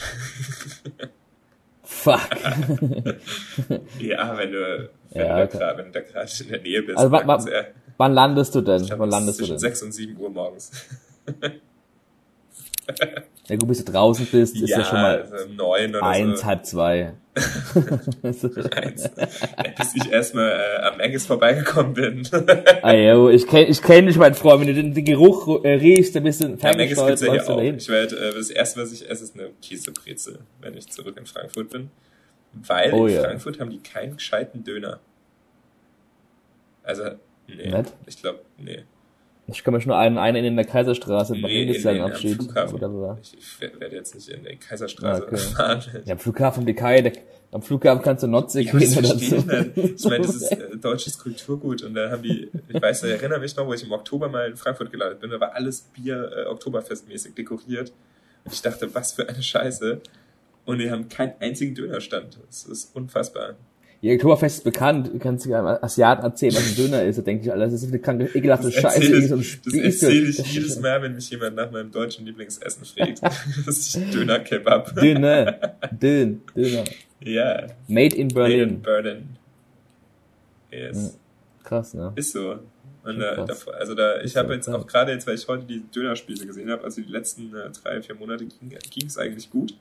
Fuck. 1.83 2.19
ja, 3.99 4.37
wenn 4.37 4.51
du, 4.51 4.89
wenn, 5.11 5.21
Ja, 5.25 5.37
du, 5.37 5.43
okay. 5.43 5.57
da, 5.57 5.59
grad- 5.59 5.77
wenn 5.77 5.85
du 5.87 5.91
da 5.91 5.99
gerade 6.01 6.31
in 6.39 6.47
der 6.49 6.61
Nähe 6.61 6.81
bist. 6.83 6.97
Also, 6.97 7.11
wa- 7.11 7.27
wa- 7.27 7.49
ja- 7.51 7.65
Wann 8.03 8.13
landest 8.15 8.53
du 8.53 8.59
denn? 8.59 8.85
Wann 8.97 9.09
landest 9.09 9.39
du 9.39 9.45
zwischen 9.45 9.53
denn? 9.53 9.59
6 9.59 9.83
und 9.83 9.91
7 9.93 10.17
Uhr 10.17 10.29
morgens. 10.29 10.71
Ja 13.47 13.55
gut, 13.55 13.69
bis 13.69 13.83
du 13.83 13.91
draußen 13.91 14.25
bist, 14.25 14.55
ist 14.57 14.69
ja, 14.69 14.83
schon 14.83 15.01
mal 15.01 15.21
also 15.21 15.47
neun 15.53 15.89
oder 15.95 16.03
eins, 16.03 16.41
so. 16.41 16.45
halb 16.45 16.65
zwei. 16.65 17.13
Eins. 18.23 18.43
Ja, 18.43 19.71
Bis 19.77 19.95
ich 19.95 20.11
erstmal 20.11 20.49
äh, 20.51 20.81
am 20.83 20.99
Engels 20.99 21.25
vorbeigekommen 21.25 21.93
bin. 21.93 22.27
ah, 22.81 22.93
ich 23.29 23.47
kenn, 23.47 23.69
ich 23.69 23.81
kenn 23.81 24.07
dich, 24.07 24.17
mein 24.17 24.33
Freund. 24.33 24.61
Wenn 24.61 24.67
du 24.67 24.73
den, 24.73 24.93
den 24.93 25.05
Geruch 25.05 25.63
äh, 25.63 25.75
riechst, 25.75 26.13
dann 26.15 26.23
bist 26.23 26.41
du 26.41 26.45
Am 26.47 26.51
Engels 26.51 26.61
ferngesteuert, 26.61 27.21
ja 27.21 27.25
hier 27.25 27.33
läufst 27.35 27.47
du 27.49 27.53
auch. 27.53 27.57
dahin. 27.57 27.77
Ich 27.77 27.87
werde, 27.89 28.15
äh, 28.17 28.33
das 28.33 28.49
erste, 28.49 28.81
was 28.81 28.91
ich 28.91 29.09
esse, 29.09 29.23
ist 29.23 29.37
eine 29.39 29.49
Käsebrezel, 29.61 30.39
wenn 30.61 30.75
ich 30.75 30.89
zurück 30.89 31.15
in 31.17 31.25
Frankfurt 31.25 31.69
bin. 31.69 31.89
Weil 32.53 32.93
Oh 32.93 33.07
in 33.07 33.13
ja. 33.13 33.21
Frankfurt 33.23 33.59
haben 33.61 33.69
die 33.71 33.79
keinen 33.79 34.17
gescheiten 34.17 34.63
Döner. 34.65 34.99
Also, 36.83 37.03
nee. 37.47 37.69
Nett? 37.69 37.93
Ich 38.05 38.21
glaube, 38.21 38.41
nee. 38.57 38.83
Ich 39.47 39.63
kann 39.63 39.73
mich 39.73 39.85
nur 39.85 39.97
einen, 39.97 40.17
einen 40.17 40.45
in 40.45 40.55
der 40.55 40.65
Kaiserstraße 40.65 41.33
Nee, 41.33 41.39
in, 41.39 41.67
Hildesheim 41.67 42.01
am 42.01 42.11
Abschied. 42.11 42.35
Flughafen. 42.37 42.75
Oder 42.75 42.89
so. 42.89 43.17
Ich, 43.21 43.37
ich 43.37 43.61
werde 43.79 43.95
jetzt 43.95 44.15
nicht 44.15 44.29
in 44.29 44.45
die 44.45 44.55
Kaiserstraße 44.55 45.23
okay. 45.23 45.37
fahren. 45.37 45.83
Ja, 46.05 46.13
am 46.13 46.19
Flughafen 46.19 46.65
die 46.65 46.73
Kai, 46.73 47.01
der, 47.01 47.11
am 47.51 47.61
Flughafen 47.61 48.01
kannst 48.01 48.23
du 48.23 48.27
Nordsee 48.27 48.61
Ja, 48.61 48.71
gehen 48.71 48.97
oder 48.97 49.07
so. 49.07 49.15
nicht. 49.15 49.31
Ich 49.33 50.05
meine, 50.05 50.25
das 50.25 50.35
ist 50.35 50.51
äh, 50.51 50.77
deutsches 50.77 51.19
Kulturgut 51.19 51.83
und 51.83 51.93
da 51.93 52.09
haben 52.09 52.23
die, 52.23 52.49
ich 52.69 52.81
weiß, 52.81 53.03
ich 53.03 53.11
erinnere 53.11 53.39
mich 53.39 53.53
noch, 53.57 53.67
wo 53.67 53.73
ich 53.73 53.83
im 53.83 53.91
Oktober 53.91 54.29
mal 54.29 54.49
in 54.49 54.55
Frankfurt 54.55 54.91
gelandet 54.91 55.19
bin, 55.19 55.29
da 55.29 55.39
war 55.39 55.53
alles 55.53 55.81
Bier 55.93 56.31
äh, 56.35 56.45
Oktoberfestmäßig 56.45 57.35
dekoriert. 57.35 57.91
Und 58.45 58.53
ich 58.53 58.61
dachte, 58.61 58.93
was 58.95 59.11
für 59.11 59.27
eine 59.27 59.43
Scheiße. 59.43 60.01
Und 60.65 60.79
die 60.79 60.89
haben 60.89 61.09
keinen 61.09 61.33
einzigen 61.41 61.75
Dönerstand. 61.75 62.39
Das 62.47 62.63
ist 62.63 62.95
unfassbar. 62.95 63.55
Ja, 64.03 64.15
Oktoberfest 64.15 64.57
ist 64.57 64.63
bekannt. 64.65 65.11
Du 65.13 65.17
kannst 65.17 65.45
dir 65.45 65.57
einem 65.57 65.77
Asiaten 65.81 66.23
erzählen, 66.23 66.53
was 66.55 66.67
ein 66.67 66.75
Döner 66.75 67.03
ist. 67.05 67.19
Da 67.19 67.21
denke 67.21 67.45
ich, 67.45 67.49
Alter, 67.49 67.67
das 67.67 67.83
ist 67.83 67.87
eine 67.87 67.99
kranke, 67.99 68.25
ekelhafte 68.37 68.65
Das 68.65 68.73
Scheiße. 68.73 68.97
erzähle 68.97 69.19
ich, 69.19 69.29
so 69.29 69.37
das 69.37 69.73
erzähle 69.73 70.29
ich 70.29 70.53
jedes 70.53 70.79
Mal, 70.81 71.01
wenn 71.03 71.15
mich 71.15 71.29
jemand 71.29 71.55
nach 71.55 71.71
meinem 71.71 71.89
deutschen 71.89 72.25
Lieblingsessen 72.25 72.83
fragt. 72.83 73.23
das 73.65 73.65
ist 73.65 74.13
Döner-Kebab. 74.13 74.93
Döner. 74.95 75.77
Dön, 75.89 76.41
Döner. 76.53 76.83
Ja. 77.21 77.67
Made 77.87 77.87
in 77.87 77.95
Made 77.95 78.15
in 78.17 78.27
Berlin. 78.27 78.81
Berlin. 78.81 79.29
Yes. 80.69 81.17
Krass, 81.63 81.93
ne? 81.93 82.11
Ist 82.17 82.33
so. 82.33 82.59
Und 83.05 83.19
da, 83.19 83.45
davor, 83.45 83.73
also 83.75 83.95
da, 83.95 84.19
ich 84.19 84.35
habe 84.35 84.53
jetzt 84.53 84.67
auch 84.67 84.85
gerade 84.85 85.13
jetzt, 85.13 85.25
weil 85.27 85.35
ich 85.35 85.47
heute 85.47 85.63
die 85.63 85.81
Dönerspiele 85.95 86.45
gesehen 86.45 86.69
habe, 86.69 86.83
also 86.83 87.01
die 87.01 87.09
letzten 87.09 87.55
äh, 87.55 87.69
drei, 87.69 88.01
vier 88.01 88.15
Monate 88.15 88.45
ging 88.45 89.05
es 89.05 89.17
eigentlich 89.17 89.49
gut. 89.49 89.75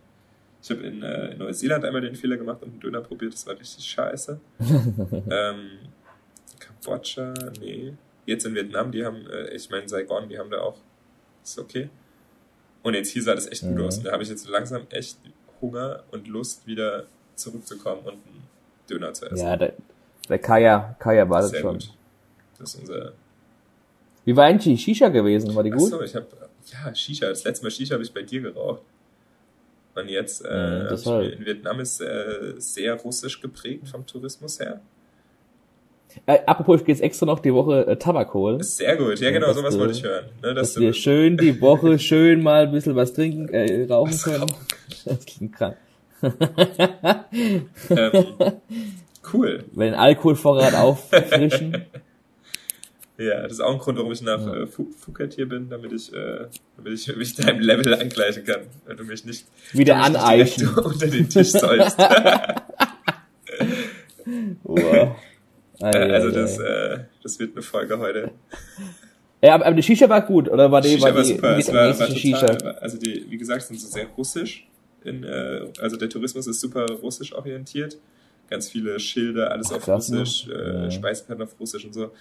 Ich 0.63 0.71
habe 0.71 0.81
in, 0.83 1.03
äh, 1.03 1.33
in 1.33 1.39
Neuseeland 1.39 1.85
einmal 1.85 2.01
den 2.03 2.15
Fehler 2.15 2.37
gemacht 2.37 2.63
und 2.63 2.71
einen 2.71 2.81
Döner 2.81 3.01
probiert, 3.01 3.33
das 3.35 3.47
war 3.47 3.59
richtig 3.59 3.85
scheiße. 3.85 4.39
ähm, 5.31 5.71
Kambodscha, 6.59 7.35
nee. 7.61 7.93
Jetzt 8.27 8.47
in 8.47 8.55
Vietnam, 8.55 8.93
die 8.93 9.05
haben, 9.05 9.27
äh, 9.27 9.49
ich 9.55 9.69
meine 9.71 9.89
Saigon, 9.89 10.29
die 10.29 10.39
haben 10.39 10.51
da 10.51 10.61
auch, 10.61 10.79
ist 11.43 11.59
okay. 11.59 11.89
Und 12.85 12.95
jetzt 12.95 13.09
hier 13.11 13.23
sah 13.23 13.35
das 13.35 13.51
echt 13.51 13.63
gut 13.63 13.75
Mhm. 13.77 13.85
aus. 13.85 13.99
Und 13.99 14.07
da 14.07 14.13
habe 14.13 14.23
ich 14.23 14.29
jetzt 14.29 14.49
langsam 14.49 14.83
echt 14.91 15.19
Hunger 15.61 16.05
und 16.13 16.29
Lust, 16.29 16.67
wieder 16.67 17.07
zurückzukommen 17.35 18.03
und 18.03 18.13
einen 18.13 18.43
Döner 18.89 19.13
zu 19.13 19.27
essen. 19.27 19.45
Ja, 19.45 19.57
der, 19.57 19.73
der 20.29 20.39
Kaya, 20.39 20.95
Kaya 20.99 21.29
wartet 21.29 21.51
Sehr 21.51 21.61
schon. 21.61 21.75
gut. 21.79 21.93
Das 22.59 22.75
ist 22.75 22.81
unser 22.81 23.13
Wie 24.25 24.37
war 24.37 24.45
eigentlich 24.45 24.81
Shisha 24.83 25.09
gewesen? 25.09 25.53
War 25.55 25.65
die 25.65 25.71
gut? 25.71 25.93
Achso, 25.93 26.03
ich 26.03 26.15
habe 26.15 26.27
ja 26.65 26.95
Shisha. 26.95 27.29
Das 27.29 27.43
letzte 27.43 27.65
Mal 27.65 27.71
Shisha 27.71 27.95
habe 27.95 28.05
ich 28.05 28.13
bei 28.13 28.23
dir 28.23 28.41
geraucht. 28.41 28.83
Und 29.95 30.09
jetzt 30.09 30.43
Ja, 30.45 30.89
äh, 30.89 30.97
mir, 31.07 31.33
in 31.33 31.45
Vietnam 31.47 31.81
ist 31.81 32.01
äh, 32.01 32.55
sehr 32.59 32.95
russisch 32.95 33.41
geprägt 33.41 33.89
vom 33.89 34.07
Tourismus 34.07 34.59
her. 34.59 34.81
Äh, 36.27 36.41
apropos, 36.47 36.81
ich 36.81 36.87
gehe 36.87 36.95
jetzt 36.95 37.03
extra 37.03 37.27
noch 37.27 37.41
die 37.41 37.53
Woche 37.55 37.87
äh, 37.87 37.97
Tabak 37.97 38.33
holen. 38.35 38.63
Sehr 38.63 38.97
gut. 38.97 39.19
Ja, 39.19 39.27
Ja, 39.29 39.33
genau, 39.33 39.47
dass 39.49 39.57
sowas 39.57 39.79
wollte 39.79 39.93
ich 39.95 40.03
hören. 40.03 40.27
Ne, 40.43 40.55
dass 40.55 40.75
Dass 40.75 40.81
wir 40.83 40.93
schön 40.93 41.37
die 41.37 41.61
Woche 41.61 41.99
schön 41.99 42.43
mal 42.43 42.65
ein 42.67 42.73
bisschen 42.73 42.95
was 42.97 43.13
trinken, 43.13 43.49
äh, 43.49 43.87
rauchen 43.91 44.13
Was 44.13 44.23
können. 44.25 44.43
rauchen 44.43 44.55
Das 45.05 45.25
klingt 45.27 45.55
krank. 45.55 45.77
ähm, 47.91 48.25
cool. 49.33 49.65
Wenn 49.73 49.93
den 49.93 49.95
Alkoholvorrat 49.95 50.75
auffrischen. 50.77 51.85
Ja, 53.25 53.43
das 53.43 53.53
ist 53.53 53.61
auch 53.61 53.73
ein 53.73 53.79
Grund, 53.79 53.99
warum 53.99 54.13
ich 54.13 54.23
nach 54.23 54.41
äh, 54.47 54.63
Phu- 54.65 54.93
Phuket 54.99 55.35
hier 55.35 55.49
bin, 55.49 55.69
damit 55.69 55.93
ich, 55.93 56.13
äh, 56.13 56.47
damit 56.77 56.93
ich 56.95 57.17
mich 57.17 57.35
deinem 57.35 57.61
Level 57.61 57.95
angleichen 57.95 58.45
kann. 58.45 58.63
Wenn 58.87 58.97
du 58.97 59.05
mich 59.05 59.25
nicht, 59.25 59.47
Wieder 59.73 59.95
direkt 60.11 60.63
unter 60.79 61.07
den 61.07 61.29
Tisch 61.29 61.51
säufst. 61.51 61.99
Wow. 64.63 65.17
also 65.81 66.31
das, 66.31 66.59
äh, 66.59 66.99
das 67.23 67.39
wird 67.39 67.53
eine 67.55 67.63
Folge 67.63 67.99
heute. 67.99 68.31
ja, 69.43 69.55
aber, 69.55 69.73
die 69.73 69.83
Shisha 69.83 70.09
war 70.09 70.23
gut, 70.25 70.49
oder 70.49 70.71
war 70.71 70.81
die, 70.81 70.91
Shisha 70.91 71.15
war 71.15 71.23
die 71.23 71.29
super. 71.35 71.59
Es 71.59 71.69
war, 71.69 71.75
war 71.99 72.07
total, 72.07 72.17
Shisha? 72.17 72.47
also 72.81 72.99
die, 72.99 73.27
wie 73.29 73.37
gesagt, 73.37 73.63
sind 73.63 73.81
so 73.81 73.89
sehr 73.89 74.07
russisch. 74.17 74.67
In, 75.05 75.25
äh, 75.25 75.67
also 75.81 75.97
der 75.97 76.09
Tourismus 76.09 76.47
ist 76.47 76.61
super 76.61 76.87
russisch 77.03 77.33
orientiert. 77.35 77.99
Ganz 78.49 78.69
viele 78.69 79.01
Schilder, 79.01 79.51
alles 79.51 79.73
Ach, 79.73 79.77
auf 79.77 79.87
ne? 79.89 79.95
Russisch, 80.21 80.47
äh, 80.49 80.85
Ja. 80.85 80.91
Speisekarten 80.91 81.43
auf 81.43 81.59
Russisch 81.59 81.85
und 81.85 81.95
so. 81.95 82.13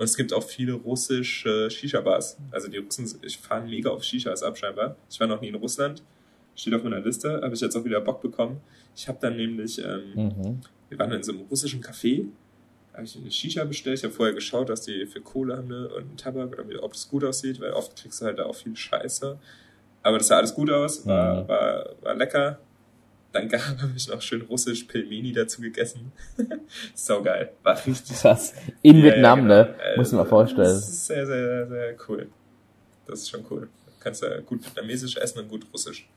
Und 0.00 0.04
es 0.04 0.16
gibt 0.16 0.32
auch 0.32 0.42
viele 0.42 0.72
russische 0.72 1.70
Shisha-Bars. 1.70 2.38
Also 2.52 2.68
die 2.68 2.78
Russen 2.78 3.06
ich 3.20 3.36
fahren 3.36 3.68
mega 3.68 3.90
auf 3.90 4.02
Shishas 4.02 4.42
ab 4.42 4.56
scheinbar. 4.56 4.96
Ich 5.10 5.20
war 5.20 5.26
noch 5.26 5.42
nie 5.42 5.48
in 5.48 5.56
Russland. 5.56 6.02
Steht 6.56 6.72
auf 6.72 6.82
meiner 6.82 7.00
Liste, 7.00 7.40
habe 7.42 7.52
ich 7.54 7.60
jetzt 7.60 7.76
auch 7.76 7.84
wieder 7.84 8.00
Bock 8.00 8.22
bekommen. 8.22 8.60
Ich 8.96 9.06
habe 9.08 9.18
dann 9.20 9.36
nämlich, 9.36 9.78
ähm, 9.78 10.12
Mhm. 10.14 10.60
wir 10.88 10.98
waren 10.98 11.12
in 11.12 11.22
so 11.22 11.32
einem 11.32 11.42
russischen 11.42 11.82
Café, 11.82 12.24
habe 12.94 13.04
ich 13.04 13.14
eine 13.14 13.30
Shisha 13.30 13.62
bestellt. 13.64 13.98
Ich 13.98 14.04
habe 14.04 14.14
vorher 14.14 14.34
geschaut, 14.34 14.70
was 14.70 14.80
die 14.80 15.04
für 15.04 15.20
Kohle 15.20 15.58
haben 15.58 15.68
ne, 15.68 15.86
und 15.88 16.02
einen 16.08 16.16
Tabak 16.16 16.58
oder 16.58 16.82
ob 16.82 16.94
das 16.94 17.06
gut 17.06 17.22
aussieht, 17.22 17.60
weil 17.60 17.72
oft 17.72 17.94
kriegst 17.94 18.22
du 18.22 18.24
halt 18.24 18.38
da 18.38 18.44
auch 18.46 18.54
viel 18.56 18.74
Scheiße. 18.74 19.38
Aber 20.02 20.16
das 20.16 20.28
sah 20.28 20.38
alles 20.38 20.54
gut 20.54 20.70
aus, 20.70 21.06
war, 21.06 21.42
Mhm. 21.44 21.48
war, 21.48 21.90
war 22.00 22.14
lecker. 22.14 22.58
Dann 23.32 23.48
gab 23.48 23.60
habe 23.60 23.92
ich 23.96 24.08
noch 24.08 24.20
schön 24.22 24.42
russisch 24.42 24.84
Pelmeni 24.84 25.32
dazu 25.32 25.60
gegessen. 25.62 26.10
so 26.94 27.22
geil. 27.22 27.52
War 27.62 27.76
richtig 27.86 28.16
Krass. 28.16 28.52
In 28.82 28.98
ja, 28.98 29.04
Vietnam, 29.04 29.40
ja, 29.40 29.44
ne? 29.46 29.74
genau. 29.78 29.96
Muss 29.96 30.12
man 30.12 30.16
mal 30.18 30.22
Also, 30.22 30.30
vorstellen. 30.30 30.64
Das 30.64 30.88
ist 30.88 31.06
sehr, 31.06 31.26
sehr, 31.26 31.66
sehr 31.68 31.96
cool. 32.08 32.28
Das 33.06 33.20
ist 33.20 33.30
schon 33.30 33.44
cool. 33.50 33.62
Du 33.86 33.92
kannst 34.04 34.22
ja 34.22 34.40
gut 34.40 34.64
vietnamesisch 34.64 35.16
essen 35.16 35.38
und 35.40 35.48
gut 35.48 35.64
russisch. 35.72 36.08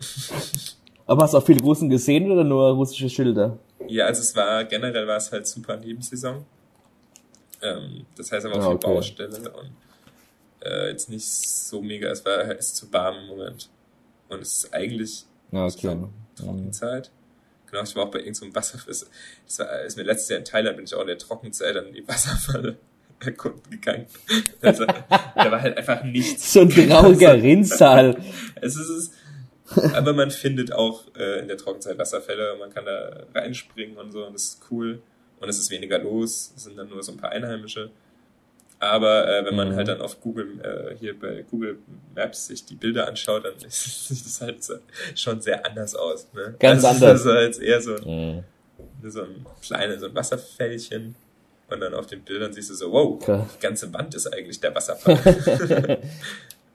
Aber 1.06 1.22
hast 1.22 1.34
du 1.34 1.38
auch 1.38 1.44
viele 1.46 1.60
Russen 1.62 1.88
gesehen 1.88 2.30
oder 2.30 2.42
nur 2.44 2.70
russische 2.72 3.08
Schilder? 3.08 3.58
Ja, 3.86 4.06
also 4.06 4.22
es 4.22 4.34
war, 4.34 4.64
generell 4.64 5.06
war 5.06 5.16
es 5.18 5.30
halt 5.30 5.46
super 5.46 5.76
Nebensaison. 5.76 6.44
Ähm, 7.62 8.06
das 8.16 8.32
heißt 8.32 8.44
aber 8.46 8.56
auch 8.56 8.60
Ah, 8.60 8.66
viel 8.68 8.74
okay. 8.76 8.86
Baustelle 8.94 9.50
und 9.52 9.70
äh, 10.62 10.90
jetzt 10.90 11.08
nicht 11.08 11.26
so 11.26 11.80
mega, 11.80 12.08
es 12.10 12.24
war 12.24 12.38
es 12.50 12.66
ist 12.68 12.76
zu 12.76 12.92
warm 12.92 13.16
im 13.20 13.26
Moment. 13.28 13.70
Und 14.28 14.40
es 14.42 14.64
ist 14.64 14.74
eigentlich 14.74 15.24
Ja, 15.52 15.64
okay. 15.66 15.76
glaub, 15.80 15.98
Mhm. 16.00 16.10
Trockenzeit. 16.36 17.10
Genau, 17.70 17.82
ich 17.82 17.96
war 17.96 18.04
auch 18.04 18.10
bei 18.10 18.18
irgendeinem 18.20 18.54
Wasserfall. 18.54 18.94
Das 19.48 19.58
war, 19.58 19.80
ist 19.82 19.96
mir 19.96 20.02
letztes 20.04 20.28
Jahr 20.28 20.38
in 20.38 20.44
Thailand, 20.44 20.76
bin 20.76 20.84
ich 20.84 20.94
auch 20.94 21.00
in 21.00 21.06
der 21.08 21.18
Trockenzeit 21.18 21.76
an 21.76 21.92
die 21.92 22.06
Wasserfalle 22.06 22.76
erkunden 23.20 23.70
gegangen. 23.70 24.06
Also, 24.60 24.84
da 24.84 25.50
war 25.50 25.62
halt 25.62 25.76
einfach 25.78 26.04
nichts. 26.04 26.52
So 26.52 26.60
ein 26.60 26.68
trauriger 26.70 27.32
Rinnsal. 27.42 28.18
Es 28.60 28.76
ist 28.76 28.88
es. 28.90 29.10
Aber 29.94 30.12
man 30.12 30.30
findet 30.30 30.72
auch 30.72 31.04
äh, 31.16 31.40
in 31.40 31.48
der 31.48 31.56
Trockenzeit 31.56 31.98
Wasserfälle 31.98 32.52
und 32.52 32.60
man 32.60 32.72
kann 32.72 32.84
da 32.84 33.24
reinspringen 33.34 33.96
und 33.96 34.12
so 34.12 34.24
und 34.24 34.34
das 34.34 34.44
ist 34.44 34.60
cool. 34.70 35.02
Und 35.40 35.48
es 35.48 35.58
ist 35.58 35.70
weniger 35.70 35.98
los, 35.98 36.52
es 36.56 36.64
sind 36.64 36.76
dann 36.78 36.88
nur 36.88 37.02
so 37.02 37.12
ein 37.12 37.18
paar 37.18 37.30
Einheimische. 37.32 37.90
Aber 38.78 39.26
äh, 39.26 39.44
wenn 39.46 39.56
man 39.56 39.70
Mhm. 39.70 39.76
halt 39.76 39.88
dann 39.88 40.00
auf 40.02 40.20
Google, 40.20 40.60
äh, 40.62 40.94
hier 40.96 41.18
bei 41.18 41.42
Google 41.50 41.78
Maps 42.14 42.46
sich 42.48 42.64
die 42.64 42.74
Bilder 42.74 43.08
anschaut, 43.08 43.44
dann 43.44 43.54
sieht 43.68 44.24
das 44.26 44.40
halt 44.40 44.62
so, 44.62 44.74
schon 45.14 45.40
sehr 45.40 45.64
anders 45.64 45.94
aus. 45.94 46.28
Ne? 46.34 46.54
Ganz 46.58 46.84
also, 46.84 47.06
anders. 47.06 47.26
Also 47.26 47.30
als 47.30 47.58
eher 47.58 47.80
so 47.80 47.96
ein, 47.96 48.44
Mhm. 49.02 49.10
so 49.10 49.22
ein 49.22 49.46
kleines, 49.62 50.00
so 50.00 50.06
ein 50.06 50.14
Wasserfällchen. 50.14 51.14
Und 51.68 51.80
dann 51.80 51.94
auf 51.94 52.06
den 52.06 52.20
Bildern 52.22 52.52
siehst 52.52 52.70
du 52.70 52.74
so, 52.74 52.92
wow, 52.92 53.18
Krass. 53.24 53.42
die 53.56 53.60
ganze 53.60 53.92
Wand 53.92 54.14
ist 54.14 54.26
eigentlich 54.32 54.60
der 54.60 54.72
Wasserfall. 54.74 55.18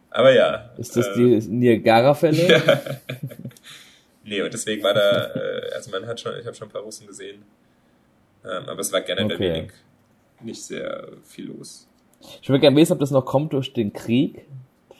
Aber 0.09 0.33
ja. 0.33 0.69
Ist 0.77 0.97
das 0.97 1.07
äh, 1.07 1.13
die 1.15 1.37
Niagara-Fälle? 1.47 2.47
ja. 2.49 2.81
nee, 4.25 4.41
und 4.41 4.53
deswegen 4.53 4.83
war 4.83 4.93
da, 4.93 5.27
äh, 5.33 5.71
also 5.75 5.91
man 5.91 6.05
hat 6.07 6.19
schon, 6.19 6.37
ich 6.37 6.45
habe 6.45 6.55
schon 6.55 6.67
ein 6.67 6.71
paar 6.71 6.81
Russen 6.81 7.07
gesehen, 7.07 7.43
ähm, 8.43 8.63
aber 8.67 8.81
es 8.81 8.91
war 8.91 8.99
generell 9.01 9.35
Okay. 9.35 9.39
wenig, 9.53 9.71
nicht 10.41 10.61
sehr 10.63 11.07
viel 11.23 11.45
los. 11.47 11.87
Ich 12.41 12.49
würde 12.49 12.59
gerne 12.61 12.75
wissen, 12.77 12.93
ob 12.93 12.99
das 12.99 13.11
noch 13.11 13.25
kommt 13.25 13.53
durch 13.53 13.73
den 13.73 13.93
Krieg 13.93 14.45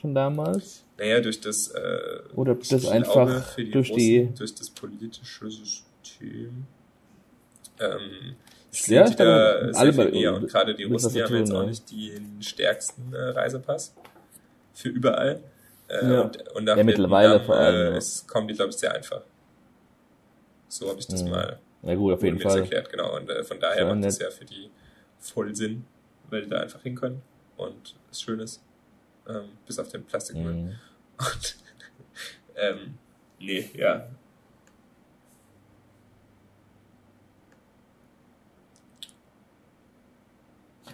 von 0.00 0.14
damals. 0.14 0.84
Naja, 0.98 1.20
durch 1.20 1.40
das, 1.40 1.68
äh, 1.68 2.20
Oder 2.34 2.52
ob 2.52 2.60
das 2.60 2.68
glaube, 2.82 2.90
einfach 2.92 3.54
die 3.56 3.70
durch 3.70 3.90
Russen, 3.90 3.98
die- 3.98 4.28
durch 4.36 4.54
das 4.54 4.70
politische 4.70 5.50
System, 5.50 6.66
ähm, 7.80 8.36
Ja, 8.86 9.08
die 9.08 9.16
da 9.16 9.52
alle 9.74 9.92
viel 9.92 10.04
bei- 10.04 10.10
näher 10.10 10.34
und 10.34 10.48
gerade 10.48 10.74
die 10.74 10.84
Russen, 10.84 11.12
die 11.12 11.22
haben 11.22 11.28
tun, 11.28 11.38
jetzt 11.38 11.52
auch 11.52 11.60
ja. 11.62 11.66
nicht 11.66 11.90
den 11.90 12.42
stärksten 12.42 13.12
äh, 13.12 13.18
Reisepass 13.30 13.94
für 14.72 14.88
überall. 14.88 15.40
Äh, 15.88 16.10
Ja. 16.12 16.20
und, 16.22 16.38
und 16.54 16.66
Ja, 16.68 16.82
mittlerweile 16.84 17.32
Vietnam, 17.34 17.46
vor 17.46 17.56
allem, 17.56 17.94
Äh, 17.94 17.98
ist, 17.98 18.26
kommen 18.28 18.48
die, 18.48 18.54
glaube 18.54 18.70
ich, 18.70 18.76
sehr 18.76 18.94
einfach. 18.94 19.22
So 20.68 20.88
habe 20.88 20.98
ich 21.00 21.06
das 21.06 21.22
Mhm. 21.22 21.30
mal 21.30 21.58
Na 21.82 21.94
gut, 21.96 22.14
auf 22.14 22.22
jeden 22.22 22.38
das 22.38 22.50
Fall. 22.52 22.60
erklärt, 22.62 22.88
genau. 22.90 23.14
Und 23.16 23.28
äh, 23.28 23.42
von 23.44 23.60
daher 23.60 23.84
macht 23.94 24.04
es 24.06 24.18
nett. 24.18 24.28
ja 24.28 24.30
für 24.30 24.44
die 24.46 24.70
voll 25.18 25.54
Sinn, 25.54 25.84
weil 26.32 26.42
die 26.42 26.48
da 26.48 26.60
einfach 26.60 26.82
hin 26.82 26.94
können 26.94 27.22
und 27.56 27.94
es 28.10 28.20
schön 28.20 28.40
ist. 28.40 28.62
Ähm, 29.28 29.50
bis 29.66 29.78
auf 29.78 29.88
den 29.88 30.02
Plastikmüll. 30.04 30.54
Mhm. 30.54 30.74
Und 31.18 31.56
ähm, 32.56 32.94
nee, 33.38 33.70
ja. 33.74 34.08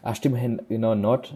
Ach 0.03 0.15
stimmt, 0.15 0.69
genau, 0.69 0.95
Nord, 0.95 1.35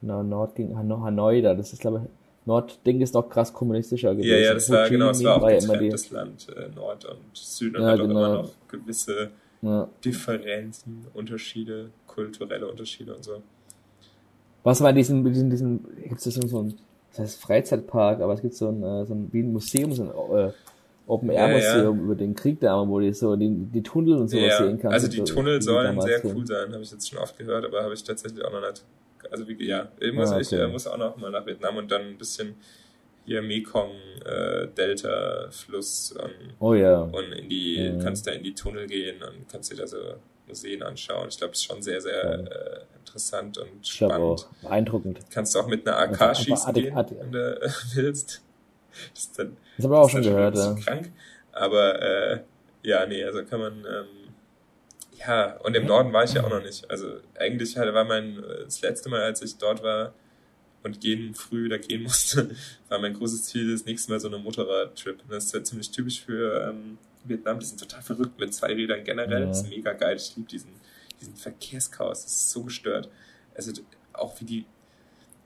genau, 0.00 0.22
Nord 0.22 0.54
gegen 0.54 0.76
Hanoi, 0.76 1.00
Hanoi 1.00 1.42
da, 1.42 1.54
das 1.54 1.72
ist 1.72 1.80
glaube 1.80 2.02
ich, 2.04 2.10
Nord-Ding 2.46 3.02
ist 3.02 3.14
doch 3.14 3.28
krass 3.28 3.52
kommunistischer 3.52 4.14
gewesen. 4.14 4.30
Ja, 4.30 4.36
ja, 4.36 4.54
das 4.54 4.70
war 4.70 4.88
genau, 4.88 5.10
es 5.10 5.22
war 5.22 5.36
auch 5.36 5.48
ja 5.50 5.58
getrennt, 5.58 5.82
die, 5.82 5.88
das 5.90 6.10
Land 6.10 6.48
äh, 6.48 6.68
Nord 6.74 7.04
und 7.04 7.18
Süd 7.34 7.76
und 7.76 7.82
Ja, 7.82 7.88
hat 7.88 8.00
auch 8.00 8.06
genau. 8.06 8.24
immer 8.24 8.42
noch 8.42 8.50
gewisse 8.68 9.30
ja. 9.60 9.88
Differenzen, 10.02 11.06
Unterschiede, 11.12 11.90
kulturelle 12.18 12.66
Unterschiede 12.66 13.14
und 13.14 13.24
so. 13.24 13.42
Was 14.64 14.80
war 14.80 14.90
in 14.90 14.96
diesem, 14.96 15.24
diesen, 15.24 15.50
diesen, 15.50 15.86
gibt's 16.08 16.24
da 16.24 16.30
so, 16.30 16.62
ein, 16.62 16.74
das 17.10 17.18
heißt 17.20 17.40
Freizeitpark, 17.40 18.20
aber 18.20 18.34
es 18.34 18.42
gibt 18.42 18.54
so 18.54 18.68
ein, 18.68 18.82
äh, 18.82 19.06
so 19.06 19.14
ein, 19.14 19.28
wie 19.32 19.40
ein 19.42 19.52
Museum, 19.52 19.92
so 19.92 20.02
ein, 20.02 20.10
äh, 20.48 20.52
Open-Air-Museum 21.06 21.98
Ja, 21.98 22.04
über 22.04 22.14
den 22.14 22.34
Krieg 22.34 22.60
da, 22.60 22.86
wo 22.86 23.00
die 23.00 23.12
so 23.14 23.34
die, 23.34 23.48
die 23.48 23.82
Tunnel 23.82 24.16
und 24.16 24.28
sowas 24.28 24.58
Ja, 24.58 24.66
sehen 24.66 24.78
kannst. 24.78 24.92
also 24.92 25.08
die 25.08 25.24
Tunnel 25.24 25.62
sollen 25.62 25.98
sehr 26.00 26.22
cool 26.26 26.46
sein, 26.46 26.72
habe 26.72 26.82
ich 26.82 26.90
jetzt 26.90 27.08
schon 27.08 27.18
oft 27.18 27.38
gehört, 27.38 27.64
aber 27.64 27.82
habe 27.82 27.94
ich 27.94 28.04
tatsächlich 28.04 28.44
auch 28.44 28.52
noch 28.52 28.60
nicht. 28.60 28.84
Also 29.30 29.48
wie, 29.48 29.66
ja, 29.66 29.88
ich 30.00 30.12
muss, 30.12 30.30
Ah, 30.30 30.40
ich 30.40 30.48
okay. 30.52 30.64
äh, 30.64 30.68
muss 30.68 30.86
auch 30.86 30.98
noch 30.98 31.16
mal 31.16 31.30
nach 31.30 31.46
Vietnam 31.46 31.76
und 31.78 31.90
dann 31.90 32.02
ein 32.02 32.18
bisschen 32.18 32.54
hier 33.24 33.40
Mekong, 33.42 33.90
äh, 34.26 34.68
Delta, 34.76 35.48
Fluss 35.50 36.12
und, 36.12 36.54
Oh 36.60 36.74
ja. 36.74 37.00
und 37.02 37.32
in 37.32 37.48
die, 37.48 37.98
kannst 38.02 38.26
da 38.26 38.32
in 38.32 38.42
die 38.42 38.54
Tunnel 38.54 38.86
gehen 38.86 39.16
und 39.22 39.48
kannst 39.50 39.72
dir 39.72 39.76
da 39.76 39.86
so 39.86 39.96
Museen 40.48 40.82
anschauen. 40.82 41.28
Ich 41.28 41.38
glaube, 41.38 41.52
es 41.52 41.58
ist 41.60 41.64
schon 41.64 41.82
sehr, 41.82 42.00
sehr 42.00 42.24
Ja. 42.24 42.34
äh, 42.34 42.80
interessant 42.98 43.58
und 43.58 43.68
Ich 43.82 43.92
spannend. 43.92 44.48
Beeindruckend. 44.62 45.18
Kannst 45.30 45.54
du 45.54 45.60
auch 45.60 45.66
mit 45.68 45.86
einer 45.86 45.98
AK 45.98 46.36
schießen 46.36 46.72
gehen, 46.74 46.94
wenn 46.96 47.32
du 47.32 47.60
äh, 47.62 47.68
willst. 47.94 48.42
Das 49.14 49.22
ist 49.24 49.38
dann 49.38 49.56
Das 49.76 49.84
habe 49.84 49.94
ich 49.94 50.00
auch 50.00 50.10
schon 50.10 50.22
gehört, 50.22 50.56
ja. 50.56 50.74
krank. 50.74 51.12
Aber 51.52 52.02
äh, 52.02 52.40
ja, 52.82 53.06
nee, 53.06 53.22
also 53.24 53.44
kann 53.44 53.60
man. 53.60 53.72
Ähm, 53.84 54.06
ja, 55.26 55.56
und 55.64 55.74
im 55.74 55.86
Norden 55.86 56.12
war 56.12 56.22
ich 56.24 56.32
ja 56.34 56.44
auch 56.44 56.50
noch 56.50 56.62
nicht. 56.62 56.88
Also 56.90 57.16
eigentlich 57.38 57.76
war 57.76 58.04
mein 58.04 58.38
äh, 58.42 58.64
das 58.64 58.80
letzte 58.82 59.08
Mal, 59.08 59.22
als 59.22 59.42
ich 59.42 59.56
dort 59.58 59.82
war 59.82 60.14
und 60.84 61.00
gehen 61.00 61.34
früh 61.34 61.64
wieder 61.64 61.78
gehen 61.78 62.02
musste, 62.04 62.50
war 62.88 62.98
mein 63.00 63.14
großes 63.14 63.44
Ziel 63.44 63.72
das 63.72 63.84
nächste 63.84 64.12
Mal 64.12 64.20
so 64.20 64.28
eine 64.28 64.38
Motorradtrip. 64.38 65.20
Und 65.22 65.32
Das 65.32 65.46
ist 65.46 65.54
ja 65.54 65.62
ziemlich 65.62 65.90
typisch 65.90 66.20
für 66.24 66.68
ähm, 66.70 66.98
Vietnam. 67.24 67.58
Die 67.60 67.66
sind 67.66 67.80
total 67.80 68.02
verrückt 68.02 68.38
mit 68.38 68.54
zwei 68.54 68.68
Rädern 68.68 69.04
generell. 69.04 69.42
Ja. 69.42 69.46
Das 69.46 69.62
ist 69.62 69.68
mega 69.68 69.92
geil. 69.92 70.16
Ich 70.16 70.36
liebe 70.36 70.48
diesen, 70.48 70.70
diesen 71.20 71.36
Verkehrschaos. 71.36 72.22
Das 72.22 72.32
ist 72.32 72.50
so 72.50 72.64
gestört. 72.64 73.08
Also 73.54 73.72
auch 74.12 74.40
wie 74.40 74.44
die 74.44 74.66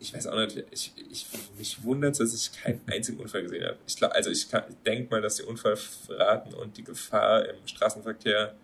ich 0.03 0.13
weiß 0.13 0.27
auch 0.27 0.37
nicht, 0.37 0.65
ich, 0.73 0.93
ich, 1.11 1.27
mich 1.57 1.85
wundert 1.85 2.19
dass 2.19 2.35
ich 2.35 2.53
keinen 2.61 2.81
einzigen 2.91 3.21
Unfall 3.21 3.43
gesehen 3.43 3.65
habe. 3.65 3.79
Ich 3.87 3.97
glaub, 3.97 4.13
also 4.13 4.31
ich, 4.31 4.49
ich 4.53 4.77
denke 4.85 5.11
mal, 5.11 5.21
dass 5.23 5.37
die 5.37 5.45
Unfallraten 5.45 6.55
und 6.55 6.77
die 6.77 6.83
Gefahr 6.83 7.49
im 7.49 7.67
Straßenverkehr 7.67 8.55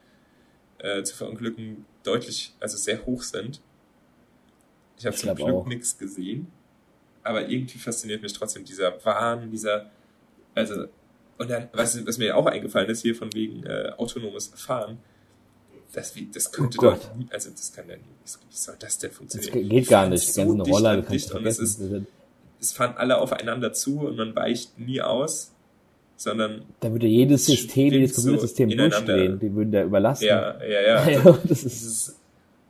äh, 0.78 1.02
zu 1.04 1.14
verunglücken 1.14 1.86
deutlich, 2.02 2.54
also 2.58 2.76
sehr 2.76 3.06
hoch 3.06 3.22
sind. 3.22 3.60
Ich 4.98 5.06
habe 5.06 5.16
zum 5.16 5.34
Glück 5.36 5.66
nichts 5.68 5.96
gesehen, 5.96 6.50
aber 7.22 7.48
irgendwie 7.48 7.78
fasziniert 7.78 8.20
mich 8.20 8.32
trotzdem 8.32 8.64
dieser 8.64 9.04
Wahn, 9.04 9.48
dieser, 9.50 9.90
also, 10.56 10.88
und 11.38 11.50
dann, 11.50 11.68
was, 11.72 12.04
was 12.06 12.18
mir 12.18 12.36
auch 12.36 12.46
eingefallen 12.46 12.88
ist, 12.90 13.02
hier 13.02 13.14
von 13.14 13.32
wegen 13.32 13.64
äh, 13.64 13.92
autonomes 13.96 14.48
Fahren, 14.56 14.98
das, 15.92 16.14
wie, 16.16 16.28
das 16.32 16.52
könnte 16.52 16.78
Oh 16.80 16.82
doch, 16.82 17.14
nie- 17.16 17.26
also 17.30 17.50
das 17.50 17.72
kann 17.72 17.88
ja 17.88 17.96
nie, 17.96 18.02
wie 18.02 18.28
soll 18.56 18.76
das 18.78 18.98
denn 18.98 19.10
Das 19.10 19.16
funktionieren? 19.18 19.68
geht 19.68 19.88
gar 19.88 20.08
nicht. 20.08 20.34
ganzen 20.34 20.58
dicht 20.64 20.70
Roller, 20.74 20.96
kannst 20.96 21.10
dicht 21.12 21.32
und 21.32 21.46
es 21.46 21.58
ist 21.58 21.80
es 22.60 22.72
fahren 22.72 22.94
alle 22.96 23.18
aufeinander 23.18 23.72
zu 23.72 24.00
und 24.00 24.16
man 24.16 24.34
weicht 24.34 24.78
nie 24.78 25.00
aus, 25.00 25.52
sondern 26.16 26.64
Da 26.80 26.90
würde 26.90 27.06
jedes 27.06 27.46
Das 27.46 27.54
System, 27.54 27.92
jedes 27.92 28.16
so 28.16 28.22
Computersystem 28.22 28.70
durchdrehen. 28.76 29.38
Die 29.38 29.54
würden 29.54 29.70
da 29.72 29.84
überlasten. 29.84 30.26
ja, 30.28 30.62
ja, 30.64 30.80
ja. 30.80 31.08
Ja, 31.10 31.22
das 31.22 31.42
das 31.44 31.64
ist, 31.64 31.82
ist, 31.82 32.16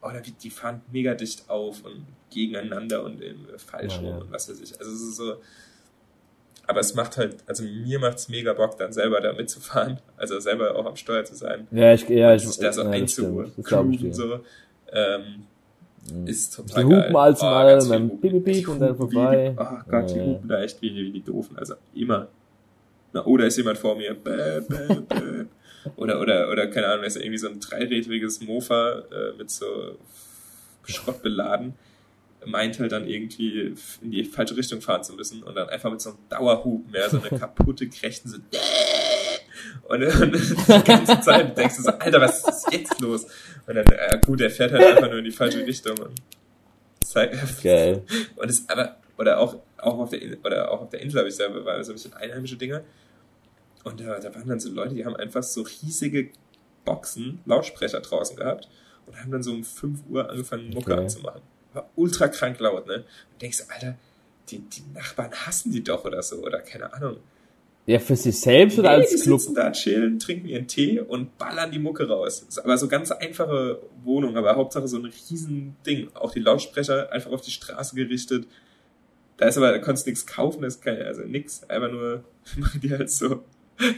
oder 0.03 0.21
die, 0.21 0.33
die 0.33 0.51
fahren 0.51 0.83
mega 0.93 1.14
dicht 1.14 1.49
auf 1.49 1.83
und 1.85 2.05
gegeneinander 2.31 3.03
und 3.03 3.21
im 3.23 3.47
falsch 3.57 3.97
Ja, 3.97 4.03
ja. 4.11 4.16
und 4.19 4.31
was 4.31 4.49
weiß 4.51 4.61
ich. 4.61 4.79
Also 4.79 4.93
es 4.93 5.01
ist 5.01 5.16
so, 5.16 5.37
aber 6.69 6.81
es 6.81 6.95
macht 6.95 7.16
halt, 7.16 7.37
also 7.47 7.64
mir 7.64 7.99
macht's 7.99 8.29
mega 8.29 8.53
Bock, 8.53 8.79
dann 8.79 8.93
selber 8.93 9.21
da 9.21 9.33
mitzufahren, 9.33 9.99
also 10.16 10.39
selber 10.39 10.77
auch 10.77 10.87
am 10.87 10.95
Steuer 10.97 11.25
zu 11.25 11.35
sein. 11.35 11.66
ja, 11.73 11.93
ich, 11.95 12.09
ja, 12.09 12.35
ich, 12.35 12.45
da 12.59 12.73
so 12.73 12.85
ja, 12.85 12.91
dir. 14.09 14.14
so, 14.14 14.41
ähm, 14.93 15.23
Mhm. 16.11 16.27
ist 16.27 16.55
total 16.57 16.85
Die 16.85 16.91
geil. 16.91 17.03
hupen 17.05 17.16
als 17.16 17.43
Oh, 17.43 17.45
mal, 17.45 17.66
ganz 17.66 17.85
und 17.85 17.91
viel 17.91 17.99
dann 17.99 18.09
hupen. 18.11 18.21
piep, 18.21 18.45
piep, 18.45 18.55
Die 18.55 18.66
und 18.66 18.81
dann 18.81 18.99
hupen 18.99 19.11
wie 19.11 19.14
vorbei. 19.14 19.55
Die, 19.59 19.61
oh 19.61 19.91
Gott, 19.91 20.11
die 20.14 20.19
Ja. 20.19 20.25
hupen 20.25 20.49
da 20.49 20.62
echt 20.62 20.81
wie, 20.81 20.95
wie 20.95 21.11
die 21.11 21.21
Doofen, 21.23 21.59
also 21.59 21.75
immer. 21.95 22.29
Na, 23.12 23.27
oh, 23.27 23.37
da 23.37 23.45
ist 23.45 23.57
jemand 23.59 23.77
vor 23.79 23.95
mir. 23.97 24.14
Bäh, 24.14 24.61
bäh, 24.61 24.95
bäh. 25.09 25.45
Oder, 25.97 26.21
oder, 26.21 26.51
oder, 26.51 26.66
keine 26.69 26.87
Ahnung, 26.89 27.05
ist 27.05 27.16
irgendwie 27.16 27.37
so 27.39 27.49
ein 27.49 27.61
dreirädriges 27.61 28.41
Mofa 28.41 29.01
äh, 29.12 29.37
mit 29.37 29.51
so 29.51 29.97
Schrott 30.85 31.23
beladen, 31.23 31.75
meint 32.47 32.78
halt 32.78 32.93
dann 32.93 33.07
irgendwie 33.07 33.74
in 34.03 34.11
die 34.11 34.24
falsche 34.24 34.57
Richtung 34.57 34.80
fahren 34.80 35.03
zu 35.03 35.14
müssen 35.14 35.43
und 35.43 35.55
dann 35.55 35.68
einfach 35.68 35.91
mit 35.91 36.01
so 36.01 36.11
einem 36.11 36.18
Dauerhupen, 36.28 36.95
ja, 36.95 37.09
so 37.09 37.20
eine 37.20 37.39
kaputte 37.39 37.89
Krächten, 37.89 38.30
so 38.30 38.39
und, 39.89 40.03
und 40.03 40.32
die 40.68 40.84
ganze 40.84 41.20
Zeit 41.20 41.57
denkst 41.57 41.76
du 41.76 41.82
so, 41.82 41.91
Alter, 41.91 42.20
was 42.20 42.47
ist 42.47 42.72
jetzt 42.72 43.01
los? 43.01 43.26
Und 43.66 43.74
dann, 43.74 43.84
ja 43.91 44.16
gut, 44.16 44.41
der 44.41 44.51
fährt 44.51 44.72
halt 44.72 44.84
einfach 44.84 45.09
nur 45.09 45.18
in 45.18 45.24
die 45.24 45.30
falsche 45.30 45.64
Richtung 45.66 45.99
und 45.99 46.20
zeigt. 47.05 47.62
Geil. 47.62 48.03
Und 48.36 48.51
es 48.51 48.68
aber, 48.68 48.97
oder 49.16 49.39
auch, 49.41 49.57
auch 49.78 49.99
auf 49.99 50.11
der, 50.11 50.20
oder 50.45 50.70
auch 50.70 50.82
auf 50.82 50.91
der 50.91 51.01
Insel 51.01 51.20
habe 51.20 51.28
ich 51.28 51.34
selber, 51.36 51.64
war 51.64 51.82
so 51.82 51.93
ein 51.93 51.95
bisschen 51.95 52.14
einheimische 52.14 52.57
Dinger. 52.57 52.82
Und 53.84 54.01
da, 54.01 54.18
da 54.18 54.34
waren 54.34 54.49
dann 54.49 54.61
so 54.61 54.70
Leute, 54.70 54.95
die 54.95 55.05
haben 55.05 55.16
einfach 55.16 55.43
so 55.43 55.62
riesige 55.62 56.30
Boxen, 56.84 57.41
Lautsprecher 57.47 58.01
draußen 58.01 58.36
gehabt 58.36 58.68
und 59.07 59.18
haben 59.20 59.30
dann 59.30 59.43
so 59.43 59.53
um 59.53 59.64
5 59.64 60.01
Uhr 60.09 60.28
angefangen, 60.28 60.70
Mucke 60.70 60.93
Okay. 60.93 61.01
anzumachen. 61.03 61.43
War 61.75 61.89
ultra 61.97 62.29
krank 62.29 62.59
laut, 62.61 62.87
ne? 62.87 63.05
Und 63.33 63.43
denkst, 63.43 63.64
Alter, 63.69 63.97
die, 64.49 64.59
die 64.59 64.83
Nachbarn 64.95 65.33
hassen 65.33 65.71
die 65.73 65.85
doch 65.85 66.05
oder 66.05 66.23
so, 66.23 66.37
oder 66.37 66.61
keine 66.61 66.93
Ahnung. 66.93 67.19
Ja, 67.87 67.99
für 67.99 68.16
sich 68.16 68.39
selbst 68.39 68.79
oder 68.79 68.91
Nee, 68.91 69.03
als 69.05 69.11
die 69.11 69.21
Club? 69.23 69.41
sitzen 69.41 69.55
da, 69.55 69.73
chillen, 69.73 70.19
trinken 70.19 70.47
ihren 70.47 70.66
Tee 70.66 71.01
und 71.01 71.39
ballern 71.39 71.71
die 71.71 71.79
Mucke 71.79 72.07
raus. 72.07 72.45
Ist 72.47 72.59
aber 72.59 72.77
so 72.77 72.87
ganz 72.87 73.11
einfache 73.11 73.81
Wohnung, 74.05 74.37
aber 74.37 74.57
Hauptsache 74.57 74.87
so 74.89 74.99
ein 74.99 75.07
riesen 75.07 75.75
Ding. 75.87 76.11
Auch 76.14 76.33
die 76.33 76.41
Lautsprecher 76.41 77.11
einfach 77.12 77.31
auf 77.31 77.41
die 77.41 77.51
Straße 77.51 77.95
gerichtet. 77.97 78.47
Da 79.39 79.47
ist 79.47 79.57
aber, 79.57 79.71
da 79.73 79.79
konntest 79.79 80.07
du 80.07 80.11
nichts 80.11 80.27
kaufen, 80.27 80.61
das 80.62 80.77
ist 80.77 80.83
kein, 80.83 81.01
also 81.01 81.23
nix, 81.23 81.62
einfach 81.64 81.91
nur, 81.91 82.25
machen 82.57 82.81
die 82.81 82.91
halt 82.91 83.11
so 83.11 83.43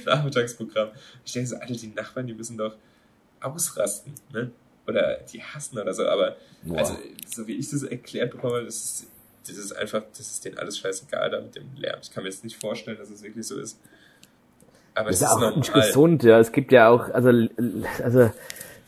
Nachmittagsprogramm. 0.04 0.90
Ich 1.24 1.32
denke 1.32 1.48
so, 1.48 1.56
Alter, 1.56 1.74
die 1.74 1.88
Nachbarn, 1.88 2.26
die 2.28 2.34
müssen 2.34 2.58
doch 2.58 2.76
ausrasten, 3.40 4.12
ne? 4.32 4.50
Oder 4.86 5.18
die 5.32 5.42
hassen 5.42 5.78
oder 5.78 5.94
so, 5.94 6.06
aber 6.06 6.36
Boah. 6.62 6.78
also, 6.78 6.96
so 7.32 7.46
wie 7.46 7.56
ich 7.56 7.70
das 7.70 7.82
erklärt 7.82 8.32
bekomme, 8.32 8.64
das 8.64 8.76
ist, 8.76 9.06
das 9.46 9.56
ist 9.56 9.72
einfach, 9.72 10.02
das 10.16 10.20
ist 10.30 10.44
denen 10.44 10.58
alles 10.58 10.78
scheißegal 10.78 11.30
da 11.30 11.40
mit 11.40 11.54
dem 11.54 11.68
Lärm. 11.76 11.98
Ich 12.02 12.10
kann 12.10 12.22
mir 12.24 12.30
jetzt 12.30 12.44
nicht 12.44 12.60
vorstellen, 12.60 12.98
dass 12.98 13.10
es 13.10 13.22
wirklich 13.22 13.46
so 13.46 13.58
ist. 13.58 13.78
Aber 14.94 15.10
Das 15.10 15.16
es 15.20 15.22
ist 15.22 15.28
ist 15.28 15.42
auch 15.42 15.56
nicht 15.56 15.72
gesund, 15.72 16.22
ja. 16.24 16.40
Es 16.40 16.50
gibt 16.52 16.72
ja 16.72 16.88
auch, 16.88 17.08
also, 17.10 17.28
also, 18.02 18.30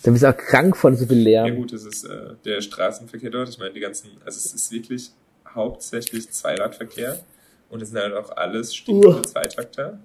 da 0.03 0.11
bist 0.11 0.23
du 0.25 0.29
auch 0.31 0.37
krank 0.37 0.77
von 0.77 0.97
so 0.97 1.07
viel 1.07 1.19
Ja 1.29 1.45
Lärm. 1.45 1.57
gut, 1.57 1.73
es 1.73 1.85
ist 1.85 2.05
äh, 2.05 2.35
der 2.45 2.61
Straßenverkehr 2.61 3.31
dort. 3.31 3.49
Ich 3.49 3.59
meine, 3.59 3.73
die 3.73 3.81
ganzen, 3.81 4.11
also 4.25 4.39
es 4.39 4.53
ist 4.53 4.73
wirklich 4.73 5.11
hauptsächlich 5.49 6.31
Zweiradverkehr 6.31 7.21
und 7.69 7.83
es 7.83 7.91
sind 7.91 7.99
halt 8.01 8.15
auch 8.15 8.37
alles 8.37 8.75
stinkende 8.75 9.19
Uah. 9.19 9.23
Zweitakter. 9.23 10.01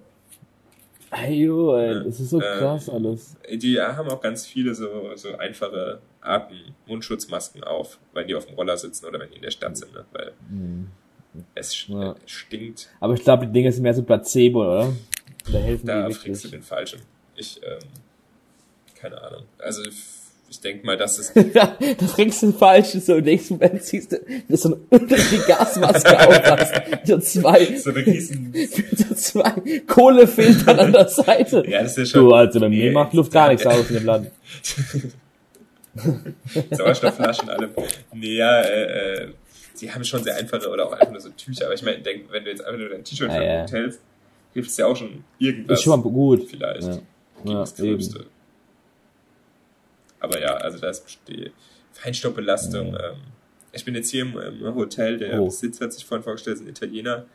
Hey, 1.10 1.44
jo, 1.44 1.74
ey, 1.76 2.04
das 2.04 2.20
ist 2.20 2.30
so 2.30 2.40
Ähm, 2.40 2.58
krass 2.58 2.88
alles. 2.88 3.36
Die 3.50 3.80
haben 3.80 4.08
auch 4.10 4.20
ganz 4.20 4.46
viele 4.46 4.74
so, 4.74 5.12
so 5.14 5.36
einfache 5.36 6.00
Atem, 6.20 6.58
Mundschutzmasken 6.86 7.64
auf, 7.64 7.98
wenn 8.12 8.26
die 8.26 8.34
auf 8.34 8.44
dem 8.46 8.54
Roller 8.56 8.76
sitzen 8.76 9.06
oder 9.06 9.18
wenn 9.18 9.30
die 9.30 9.36
in 9.36 9.42
der 9.42 9.50
Stadt 9.50 9.76
sind, 9.76 9.92
ne? 9.94 10.04
weil 10.12 10.32
Hm. 10.50 10.88
es 11.54 11.86
Ja. 11.88 12.14
stinkt. 12.26 12.90
Aber 13.00 13.14
ich 13.14 13.22
glaube, 13.22 13.46
die 13.46 13.52
Dinge 13.52 13.72
sind 13.72 13.82
mehr 13.84 13.94
so 13.94 14.02
Placebo, 14.02 14.60
oder? 14.60 14.92
Da 15.50 15.58
helfen 15.58 15.86
Da 15.86 16.08
die 16.08 16.14
frickst 16.14 16.44
du 16.44 16.48
wirklich. 16.48 16.60
den 16.60 16.62
Falschen. 16.62 17.00
Ich, 17.36 17.58
ähm, 17.62 17.78
keine 18.94 19.22
Ahnung. 19.22 19.44
Also 19.58 19.82
ich 20.50 20.60
denke 20.60 20.86
mal, 20.86 20.96
dass 20.96 21.18
es 21.18 21.32
Ja, 21.54 21.76
das 21.98 22.12
bringst 22.12 22.42
du 22.42 22.52
falsch, 22.52 22.88
so 22.88 23.16
im 23.16 23.24
nächsten 23.24 23.54
Moment 23.54 23.82
siehst 23.82 24.12
du, 24.12 24.18
du 24.48 24.56
so 24.56 24.68
eine 24.68 24.76
untere 24.90 25.38
Gasmaske 25.46 26.28
aufhast. 26.28 26.74
So 27.04 27.18
zwei, 27.18 27.76
so 27.78 27.90
eine 27.90 28.06
riesen... 28.06 28.54
so 28.96 29.14
zwei 29.14 29.52
Kohlefilter 29.86 30.78
an 30.78 30.92
der 30.92 31.08
Seite. 31.08 31.64
Ja, 31.68 31.82
das 31.82 31.92
ist 31.92 31.98
ja 31.98 32.06
schon... 32.06 32.24
Du, 32.28 32.32
also 32.34 32.60
bei 32.60 32.68
mir 32.68 32.92
macht 32.92 33.12
Luft 33.14 33.32
gar 33.32 33.48
nichts 33.48 33.66
aus 33.66 33.88
in 33.90 33.96
dem 33.96 34.04
Land. 34.06 34.30
Sauerstoffflaschen 36.70 37.48
alle. 37.50 37.70
Nee, 38.12 38.36
ja, 38.36 38.60
äh, 38.62 39.22
äh, 39.24 39.28
die 39.80 39.90
haben 39.90 40.04
schon 40.04 40.22
sehr 40.22 40.36
einfache 40.36 40.68
oder 40.68 40.86
auch 40.86 40.92
einfach 40.92 41.10
nur 41.10 41.20
so 41.20 41.30
Tücher. 41.30 41.66
Aber 41.66 41.74
ich 41.74 41.82
meine, 41.82 41.98
denk, 41.98 42.30
wenn 42.30 42.44
du 42.44 42.50
jetzt 42.50 42.64
einfach 42.64 42.78
nur 42.78 42.88
dein 42.88 43.04
T-Shirt 43.04 43.30
Ah, 43.30 43.34
von 43.34 43.42
ja. 43.42 43.66
hältst, 43.70 44.00
hilft 44.54 44.70
es 44.70 44.76
ja 44.76 44.86
auch 44.86 44.96
schon 44.96 45.24
irgendwas. 45.38 45.78
Ist 45.78 45.84
schon 45.84 46.00
mal 46.00 46.02
gut. 46.10 46.48
Vielleicht. 46.48 46.82
Ja, 46.86 46.98
Gegen 47.42 47.50
ja 47.52 47.60
das 47.60 47.76
Gröbste. 47.76 48.18
eben. 48.20 48.26
Aber 50.20 50.40
ja, 50.40 50.54
also 50.54 50.78
da 50.78 50.90
ist 50.90 51.18
die 51.28 51.52
Feinstaubbelastung. 51.92 52.94
Ähm, 52.96 53.16
ich 53.72 53.84
bin 53.84 53.94
jetzt 53.94 54.10
hier 54.10 54.22
im, 54.22 54.36
im 54.38 54.74
Hotel, 54.74 55.18
der 55.18 55.40
Oh. 55.40 55.46
Besitzer 55.46 55.84
hat 55.84 55.92
sich 55.92 56.04
vorhin 56.04 56.24
vorgestellt, 56.24 56.56
ist 56.56 56.62
ein 56.62 56.68
Italiener. 56.68 57.26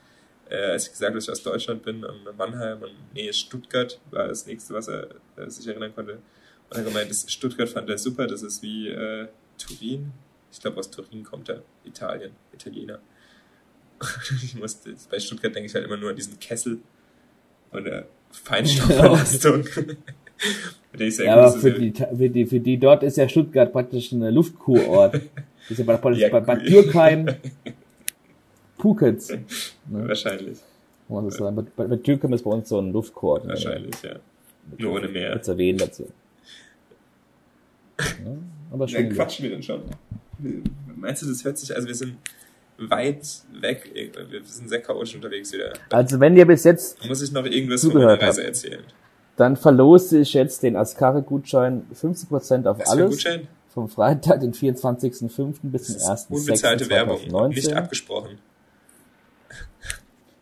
Äh, 0.50 0.72
als 0.72 0.86
ich 0.86 0.92
gesagt 0.92 1.10
habe, 1.10 1.16
dass 1.18 1.26
ich 1.26 1.32
aus 1.32 1.44
Deutschland 1.44 1.84
bin, 1.84 2.04
in 2.04 2.36
Mannheim, 2.38 2.84
in 2.84 2.96
Nähe 3.14 3.34
Stuttgart, 3.34 4.00
war 4.12 4.28
das 4.28 4.46
nächste, 4.46 4.74
was 4.74 4.88
er 4.88 5.08
äh, 5.38 5.50
sich 5.50 5.68
erinnern 5.68 5.94
konnte. 5.96 6.20
Und 6.70 6.78
er 6.78 6.84
gemeint, 6.84 7.10
das 7.10 7.32
Stuttgart 7.32 7.70
fand 7.70 7.90
er 7.90 7.98
super, 7.98 8.28
das 8.28 8.42
ist 8.42 8.62
wie 8.62 8.90
äh, 8.90 9.28
Turin. 9.58 10.12
Ich 10.52 10.60
glaube, 10.60 10.78
aus 10.78 10.92
Turin 10.92 11.24
kommt 11.24 11.50
er, 11.50 11.64
Italien, 11.86 12.32
Italiener. 12.54 13.00
ich 14.44 14.56
musste, 14.56 14.96
bei 15.10 15.20
Stuttgart 15.20 15.56
denke 15.56 15.68
ich 15.68 15.76
halt 15.76 15.86
immer 15.86 15.98
nur 15.98 16.10
an 16.10 16.16
diesen 16.16 16.40
Kessel 16.40 16.80
und 17.72 17.86
der 17.86 18.08
Feinstaubbelastung. 18.32 19.66
Ja, 21.20 21.36
aber 21.36 21.52
für 21.54 21.72
die, 21.72 21.92
für 21.94 22.30
die, 22.30 22.46
für 22.46 22.60
die 22.60 22.78
dort 22.78 23.02
ist 23.04 23.18
ja 23.18 23.28
Stuttgart 23.28 23.72
praktisch 23.72 24.12
ein 24.12 24.22
Luftkurort. 24.34 25.16
Das 25.16 25.22
ist 25.70 25.80
ja 25.80 25.86
bei, 25.86 25.98
bei, 25.98 26.12
Ja, 26.12 26.30
bei 26.30 26.40
Bad. 26.40 26.68
Dürkheim, 26.70 27.28
Phuket. 28.78 29.30
er- 29.30 29.38
Ne? 29.90 30.08
Wahrscheinlich, 30.08 30.60
man 31.10 31.30
so 31.32 31.38
sagen. 31.46 31.56
Bad, 31.56 31.76
Bad 31.76 31.90
Bad 31.90 32.06
Dürkheim 32.08 32.34
ist 32.34 32.44
bei 32.44 32.52
uns 32.52 32.70
so 32.70 32.80
ein 32.80 32.92
Luftkurort. 32.92 33.48
wahrscheinlich, 33.48 33.96
ja. 34.04 34.16
Nur 34.78 34.94
ohne 34.94 35.08
Meer. 35.08 35.34
Jetzt 35.36 35.48
erwähnen 35.48 35.78
dazu. 35.80 36.08
Ja, 38.00 38.06
aber 38.72 38.86
Ja, 38.88 39.00
schon. 39.00 39.10
quatschen 39.10 39.44
wir 39.44 39.52
denn 39.52 39.62
schon? 39.64 39.82
Meinst 40.96 41.22
du, 41.22 41.28
das 41.28 41.44
hört 41.46 41.58
sich, 41.60 41.74
also 41.76 41.88
wir 41.88 41.94
sind 41.96 42.16
weit 42.80 43.24
weg, 43.62 43.90
wir 43.94 44.42
sind 44.44 44.68
sehr 44.68 44.82
chaotisch 44.82 45.14
unterwegs 45.16 45.54
wieder. 45.54 45.74
Also 45.92 46.20
wenn 46.20 46.36
ihr 46.36 46.46
bis 46.46 46.64
jetzt, 46.64 47.06
Muss 47.08 47.22
ich 47.22 47.32
noch 47.32 47.46
irgendwas 47.46 47.84
von 47.84 47.94
meiner 47.94 48.20
Reise 48.20 48.42
habt. 48.42 48.48
erzählen? 48.48 48.82
Dann 49.36 49.56
verlose 49.58 50.20
ich 50.20 50.34
jetzt 50.34 50.64
den 50.64 50.76
Ascari-Gutschein 50.76 51.86
50% 51.94 52.68
auf 52.68 52.80
Was 52.80 52.90
alles 52.90 53.12
Gutschein? 53.12 53.48
vom 53.74 53.90
Freitag, 53.90 54.42
den 54.42 54.54
24.05. 54.54 55.56
bis 55.64 55.88
zum 55.88 55.96
Das 55.96 56.22
ist 56.22 56.32
unbezahlte 56.32 56.90
Werbung, 56.90 57.20
nicht 57.50 57.68
1.6.2019. 57.68 57.74
abgesprochen. 57.74 58.38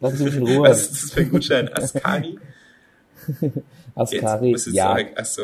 Lassen 0.01 0.17
Sie 0.17 0.23
mich 0.25 0.35
in 0.35 0.47
Ruhe. 0.47 0.69
Was 0.69 0.81
ist 0.81 0.91
das 0.91 1.11
für 1.11 1.19
ein 1.21 1.29
Gutschein? 1.29 1.73
Askari? 1.73 2.39
Ascari, 3.95 4.51
muss 4.51 4.67
es 4.67 4.73
ja, 4.73 4.87
sagen. 4.87 5.09
Achso. 5.15 5.43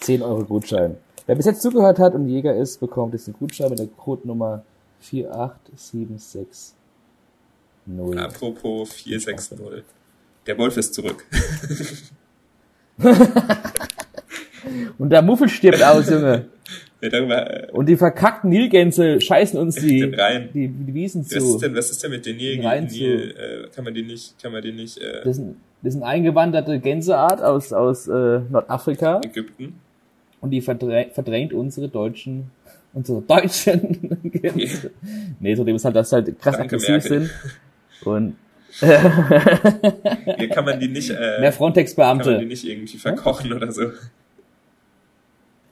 10 0.00 0.22
Euro 0.22 0.44
Gutschein. 0.44 0.96
Wer 1.26 1.34
bis 1.36 1.46
jetzt 1.46 1.62
zugehört 1.62 1.98
hat 1.98 2.14
und 2.14 2.28
Jäger 2.28 2.54
ist, 2.54 2.78
bekommt 2.80 3.14
diesen 3.14 3.32
Gutschein 3.32 3.70
mit 3.70 3.78
der 3.78 3.86
Codenummer 3.86 4.62
48760. 5.00 6.74
Apropos 8.16 8.92
460. 8.92 9.58
Der 10.46 10.58
Wolf 10.58 10.76
ist 10.76 10.94
zurück. 10.94 11.24
Und 14.98 15.10
der 15.10 15.22
Muffel 15.22 15.48
stirbt 15.48 15.82
aus, 15.82 16.08
Junge. 16.08 16.46
Ja, 17.00 17.08
äh, 17.08 17.66
Und 17.72 17.86
die 17.86 17.96
verkackten 17.96 18.50
Nilgänse 18.50 19.20
scheißen 19.20 19.58
uns 19.58 19.74
die, 19.74 20.14
die, 20.54 20.68
die 20.68 20.94
Wiesen 20.94 21.22
was 21.22 21.28
zu. 21.30 21.36
ist 21.54 21.58
denn, 21.62 21.74
was 21.74 21.90
ist 21.90 22.02
denn 22.04 22.12
mit 22.12 22.24
den 22.24 22.36
Nil? 22.36 22.64
Rein 22.64 22.86
Nil 22.86 23.34
äh, 23.36 23.68
kann 23.74 23.84
man 23.84 23.92
die 23.92 24.02
nicht, 24.04 24.40
kann 24.40 24.52
man 24.52 24.62
die 24.62 24.70
nicht, 24.72 24.98
äh, 24.98 25.24
Das 25.24 25.34
sind, 25.36 25.56
das 25.82 25.94
sind 25.94 26.04
eingewanderte 26.04 26.78
Gänseart 26.78 27.42
aus, 27.42 27.72
aus 27.72 28.06
äh, 28.06 28.12
Nordafrika 28.48 29.20
Ägypten? 29.24 29.74
und 30.40 30.50
die 30.50 30.60
verdrängt, 30.60 31.12
verdrängt 31.14 31.52
unsere 31.52 31.88
deutschen, 31.88 32.52
unsere 32.92 33.20
deutschen 33.22 34.20
Gänse. 34.30 34.92
Nee, 35.40 35.56
so 35.56 35.64
dem 35.64 35.74
ist 35.74 35.84
halt, 35.84 35.96
dass 35.96 36.10
sie 36.10 36.16
halt 36.16 36.38
krass 36.38 36.56
Danke, 36.56 36.76
aggressiv 36.76 36.88
Merkel. 37.10 37.22
sind. 37.22 38.06
Und 38.06 38.36
Hier 38.80 40.48
kann 40.48 40.64
man 40.64 40.80
die 40.80 40.88
nicht, 40.88 41.10
äh, 41.10 41.14
mehr 41.14 41.20
kann 41.20 41.40
man 41.40 41.50
die 41.50 41.56
Frontex-Beamte. 41.56 42.42
nicht 42.44 42.66
irgendwie 42.66 42.98
verkochen 42.98 43.52
oder 43.52 43.70
so. 43.72 43.82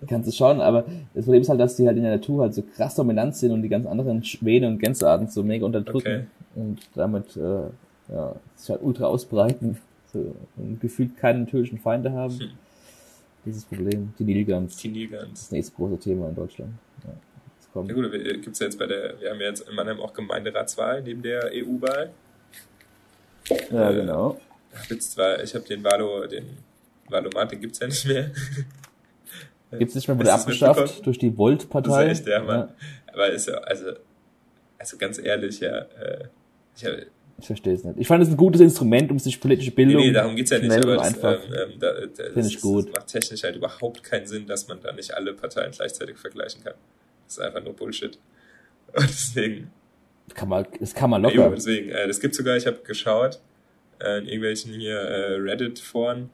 Kannst 0.09 0.29
du 0.29 0.33
schauen, 0.35 0.61
aber 0.63 0.85
das 1.15 1.25
Problem 1.25 1.43
ist 1.43 1.49
halt, 1.51 1.61
dass 1.61 1.77
die 1.77 1.87
halt 1.87 1.97
in 1.99 2.03
der 2.03 2.13
Natur 2.17 2.43
halt 2.43 2.55
so 2.55 2.63
krass 2.63 2.95
dominant 2.95 3.37
sind 3.37 3.53
und 3.53 3.63
die 3.63 3.69
ganz 3.69 3.87
anderen 3.87 4.25
Schwäne 4.25 4.67
und 4.67 4.79
Gänsearten 4.79 5.29
so 5.29 5.43
mega 5.43 5.67
unterdrücken 5.67 6.09
Okay. 6.09 6.25
und 6.55 6.79
damit 6.95 7.37
äh, 7.37 7.65
ja, 8.13 8.35
sich 8.57 8.71
halt 8.71 8.83
ultra 8.83 9.05
ausbreiten 9.05 9.77
so, 10.13 10.35
und 10.57 10.81
gefühlt 10.81 11.17
keine 11.19 11.41
natürlichen 11.41 11.79
Feinde 11.79 12.13
haben. 12.13 12.39
Hm. 12.39 12.49
Dieses 13.45 13.65
Problem, 13.65 14.13
die 14.19 14.25
Nilgans. 14.25 14.77
Die 14.77 14.89
Nilgans. 14.89 15.33
Das 15.33 15.51
nächste 15.53 15.75
große 15.77 15.99
Thema 15.99 16.29
in 16.31 16.35
Deutschland. 16.35 16.73
Ja. 17.05 17.83
Ja 17.83 17.95
gut, 17.95 18.11
wir- 18.11 18.39
gibt's 18.39 18.59
ja 18.59 18.67
jetzt 18.67 18.79
bei 18.79 18.87
der, 18.87 19.15
wir 19.21 19.31
haben 19.31 19.41
ja 19.41 19.47
jetzt 19.47 19.69
in 19.69 19.75
Mannheim 19.77 20.01
auch 20.01 20.13
Gemeinderatswahl 20.13 21.03
neben 21.03 21.23
der 21.23 21.51
EU-Wahl. 21.55 22.11
Ja, 23.71 23.91
äh, 23.91 23.95
genau. 23.95 24.41
Ich 24.73 24.79
hab 24.79 24.91
jetzt 24.91 25.13
zwar, 25.13 25.43
ich 25.43 25.55
habe 25.55 25.65
den 25.65 25.83
Valo, 25.83 26.27
den 26.27 26.45
Valomat, 27.09 27.53
den 27.53 27.61
gibt's 27.61 27.81
ja 27.81 27.87
nicht 27.87 28.07
mehr. 28.07 28.31
Gibt's 29.79 29.95
nicht 29.95 30.09
mehr, 30.09 30.19
wurde 30.19 30.33
abgeschafft 30.33 31.07
durch 31.07 31.19
die 31.19 31.31
Das 31.31 31.39
Volt-Partei. 31.39 32.11
ist 32.11 32.19
echt 32.19 32.29
der 32.29 32.43
Mann. 32.43 32.69
Aber 33.13 33.29
ist 33.29 33.49
ja, 33.49 33.55
also, 33.59 33.93
also 34.79 34.97
ganz 34.97 35.19
ehrlich, 35.19 35.61
ja, 35.61 35.79
äh, 35.79 36.25
ich 36.77 36.85
hab, 36.85 36.95
Ich 37.39 37.47
verstehe 37.47 37.75
es 37.75 37.85
nicht. 37.85 37.99
Ich 37.99 38.07
fand 38.07 38.23
es 38.23 38.29
ein 38.31 38.37
gutes 38.37 38.61
Instrument, 38.61 39.11
um 39.11 39.19
sich 39.19 39.41
politische 39.41 39.71
Bildung. 39.71 40.03
Nee, 40.03 40.09
nee 40.09 40.15
darum 40.15 40.37
geht's 40.37 40.51
ja 40.51 40.59
nicht, 40.59 40.73
aber 40.73 40.97
das, 40.97 41.09
einfach. 41.09 41.39
ähm, 41.45 41.73
ähm, 41.73 41.79
da, 41.79 41.93
da, 41.93 42.25
Finde 42.33 42.49
ich 42.49 42.61
gut. 42.61 42.87
Das 42.87 42.93
macht 42.93 43.07
technisch 43.09 43.43
halt 43.43 43.57
überhaupt 43.57 44.03
keinen 44.03 44.27
Sinn, 44.27 44.47
dass 44.47 44.69
man 44.69 44.81
da 44.81 44.93
nicht 44.93 45.13
alle 45.15 45.35
Parteien 45.35 45.73
gleichzeitig 45.73 46.17
vergleichen 46.17 46.65
kann. 46.65 46.75
Das 47.27 47.39
ist 47.39 47.41
einfach 47.41 47.63
nur 47.63 47.75
Bullshit. 47.75 48.19
Und 48.93 49.09
deswegen. 49.09 49.71
Das 50.31 50.35
kann 50.37 50.49
man, 50.49 50.67
das 50.79 50.95
kann 50.95 51.11
man 51.11 51.23
Ja, 51.25 51.29
locker. 51.29 51.49
jo, 51.49 51.55
deswegen. 51.55 51.91
Äh, 51.91 52.07
das 52.07 52.21
gibt 52.21 52.35
sogar, 52.37 52.57
ich 52.57 52.67
habe 52.67 52.79
geschaut, 52.85 53.41
äh, 54.01 54.19
in 54.19 54.27
irgendwelchen 54.27 54.73
hier 54.75 54.97
äh, 54.97 55.35
Reddit-Foren 55.41 56.31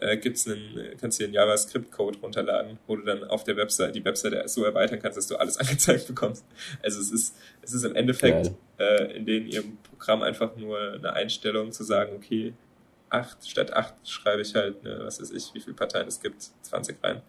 äh, 0.00 0.16
gibt's 0.16 0.46
einen, 0.48 0.90
kannst 1.00 1.18
du 1.18 1.22
dir 1.22 1.26
einen 1.28 1.34
JavaScript-Code 1.34 2.18
runterladen, 2.18 2.78
wo 2.88 2.96
du 2.96 3.02
dann 3.04 3.22
auf 3.24 3.44
der 3.44 3.56
Website 3.56 3.94
die 3.94 4.04
Webseite 4.04 4.42
so 4.48 4.64
erweitern 4.64 4.98
kannst, 5.00 5.16
dass 5.16 5.28
du 5.28 5.36
alles 5.36 5.56
angezeigt 5.60 6.08
bekommst. 6.08 6.44
Also 6.82 7.00
es 7.00 7.12
ist, 7.12 7.36
es 7.62 7.72
ist 7.72 7.84
im 7.84 7.94
Endeffekt 7.94 8.50
äh, 8.78 9.16
in 9.16 9.24
denen 9.24 9.46
ihrem 9.46 9.78
Programm 9.88 10.22
einfach 10.22 10.56
nur 10.56 10.78
eine 10.94 11.12
Einstellung 11.12 11.70
zu 11.70 11.84
sagen, 11.84 12.12
okay, 12.16 12.52
acht, 13.10 13.48
statt 13.48 13.72
acht 13.72 13.94
schreibe 14.04 14.42
ich 14.42 14.54
halt, 14.56 14.84
eine, 14.84 15.04
was 15.06 15.20
weiß 15.20 15.30
ich, 15.30 15.54
wie 15.54 15.60
viele 15.60 15.76
Parteien 15.76 16.08
es 16.08 16.20
gibt, 16.20 16.42
20 16.62 16.96
rein. 17.02 17.22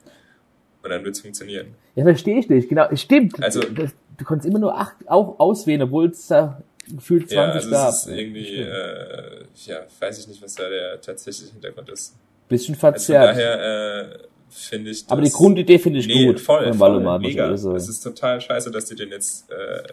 Und 0.83 0.89
dann 0.89 1.03
wird's 1.05 1.21
funktionieren. 1.21 1.75
Ja, 1.95 2.03
verstehe 2.03 2.39
ich 2.39 2.49
nicht. 2.49 2.69
Genau, 2.69 2.93
stimmt. 2.95 3.41
Also- 3.43 3.61
das, 3.61 3.93
du 4.17 4.25
konntest 4.25 4.49
immer 4.49 4.59
nur 4.59 4.77
acht 4.77 4.95
auch 5.07 5.39
auswählen, 5.39 5.83
obwohl 5.83 6.09
es 6.09 6.27
da 6.27 6.61
gefühlt 6.89 7.29
20 7.29 7.35
Ja, 7.35 7.51
also 7.51 7.69
gab. 7.69 7.89
es 7.89 8.05
ist 8.05 8.07
irgendwie, 8.07 8.55
äh, 8.61 9.43
ja, 9.65 9.79
weiß 9.99 10.19
ich 10.19 10.27
nicht, 10.27 10.41
was 10.41 10.55
da 10.55 10.69
der 10.69 11.01
tatsächliche 11.01 11.51
Hintergrund 11.53 11.89
ist. 11.89 12.15
Bisschen 12.47 12.75
Also 12.75 12.79
von 12.81 12.91
verzerrt. 12.93 13.35
daher 13.35 14.09
äh, 14.13 14.17
finde 14.49 14.91
ich 14.91 15.03
das, 15.03 15.11
Aber 15.11 15.21
die 15.21 15.31
Grundidee 15.31 15.79
finde 15.79 15.99
ich 15.99 16.07
nee, 16.07 16.25
gut 16.27 16.39
voll, 16.39 16.73
voll, 16.73 17.19
mega. 17.19 17.55
sagen. 17.57 17.75
Es 17.75 17.89
ist 17.89 18.01
total 18.01 18.39
scheiße, 18.39 18.71
dass 18.71 18.85
die 18.85 18.95
den 18.95 19.09
jetzt 19.09 19.51
äh, 19.51 19.83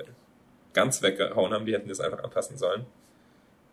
ganz 0.72 1.02
weggehauen 1.02 1.52
haben. 1.52 1.66
Die 1.66 1.74
hätten 1.74 1.88
das 1.88 1.98
einfach 2.00 2.22
anpassen 2.22 2.56
sollen. 2.58 2.84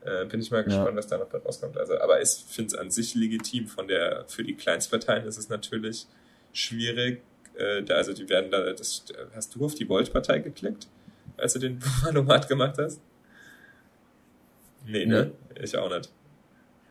Äh, 0.04 0.26
bin 0.26 0.41
ich 0.41 0.49
mal 0.49 0.64
gespannt, 0.64 0.89
Ja. 0.89 0.95
was 0.95 1.06
da 1.06 1.20
noch 1.20 1.28
bei 1.28 1.38
rauskommt. 1.38 1.78
Also, 1.78 1.99
aber 1.99 2.20
ich 2.24 2.30
finde 2.49 2.70
es 2.70 2.76
an 2.76 2.89
sich 2.89 3.14
legitim. 3.14 3.68
Von 3.68 3.88
der 3.88 4.26
für 4.28 4.43
die 4.43 4.56
Kleinstparteien 4.56 5.26
ist 5.28 5.38
es 5.38 5.47
natürlich 5.49 6.08
schwierig. 6.54 7.22
Äh, 7.56 7.84
da, 7.84 7.95
also 7.95 8.14
die 8.14 8.28
werden 8.30 8.49
da. 8.52 8.72
Das, 8.74 9.04
hast 9.36 9.56
du 9.56 9.66
auf 9.66 9.76
die 9.76 9.88
Volt-Partei 9.88 10.39
geklickt, 10.39 10.88
als 11.38 11.54
du 11.54 11.60
den 11.60 11.80
Valomat 12.04 12.47
gemacht 12.47 12.78
hast? 12.78 13.02
Nee, 14.86 15.06
ne? 15.06 15.32
Ich 15.62 15.78
auch 15.78 15.89
nicht. 15.95 16.10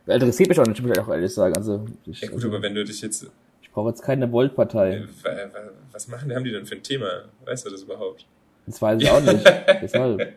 Interessiert 0.06 0.48
mich 0.48 0.58
auch 0.58 0.66
nicht, 0.66 0.80
muss 0.82 0.92
ich 0.92 0.98
auch 0.98 1.08
ehrlich 1.08 1.32
sagen. 1.32 1.56
Also, 1.56 1.84
ich, 2.06 2.20
Ja 2.20 2.28
gut, 2.28 2.36
also, 2.36 2.48
aber 2.48 2.62
wenn 2.62 2.74
du 2.74 2.84
dich 2.84 3.00
jetzt 3.02 3.26
ich 3.62 3.70
brauche 3.70 3.90
jetzt 3.90 4.02
keine 4.02 4.30
Volt-Partei. 4.32 4.94
Äh, 4.96 5.06
wa- 5.22 5.30
wa- 5.52 5.70
Was 5.92 6.08
machen, 6.08 6.34
haben 6.34 6.42
die 6.44 6.50
denn 6.50 6.66
für 6.66 6.74
ein 6.74 6.82
Thema? 6.82 7.24
Weißt 7.44 7.66
du 7.66 7.70
das 7.70 7.82
überhaupt? 7.82 8.26
Das 8.66 8.82
weiß 8.82 9.00
ich 9.02 9.08
auch 9.10 9.20
nicht. 9.20 9.44
Deshalb. 9.82 10.32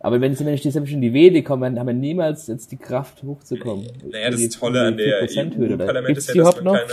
Aber 0.00 0.20
wenn, 0.20 0.38
wenn 0.38 0.54
ich 0.54 0.60
die 0.62 0.68
in 0.68 1.00
die 1.00 1.12
WD 1.12 1.44
komme, 1.44 1.66
dann 1.66 1.78
haben 1.80 1.88
wir 1.88 1.94
niemals 1.94 2.46
jetzt 2.46 2.70
die 2.70 2.76
Kraft 2.76 3.22
hochzukommen. 3.24 3.84
Naja, 4.10 4.30
das 4.30 4.40
Die- 4.40 4.48
Tolle 4.48 4.82
an 4.82 4.96
der 4.96 5.28
4%-Hürde 5.28 5.76
da. 5.76 5.84
EU-Parlament 5.84 6.06
Gibt's 6.14 6.28
ist 6.28 6.34
ja, 6.36 6.44
dass 6.44 6.54
überhaupt 6.54 6.64
man 6.64 6.74
noch? 6.74 6.80
keine 6.88 6.92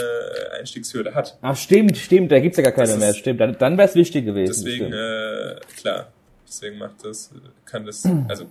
äh, 0.55 0.59
Einstiegshürde 0.59 1.13
hat. 1.13 1.37
Ach, 1.41 1.55
stimmt, 1.55 1.97
stimmt, 1.97 2.31
da 2.31 2.39
gibt's 2.39 2.57
ja 2.57 2.63
gar 2.63 2.71
keine 2.73 2.87
Das 2.89 2.99
mehr. 2.99 3.13
Stimmt, 3.13 3.39
dann, 3.41 3.55
dann 3.59 3.77
wäre 3.77 3.87
es 3.87 3.93
wichtig 3.95 4.25
gewesen. 4.25 4.65
Deswegen, 4.65 4.91
äh, 4.91 5.55
klar, 5.77 6.11
deswegen 6.47 6.79
macht 6.79 7.05
das, 7.05 7.31
kann 7.65 7.85
das, 7.85 8.03
also 8.27 8.45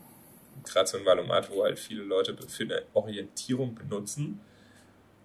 gerade 0.64 0.86
so 0.88 0.98
ein 0.98 1.04
Valomat, 1.04 1.50
wo 1.50 1.64
halt 1.64 1.78
viele 1.78 2.04
Leute 2.04 2.36
für 2.46 2.62
eine 2.62 2.82
Orientierung 2.92 3.74
benutzen, 3.74 4.38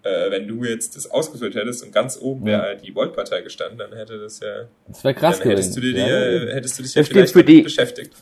äh, 0.02 0.32
wenn 0.32 0.48
du 0.48 0.64
jetzt 0.64 0.96
das 0.96 1.12
ausgefüllt 1.12 1.54
hättest 1.54 1.84
und 1.84 1.92
ganz 1.92 2.18
oben 2.20 2.46
wäre 2.48 2.62
halt 2.64 2.84
die 2.84 2.96
Volt-Partei 2.96 3.42
gestanden, 3.42 3.78
dann 3.78 3.94
hätte 3.96 4.18
das 4.18 4.40
ja, 4.40 4.66
Das 4.88 5.04
wäre 5.04 5.14
krass 5.14 5.38
dann 5.40 5.50
hättest 5.50 5.78
du, 5.78 5.82
gewesen. 5.82 5.96
dir 5.98 6.08
Ja, 6.08 6.26
äh, 6.50 6.54
hättest 6.56 6.80
du 6.80 6.84
dich 6.84 6.96
ja 6.96 7.04
vielleicht 7.04 7.34
für 7.34 7.44
die- 7.44 7.62
beschäftigt. 7.62 8.14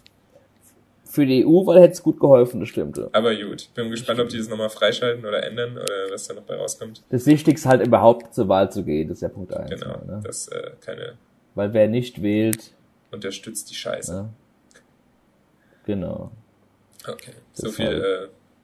Für 1.18 1.26
die 1.26 1.44
EU-Wahl 1.44 1.82
hätte 1.82 1.94
es 1.94 2.04
gut 2.04 2.20
geholfen, 2.20 2.60
das 2.60 2.70
stimmt. 2.70 2.96
ja. 3.00 3.10
Aber 3.12 3.36
gut, 3.36 3.70
bin 3.74 3.90
gespannt, 3.90 4.20
ob 4.20 4.30
die 4.30 4.38
das 4.38 4.50
nochmal 4.50 4.70
freischalten 4.70 5.26
oder 5.26 5.42
ändern 5.44 5.72
oder 5.76 6.12
was 6.12 6.28
da 6.28 6.36
noch 6.36 6.44
bei 6.44 6.56
rauskommt. 6.56 7.02
Das 7.10 7.26
Wichtigste 7.26 7.68
halt 7.68 7.88
überhaupt 7.88 8.36
zur 8.36 8.48
Wahl 8.50 8.72
zu 8.72 8.84
gehen, 8.84 9.08
das 9.08 9.18
ist 9.18 9.22
ja 9.24 9.30
Punkt 9.30 9.52
eins. 9.52 9.72
Genau, 9.82 9.98
Ne? 10.06 10.22
das 10.24 10.48
äh, 10.50 10.72
keine 10.80 11.18
Weil 11.56 11.74
wer 11.74 11.88
nicht 11.88 12.22
wählt, 12.22 12.72
unterstützt 13.12 13.72
die 13.72 13.76
Scheiße. 13.76 14.12
ja, 14.14 14.30
genau. 15.86 16.30
Okay, 17.08 17.32
so 17.54 17.66
Das 17.68 17.76
viel, 17.76 17.86
halt. 17.88 18.04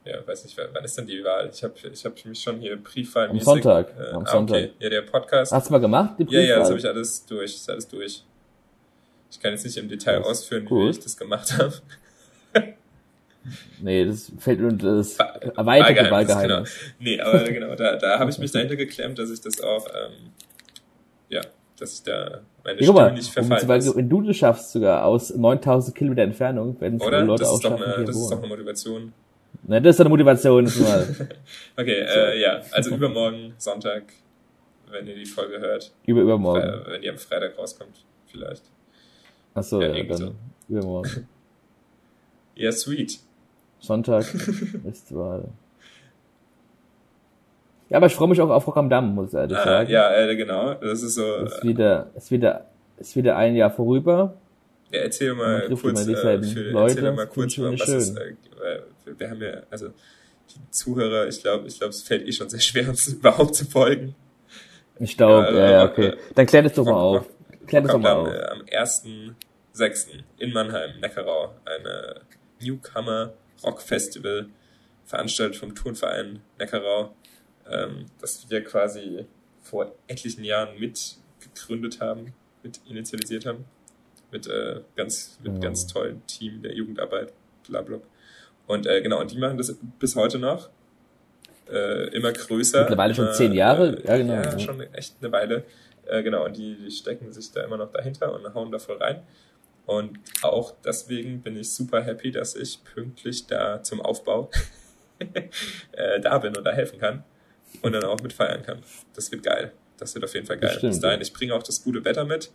äh, 0.05 0.11
ja, 0.11 0.27
weiß 0.27 0.43
nicht, 0.43 0.55
wann 0.73 0.83
ist 0.83 0.95
denn 0.95 1.07
die 1.07 1.23
Wahl? 1.23 1.49
Ich 1.51 1.63
habe 1.63 1.73
ich 1.91 2.05
hab 2.05 2.23
mich 2.25 2.39
schon 2.39 2.59
hier 2.59 2.75
briefwahlmäßig... 2.75 3.47
Am 3.47 3.53
Sonntag, 3.55 3.93
Äh, 3.97 4.11
am 4.11 4.23
ah, 4.25 4.31
Sonntag. 4.31 4.55
Okay. 4.57 4.71
Ja, 4.77 4.89
der 4.89 5.01
Podcast. 5.01 5.51
Hast 5.51 5.69
du 5.69 5.71
mal 5.71 5.79
gemacht, 5.79 6.15
die 6.19 6.23
ja, 6.31 6.39
ja, 6.41 6.59
das 6.59 6.69
Briefwahl? 6.69 6.69
habe 6.69 6.77
ich 6.79 6.85
alles 6.87 7.25
durch, 7.25 7.55
ist 7.55 7.69
alles 7.69 7.87
durch. 7.87 8.23
Ich 9.31 9.39
kann 9.39 9.51
jetzt 9.53 9.63
nicht 9.63 9.77
im 9.77 9.87
Detail 9.89 10.19
Das 10.19 10.27
ausführen, 10.27 10.67
wie 10.69 10.89
ich 10.89 10.99
das 10.99 11.17
gemacht 11.17 11.57
habe. 11.57 11.73
Nee, 13.81 14.05
das 14.05 14.31
fällt 14.39 14.61
unter 14.61 14.95
das 14.97 15.19
Wa- 15.19 15.33
erweiterte 15.57 16.09
Wahlgeheimnis. 16.11 16.69
Genau. 16.79 16.91
Nee, 16.99 17.19
aber 17.21 17.43
genau, 17.43 17.75
da, 17.75 17.95
da 17.97 18.19
habe 18.19 18.31
ich 18.31 18.37
mich 18.37 18.51
dahinter 18.51 18.75
geklemmt, 18.75 19.19
dass 19.19 19.29
ich 19.29 19.41
das 19.41 19.59
auch, 19.61 19.85
ähm, 19.87 20.31
ja, 21.29 21.41
dass 21.77 21.93
ich 21.95 22.03
da 22.03 22.41
meine 22.63 22.79
Ja, 22.81 22.85
Stimme 22.93 23.11
nicht 23.13 23.31
verfallen 23.33 23.67
lasse. 23.67 23.95
wenn 23.95 24.09
du 24.09 24.21
das 24.21 24.37
schaffst, 24.37 24.71
sogar 24.71 25.03
aus 25.05 25.33
9000 25.35 25.95
Kilometer 25.97 26.21
Entfernung, 26.21 26.79
werden 26.79 26.99
es 26.99 27.05
Oder? 27.05 27.21
Leute 27.23 27.41
Das 27.41 27.49
auch 27.49 27.55
ist, 27.55 27.65
doch 27.65 27.69
schaffen, 27.77 27.83
eine, 27.93 28.05
das 28.05 28.15
ist 28.15 28.29
doch 28.31 28.37
eine 28.37 28.47
Motivation. 28.47 29.13
Ne, 29.63 29.81
das 29.81 29.95
ist 29.95 29.99
eine 29.99 30.09
Motivation, 30.09 30.65
ist 30.65 30.79
mal. 30.79 31.29
Okay, 31.77 31.99
äh, 32.01 32.41
ja, 32.41 32.61
also 32.71 32.89
übermorgen, 32.95 33.53
Sonntag, 33.57 34.03
wenn 34.89 35.05
ihr 35.07 35.15
die 35.15 35.25
Folge 35.25 35.59
hört, 35.59 35.91
über 36.05 36.21
übermorgen. 36.21 36.61
äh, 36.61 36.91
wenn 36.91 37.01
die 37.01 37.09
am 37.09 37.17
Freitag 37.17 37.57
rauskommt, 37.57 38.03
vielleicht. 38.31 38.63
Achso, 39.53 39.81
ja, 39.81 39.93
ja, 39.95 40.03
dann 40.05 40.35
übermorgen. 40.69 41.27
Ja, 42.55 42.71
sweet. 42.71 43.17
Sonntag 43.83 44.25
ist 44.89 45.13
Wahl. 45.13 45.45
Ja, 47.89 47.97
aber 47.97 48.07
ich 48.07 48.15
freue 48.15 48.29
mich 48.29 48.39
auch 48.41 48.49
auf 48.49 48.65
Rock 48.65 48.77
am 48.77 48.89
Damm, 48.89 49.13
muss 49.13 49.29
ich 49.29 49.33
ehrlich 49.35 49.57
Ah, 49.57 49.63
sagen. 49.63 49.89
ja, 49.91 50.11
äh, 50.15 50.35
genau. 50.35 50.73
Das 50.75 51.03
ist 51.03 51.15
so. 51.15 51.35
Ist 51.35 51.63
wieder, 51.63 52.07
ist 52.15 52.31
wieder, 52.31 52.65
ist 52.97 53.15
wieder 53.15 53.35
ein 53.35 53.55
Jahr 53.55 53.69
vorüber. 53.71 54.33
Ja, 54.89 55.01
erzähl 55.01 55.33
mal 55.33 55.67
kurz, 55.69 56.07
äh, 56.07 56.15
für, 56.41 56.61
Leute, 56.71 56.95
erzähl 56.99 57.11
mal 57.11 57.27
kurz, 57.27 57.53
ich 57.57 57.61
was 57.63 57.79
schön. 57.81 57.97
ist, 57.97 58.17
äh, 58.17 58.33
weil 58.57 58.83
wir 59.19 59.29
haben 59.29 59.41
ja, 59.41 59.53
also 59.69 59.87
die 59.89 60.71
Zuhörer, 60.71 61.27
ich 61.27 61.41
glaube, 61.41 61.67
ich 61.67 61.77
glaube, 61.77 61.89
es 61.91 62.01
fällt 62.03 62.27
eh 62.27 62.31
schon 62.31 62.49
sehr 62.49 62.59
schwer, 62.61 62.87
uns 62.89 63.07
überhaupt 63.13 63.53
zu 63.55 63.65
folgen. 63.65 64.15
Ich 64.99 65.17
glaube, 65.17 65.55
Ja, 65.57 65.71
ja, 65.71 65.81
aber, 65.83 65.91
okay. 65.91 66.07
äh, 66.09 66.17
Dann 66.35 66.45
klär 66.45 66.61
das 66.63 66.73
doch 66.73 66.85
mal 66.85 66.93
auf. 66.93 67.25
Klär 67.67 67.81
das 67.81 67.91
doch 67.91 67.99
mal 67.99 68.11
am, 68.11 68.19
auf. 68.19 68.27
äh, 68.33 68.43
am 68.45 68.61
1.6. 69.73 70.07
in 70.37 70.53
Mannheim, 70.53 70.91
Neckarau, 71.01 71.53
eine 71.65 72.21
Newcomer 72.61 73.33
Rock 73.63 73.81
Festival, 73.81 74.47
veranstaltet 75.05 75.57
vom 75.57 75.75
Turnverein 75.75 76.41
Neckarau, 76.59 77.13
ähm, 77.69 78.05
das 78.21 78.49
wir 78.49 78.63
quasi 78.63 79.25
vor 79.61 79.93
etlichen 80.07 80.43
Jahren 80.43 80.79
mit 80.79 81.17
gegründet 81.39 81.99
haben, 82.01 82.33
mit 82.63 82.79
initialisiert 82.87 83.45
haben, 83.45 83.65
mit 84.31 84.47
äh, 84.47 84.81
ganz 84.95 85.37
mit 85.43 85.53
Ja. 85.55 85.59
ganz 85.59 85.87
tollen 85.87 86.25
Team 86.27 86.61
der 86.61 86.73
Jugendarbeit, 86.73 87.33
bla 87.67 87.81
bla. 87.81 87.99
Und 88.67 88.85
äh, 88.87 89.01
genau, 89.01 89.19
und 89.19 89.31
die 89.31 89.37
machen 89.37 89.57
das 89.57 89.75
bis 89.99 90.15
heute 90.15 90.39
noch. 90.39 90.69
Äh, 91.71 92.07
immer 92.15 92.31
größer. 92.33 92.81
Mittlerweile 92.81 93.15
schon 93.15 93.25
immer, 93.25 93.33
zehn 93.33 93.53
Jahre? 93.53 93.97
Äh, 94.03 94.07
Ja, 94.07 94.17
genau. 94.17 94.33
Ja, 94.33 94.43
Ja. 94.51 94.59
schon 94.59 94.79
echt 94.93 95.15
eine 95.21 95.31
Weile. 95.31 95.63
Äh, 96.05 96.21
genau, 96.23 96.45
und 96.45 96.57
die, 96.57 96.75
die 96.75 96.91
stecken 96.91 97.31
sich 97.31 97.51
da 97.51 97.63
immer 97.63 97.77
noch 97.77 97.91
dahinter 97.91 98.33
und 98.33 98.53
hauen 98.53 98.71
da 98.71 98.79
voll 98.79 98.97
rein. 98.97 99.21
Und 99.85 100.17
auch 100.41 100.73
deswegen 100.83 101.41
bin 101.41 101.57
ich 101.57 101.73
super 101.73 102.01
happy, 102.03 102.31
dass 102.31 102.55
ich 102.55 102.83
pünktlich 102.83 103.47
da 103.47 103.83
zum 103.83 104.01
Aufbau 104.01 104.49
äh, 105.91 106.19
da 106.21 106.37
bin 106.37 106.55
und 106.55 106.63
da 106.63 106.71
helfen 106.71 106.99
kann 106.99 107.23
und 107.81 107.91
dann 107.93 108.03
auch 108.05 108.19
mitfeiern 108.21 108.63
kann. 108.63 108.79
Das 109.13 109.31
wird 109.31 109.43
geil. 109.43 109.73
Das 109.97 110.15
wird 110.15 110.23
auf 110.25 110.33
jeden 110.33 110.45
Fall 110.45 110.57
geil. 110.57 110.73
Das 110.73 110.81
Bis 110.81 110.99
dahin, 110.99 111.19
ja. 111.19 111.21
ich 111.23 111.33
bringe 111.33 111.53
auch 111.53 111.63
das 111.63 111.83
gute 111.83 112.03
Wetter 112.05 112.25
mit. 112.25 112.51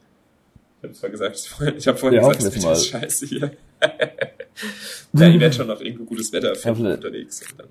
Ich 0.81 0.85
habe 0.85 0.95
zwar 0.95 1.11
gesagt, 1.11 1.37
ich 1.77 1.89
habe 1.89 1.99
vorhin 1.99 2.21
Wir 2.21 2.29
gesagt, 2.29 2.43
es 2.43 2.55
wird 2.55 2.65
mal. 2.65 2.77
scheiße 2.77 3.27
hier. 3.27 3.51
ja, 5.13 5.29
ich 5.29 5.41
werde 5.41 5.53
schon 5.53 5.67
noch 5.67 5.81
irgendwo 5.81 6.05
gutes 6.05 6.33
Wetter 6.33 6.55
finden 6.55 6.69
Hoffentlich. 6.71 6.97
unterwegs. 6.97 7.43
Und 7.51 7.61
dann 7.61 7.69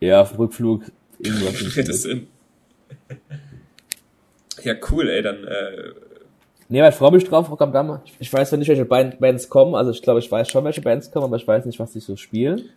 Ja, 0.00 0.22
auf 0.22 0.38
Rückflug. 0.38 0.84
Irgendwas 1.18 1.76
es 1.76 2.02
Sinn. 2.02 2.28
Ja, 4.62 4.74
cool, 4.90 5.08
ey, 5.08 5.22
dann 5.22 5.44
äh, 5.44 5.92
Nee, 6.72 6.80
aber 6.80 6.90
ich 6.90 6.94
freue 6.94 7.10
mich 7.10 7.24
drauf, 7.24 7.50
Rock 7.50 7.60
am 7.62 7.72
Damm. 7.72 8.00
Ich 8.20 8.32
weiß 8.32 8.52
ja 8.52 8.56
nicht, 8.56 8.68
welche 8.68 8.84
Band- 8.84 9.18
Bands 9.18 9.48
kommen. 9.48 9.74
Also 9.74 9.90
ich 9.90 10.00
glaube, 10.02 10.20
ich 10.20 10.30
weiß 10.30 10.48
schon, 10.48 10.64
welche 10.64 10.80
Bands 10.80 11.10
kommen, 11.10 11.24
aber 11.26 11.36
ich 11.36 11.46
weiß 11.46 11.64
nicht, 11.66 11.78
was 11.80 11.92
die 11.92 12.00
so 12.00 12.16
spielen. 12.16 12.68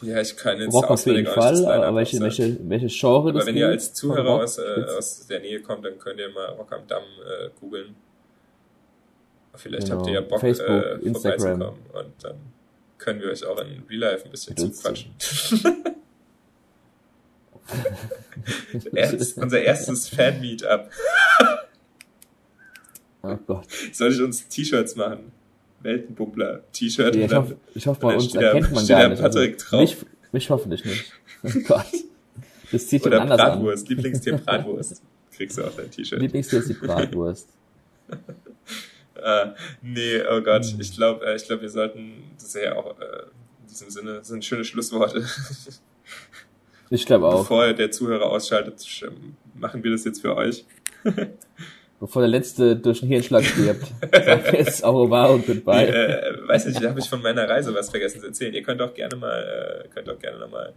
ja, 0.00 0.20
ich 0.20 0.36
kann 0.36 0.58
jetzt 0.58 0.72
Rock 0.72 0.90
auf 0.90 1.04
jeden 1.06 1.26
Fall, 1.26 1.64
aber 1.66 1.94
welche, 1.96 2.18
welche, 2.20 2.56
welche 2.68 2.86
Genre 2.88 3.28
Aber 3.28 3.32
das 3.38 3.46
wenn 3.46 3.56
ihr 3.56 3.68
als 3.68 3.92
Zuhörer 3.92 4.42
aus, 4.42 4.58
äh, 4.58 4.62
aus 4.96 5.26
der 5.26 5.40
Nähe 5.40 5.60
kommt, 5.60 5.84
dann 5.84 5.98
könnt 5.98 6.18
ihr 6.18 6.30
mal 6.30 6.46
Rock 6.46 6.72
am 6.72 6.86
Damm 6.88 7.02
äh, 7.02 7.50
googeln. 7.60 7.94
Vielleicht 9.54 9.84
Genau. 9.88 9.98
habt 9.98 10.06
ihr 10.08 10.14
ja 10.14 10.20
Bock, 10.22 10.40
Facebook, 10.40 10.68
äh, 10.68 10.94
Instagram. 11.04 11.38
vorbeizukommen. 11.60 11.78
Und 11.92 12.24
dann 12.24 12.34
können 12.96 13.20
wir 13.20 13.30
euch 13.30 13.44
auch 13.44 13.60
in 13.60 13.82
Real 13.90 14.12
Life 14.12 14.24
ein 14.24 14.30
bisschen 14.30 14.56
zuquatschen. 14.56 15.10
Unser 19.36 19.60
erstes 19.60 20.08
Fan-Meetup. 20.08 20.90
Oh 23.22 23.36
Gott. 23.46 23.66
Soll 23.92 24.12
ich 24.12 24.20
uns 24.20 24.48
T-Shirts 24.48 24.96
machen? 24.96 25.32
Weltenbubbler-T-Shirt. 25.82 27.16
Ja, 27.16 27.26
ich, 27.26 27.34
hoffe, 27.34 27.56
ich 27.74 27.86
hoffe, 27.86 28.00
bei 28.00 28.14
uns 28.14 28.34
erkennt 28.34 28.72
man 28.72 28.86
gar 28.86 29.08
nicht. 29.08 29.22
Also 29.22 29.40
mich, 29.40 29.96
mich 30.32 30.50
hoffentlich 30.50 30.84
nicht. 30.84 31.12
Oh 31.44 31.50
Gott. 31.66 31.86
Das 32.70 32.86
zieht 32.86 33.04
Oder 33.04 33.22
anders 33.22 33.38
Bratwurst, 33.38 33.88
an. 33.88 33.96
Lieblingstier 33.96 34.38
Bratwurst. 34.38 35.02
Kriegst 35.32 35.58
du 35.58 35.64
auch 35.64 35.74
dein 35.76 35.90
T-Shirt. 35.90 36.20
Lieblingstier 36.20 36.60
ist 36.60 36.68
die 36.68 36.74
Bratwurst. 36.74 37.48
äh, 39.16 39.46
nee, 39.82 40.22
oh 40.30 40.40
Gott, 40.40 40.64
hm. 40.64 40.80
ich 40.80 40.94
glaube, 40.94 41.26
äh, 41.26 41.36
ich 41.36 41.44
glaube, 41.44 41.62
wir 41.62 41.68
sollten, 41.68 42.24
das 42.36 42.46
ist 42.46 42.54
ja 42.54 42.76
auch 42.76 42.98
äh, 43.00 43.24
in 43.62 43.68
diesem 43.68 43.90
Sinne, 43.90 44.14
das 44.14 44.28
sind 44.28 44.44
schöne 44.44 44.64
Schlussworte. 44.64 45.26
ich 46.90 47.06
glaube 47.06 47.26
auch. 47.26 47.40
Bevor 47.40 47.72
der 47.72 47.90
Zuhörer 47.90 48.26
ausschaltet, 48.26 48.84
machen 49.54 49.82
wir 49.84 49.90
das 49.90 50.04
jetzt 50.04 50.20
für 50.20 50.36
euch. 50.36 50.64
Bevor 52.02 52.22
der 52.22 52.30
Letzte 52.30 52.74
durch 52.74 52.98
den 52.98 53.10
Hirnschlag 53.10 53.44
stirbt. 53.44 53.86
Sag 54.10 54.52
jetzt 54.54 54.82
au 54.82 55.04
revoir 55.04 55.30
und 55.30 55.46
goodbye. 55.46 55.86
äh, 55.86 56.48
weiß 56.48 56.66
nicht, 56.66 56.82
da 56.82 56.88
habe 56.88 56.98
ich 56.98 57.08
von 57.08 57.22
meiner 57.22 57.48
Reise 57.48 57.72
was 57.72 57.90
vergessen 57.90 58.20
zu 58.20 58.26
erzählen. 58.26 58.52
Ihr 58.52 58.64
könnt 58.64 58.82
auch 58.82 58.92
gerne 58.92 59.14
mal, 59.14 59.84
äh, 59.84 59.88
könnt 59.88 60.10
auch 60.10 60.18
gerne 60.18 60.40
nochmal 60.40 60.72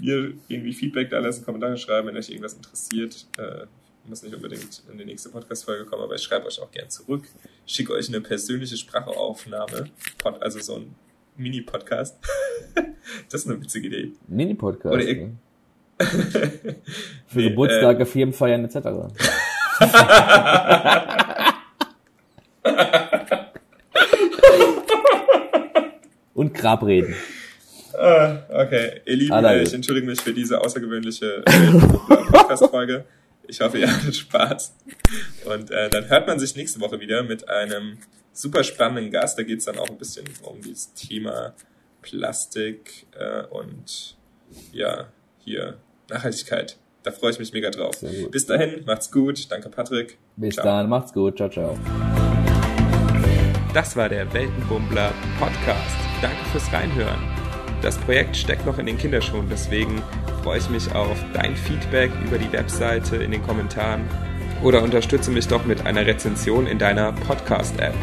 mir 0.00 0.32
irgendwie 0.48 0.72
Feedback 0.72 1.10
da 1.10 1.18
lassen, 1.18 1.44
Kommentare 1.44 1.76
schreiben, 1.76 2.08
wenn 2.08 2.16
euch 2.16 2.30
irgendwas 2.30 2.54
interessiert. 2.54 3.26
Äh, 3.36 3.66
muss 4.06 4.22
nicht 4.22 4.34
unbedingt 4.34 4.82
in 4.90 4.96
die 4.96 5.04
nächste 5.04 5.28
Podcast-Folge 5.28 5.84
kommen, 5.84 6.04
aber 6.04 6.14
ich 6.14 6.22
schreibe 6.22 6.46
euch 6.46 6.58
auch 6.62 6.70
gern 6.70 6.88
zurück. 6.88 7.24
Schicke 7.66 7.92
euch 7.92 8.08
eine 8.08 8.22
persönliche 8.22 8.78
Sprachaufnahme, 8.78 9.90
also 10.40 10.58
so 10.60 10.76
ein 10.76 10.94
Mini-Podcast. 11.36 12.16
das 13.30 13.42
ist 13.42 13.50
eine 13.50 13.60
witzige 13.60 13.88
Idee. 13.88 14.12
Mini-Podcast? 14.26 14.94
Oder 14.94 15.04
ihr, 15.04 15.32
Für 15.98 17.38
nee, 17.38 17.50
Geburtstage, 17.50 18.04
äh, 18.04 18.06
Firmenfeiern 18.06 18.64
etc. 18.64 19.12
Und 26.34 26.54
Grabreden. 26.54 27.14
Ah, 27.98 28.42
okay, 28.50 29.00
ihr 29.06 29.16
Lieben, 29.16 29.32
Alle. 29.32 29.62
ich 29.62 29.72
entschuldige 29.72 30.06
mich 30.06 30.20
für 30.20 30.34
diese 30.34 30.60
außergewöhnliche 30.60 31.42
Podcast-Folge. 32.30 33.06
Ich 33.48 33.60
hoffe, 33.60 33.78
ihr 33.78 33.90
hattet 33.90 34.16
Spaß. 34.16 34.74
Und 35.44 35.70
äh, 35.70 35.88
dann 35.88 36.08
hört 36.08 36.26
man 36.26 36.38
sich 36.38 36.56
nächste 36.56 36.80
Woche 36.80 37.00
wieder 37.00 37.22
mit 37.22 37.48
einem 37.48 37.98
super 38.32 38.64
spannenden 38.64 39.10
Gast. 39.10 39.38
Da 39.38 39.44
geht 39.44 39.60
es 39.60 39.64
dann 39.64 39.78
auch 39.78 39.88
ein 39.88 39.98
bisschen 39.98 40.26
um 40.42 40.60
dieses 40.60 40.92
Thema 40.94 41.54
Plastik 42.02 43.06
äh, 43.18 43.44
und 43.44 44.16
ja, 44.72 45.08
hier 45.38 45.78
Nachhaltigkeit. 46.10 46.76
Da 47.06 47.12
freue 47.12 47.30
ich 47.30 47.38
mich 47.38 47.52
mega 47.52 47.70
drauf. 47.70 47.94
Bis 48.32 48.46
dahin, 48.46 48.82
macht's 48.84 49.12
gut. 49.12 49.48
Danke, 49.48 49.68
Patrick. 49.68 50.18
Bis 50.34 50.56
ciao. 50.56 50.66
dann, 50.66 50.88
macht's 50.88 51.12
gut. 51.12 51.36
Ciao, 51.36 51.48
ciao. 51.48 51.78
Das 53.72 53.94
war 53.94 54.08
der 54.08 54.32
Weltenbummler 54.34 55.12
Podcast. 55.38 55.96
Danke 56.20 56.44
fürs 56.50 56.72
Reinhören. 56.72 57.20
Das 57.80 57.96
Projekt 57.96 58.36
steckt 58.36 58.66
noch 58.66 58.78
in 58.78 58.86
den 58.86 58.98
Kinderschuhen, 58.98 59.46
deswegen 59.48 60.02
freue 60.42 60.58
ich 60.58 60.68
mich 60.68 60.92
auf 60.96 61.16
dein 61.32 61.54
Feedback 61.54 62.10
über 62.26 62.38
die 62.38 62.50
Webseite 62.50 63.16
in 63.16 63.30
den 63.30 63.42
Kommentaren 63.46 64.02
oder 64.64 64.82
unterstütze 64.82 65.30
mich 65.30 65.46
doch 65.46 65.64
mit 65.64 65.86
einer 65.86 66.04
Rezension 66.06 66.66
in 66.66 66.80
deiner 66.80 67.12
Podcast-App. 67.12 67.94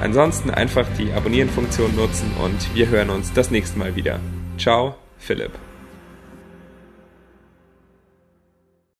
Ansonsten 0.00 0.50
einfach 0.50 0.86
die 0.96 1.12
Abonnieren-Funktion 1.12 1.96
nutzen 1.96 2.30
und 2.40 2.74
wir 2.76 2.88
hören 2.90 3.10
uns 3.10 3.32
das 3.32 3.50
nächste 3.50 3.76
Mal 3.80 3.96
wieder. 3.96 4.20
Ciao, 4.56 4.94
Philipp. 5.18 5.50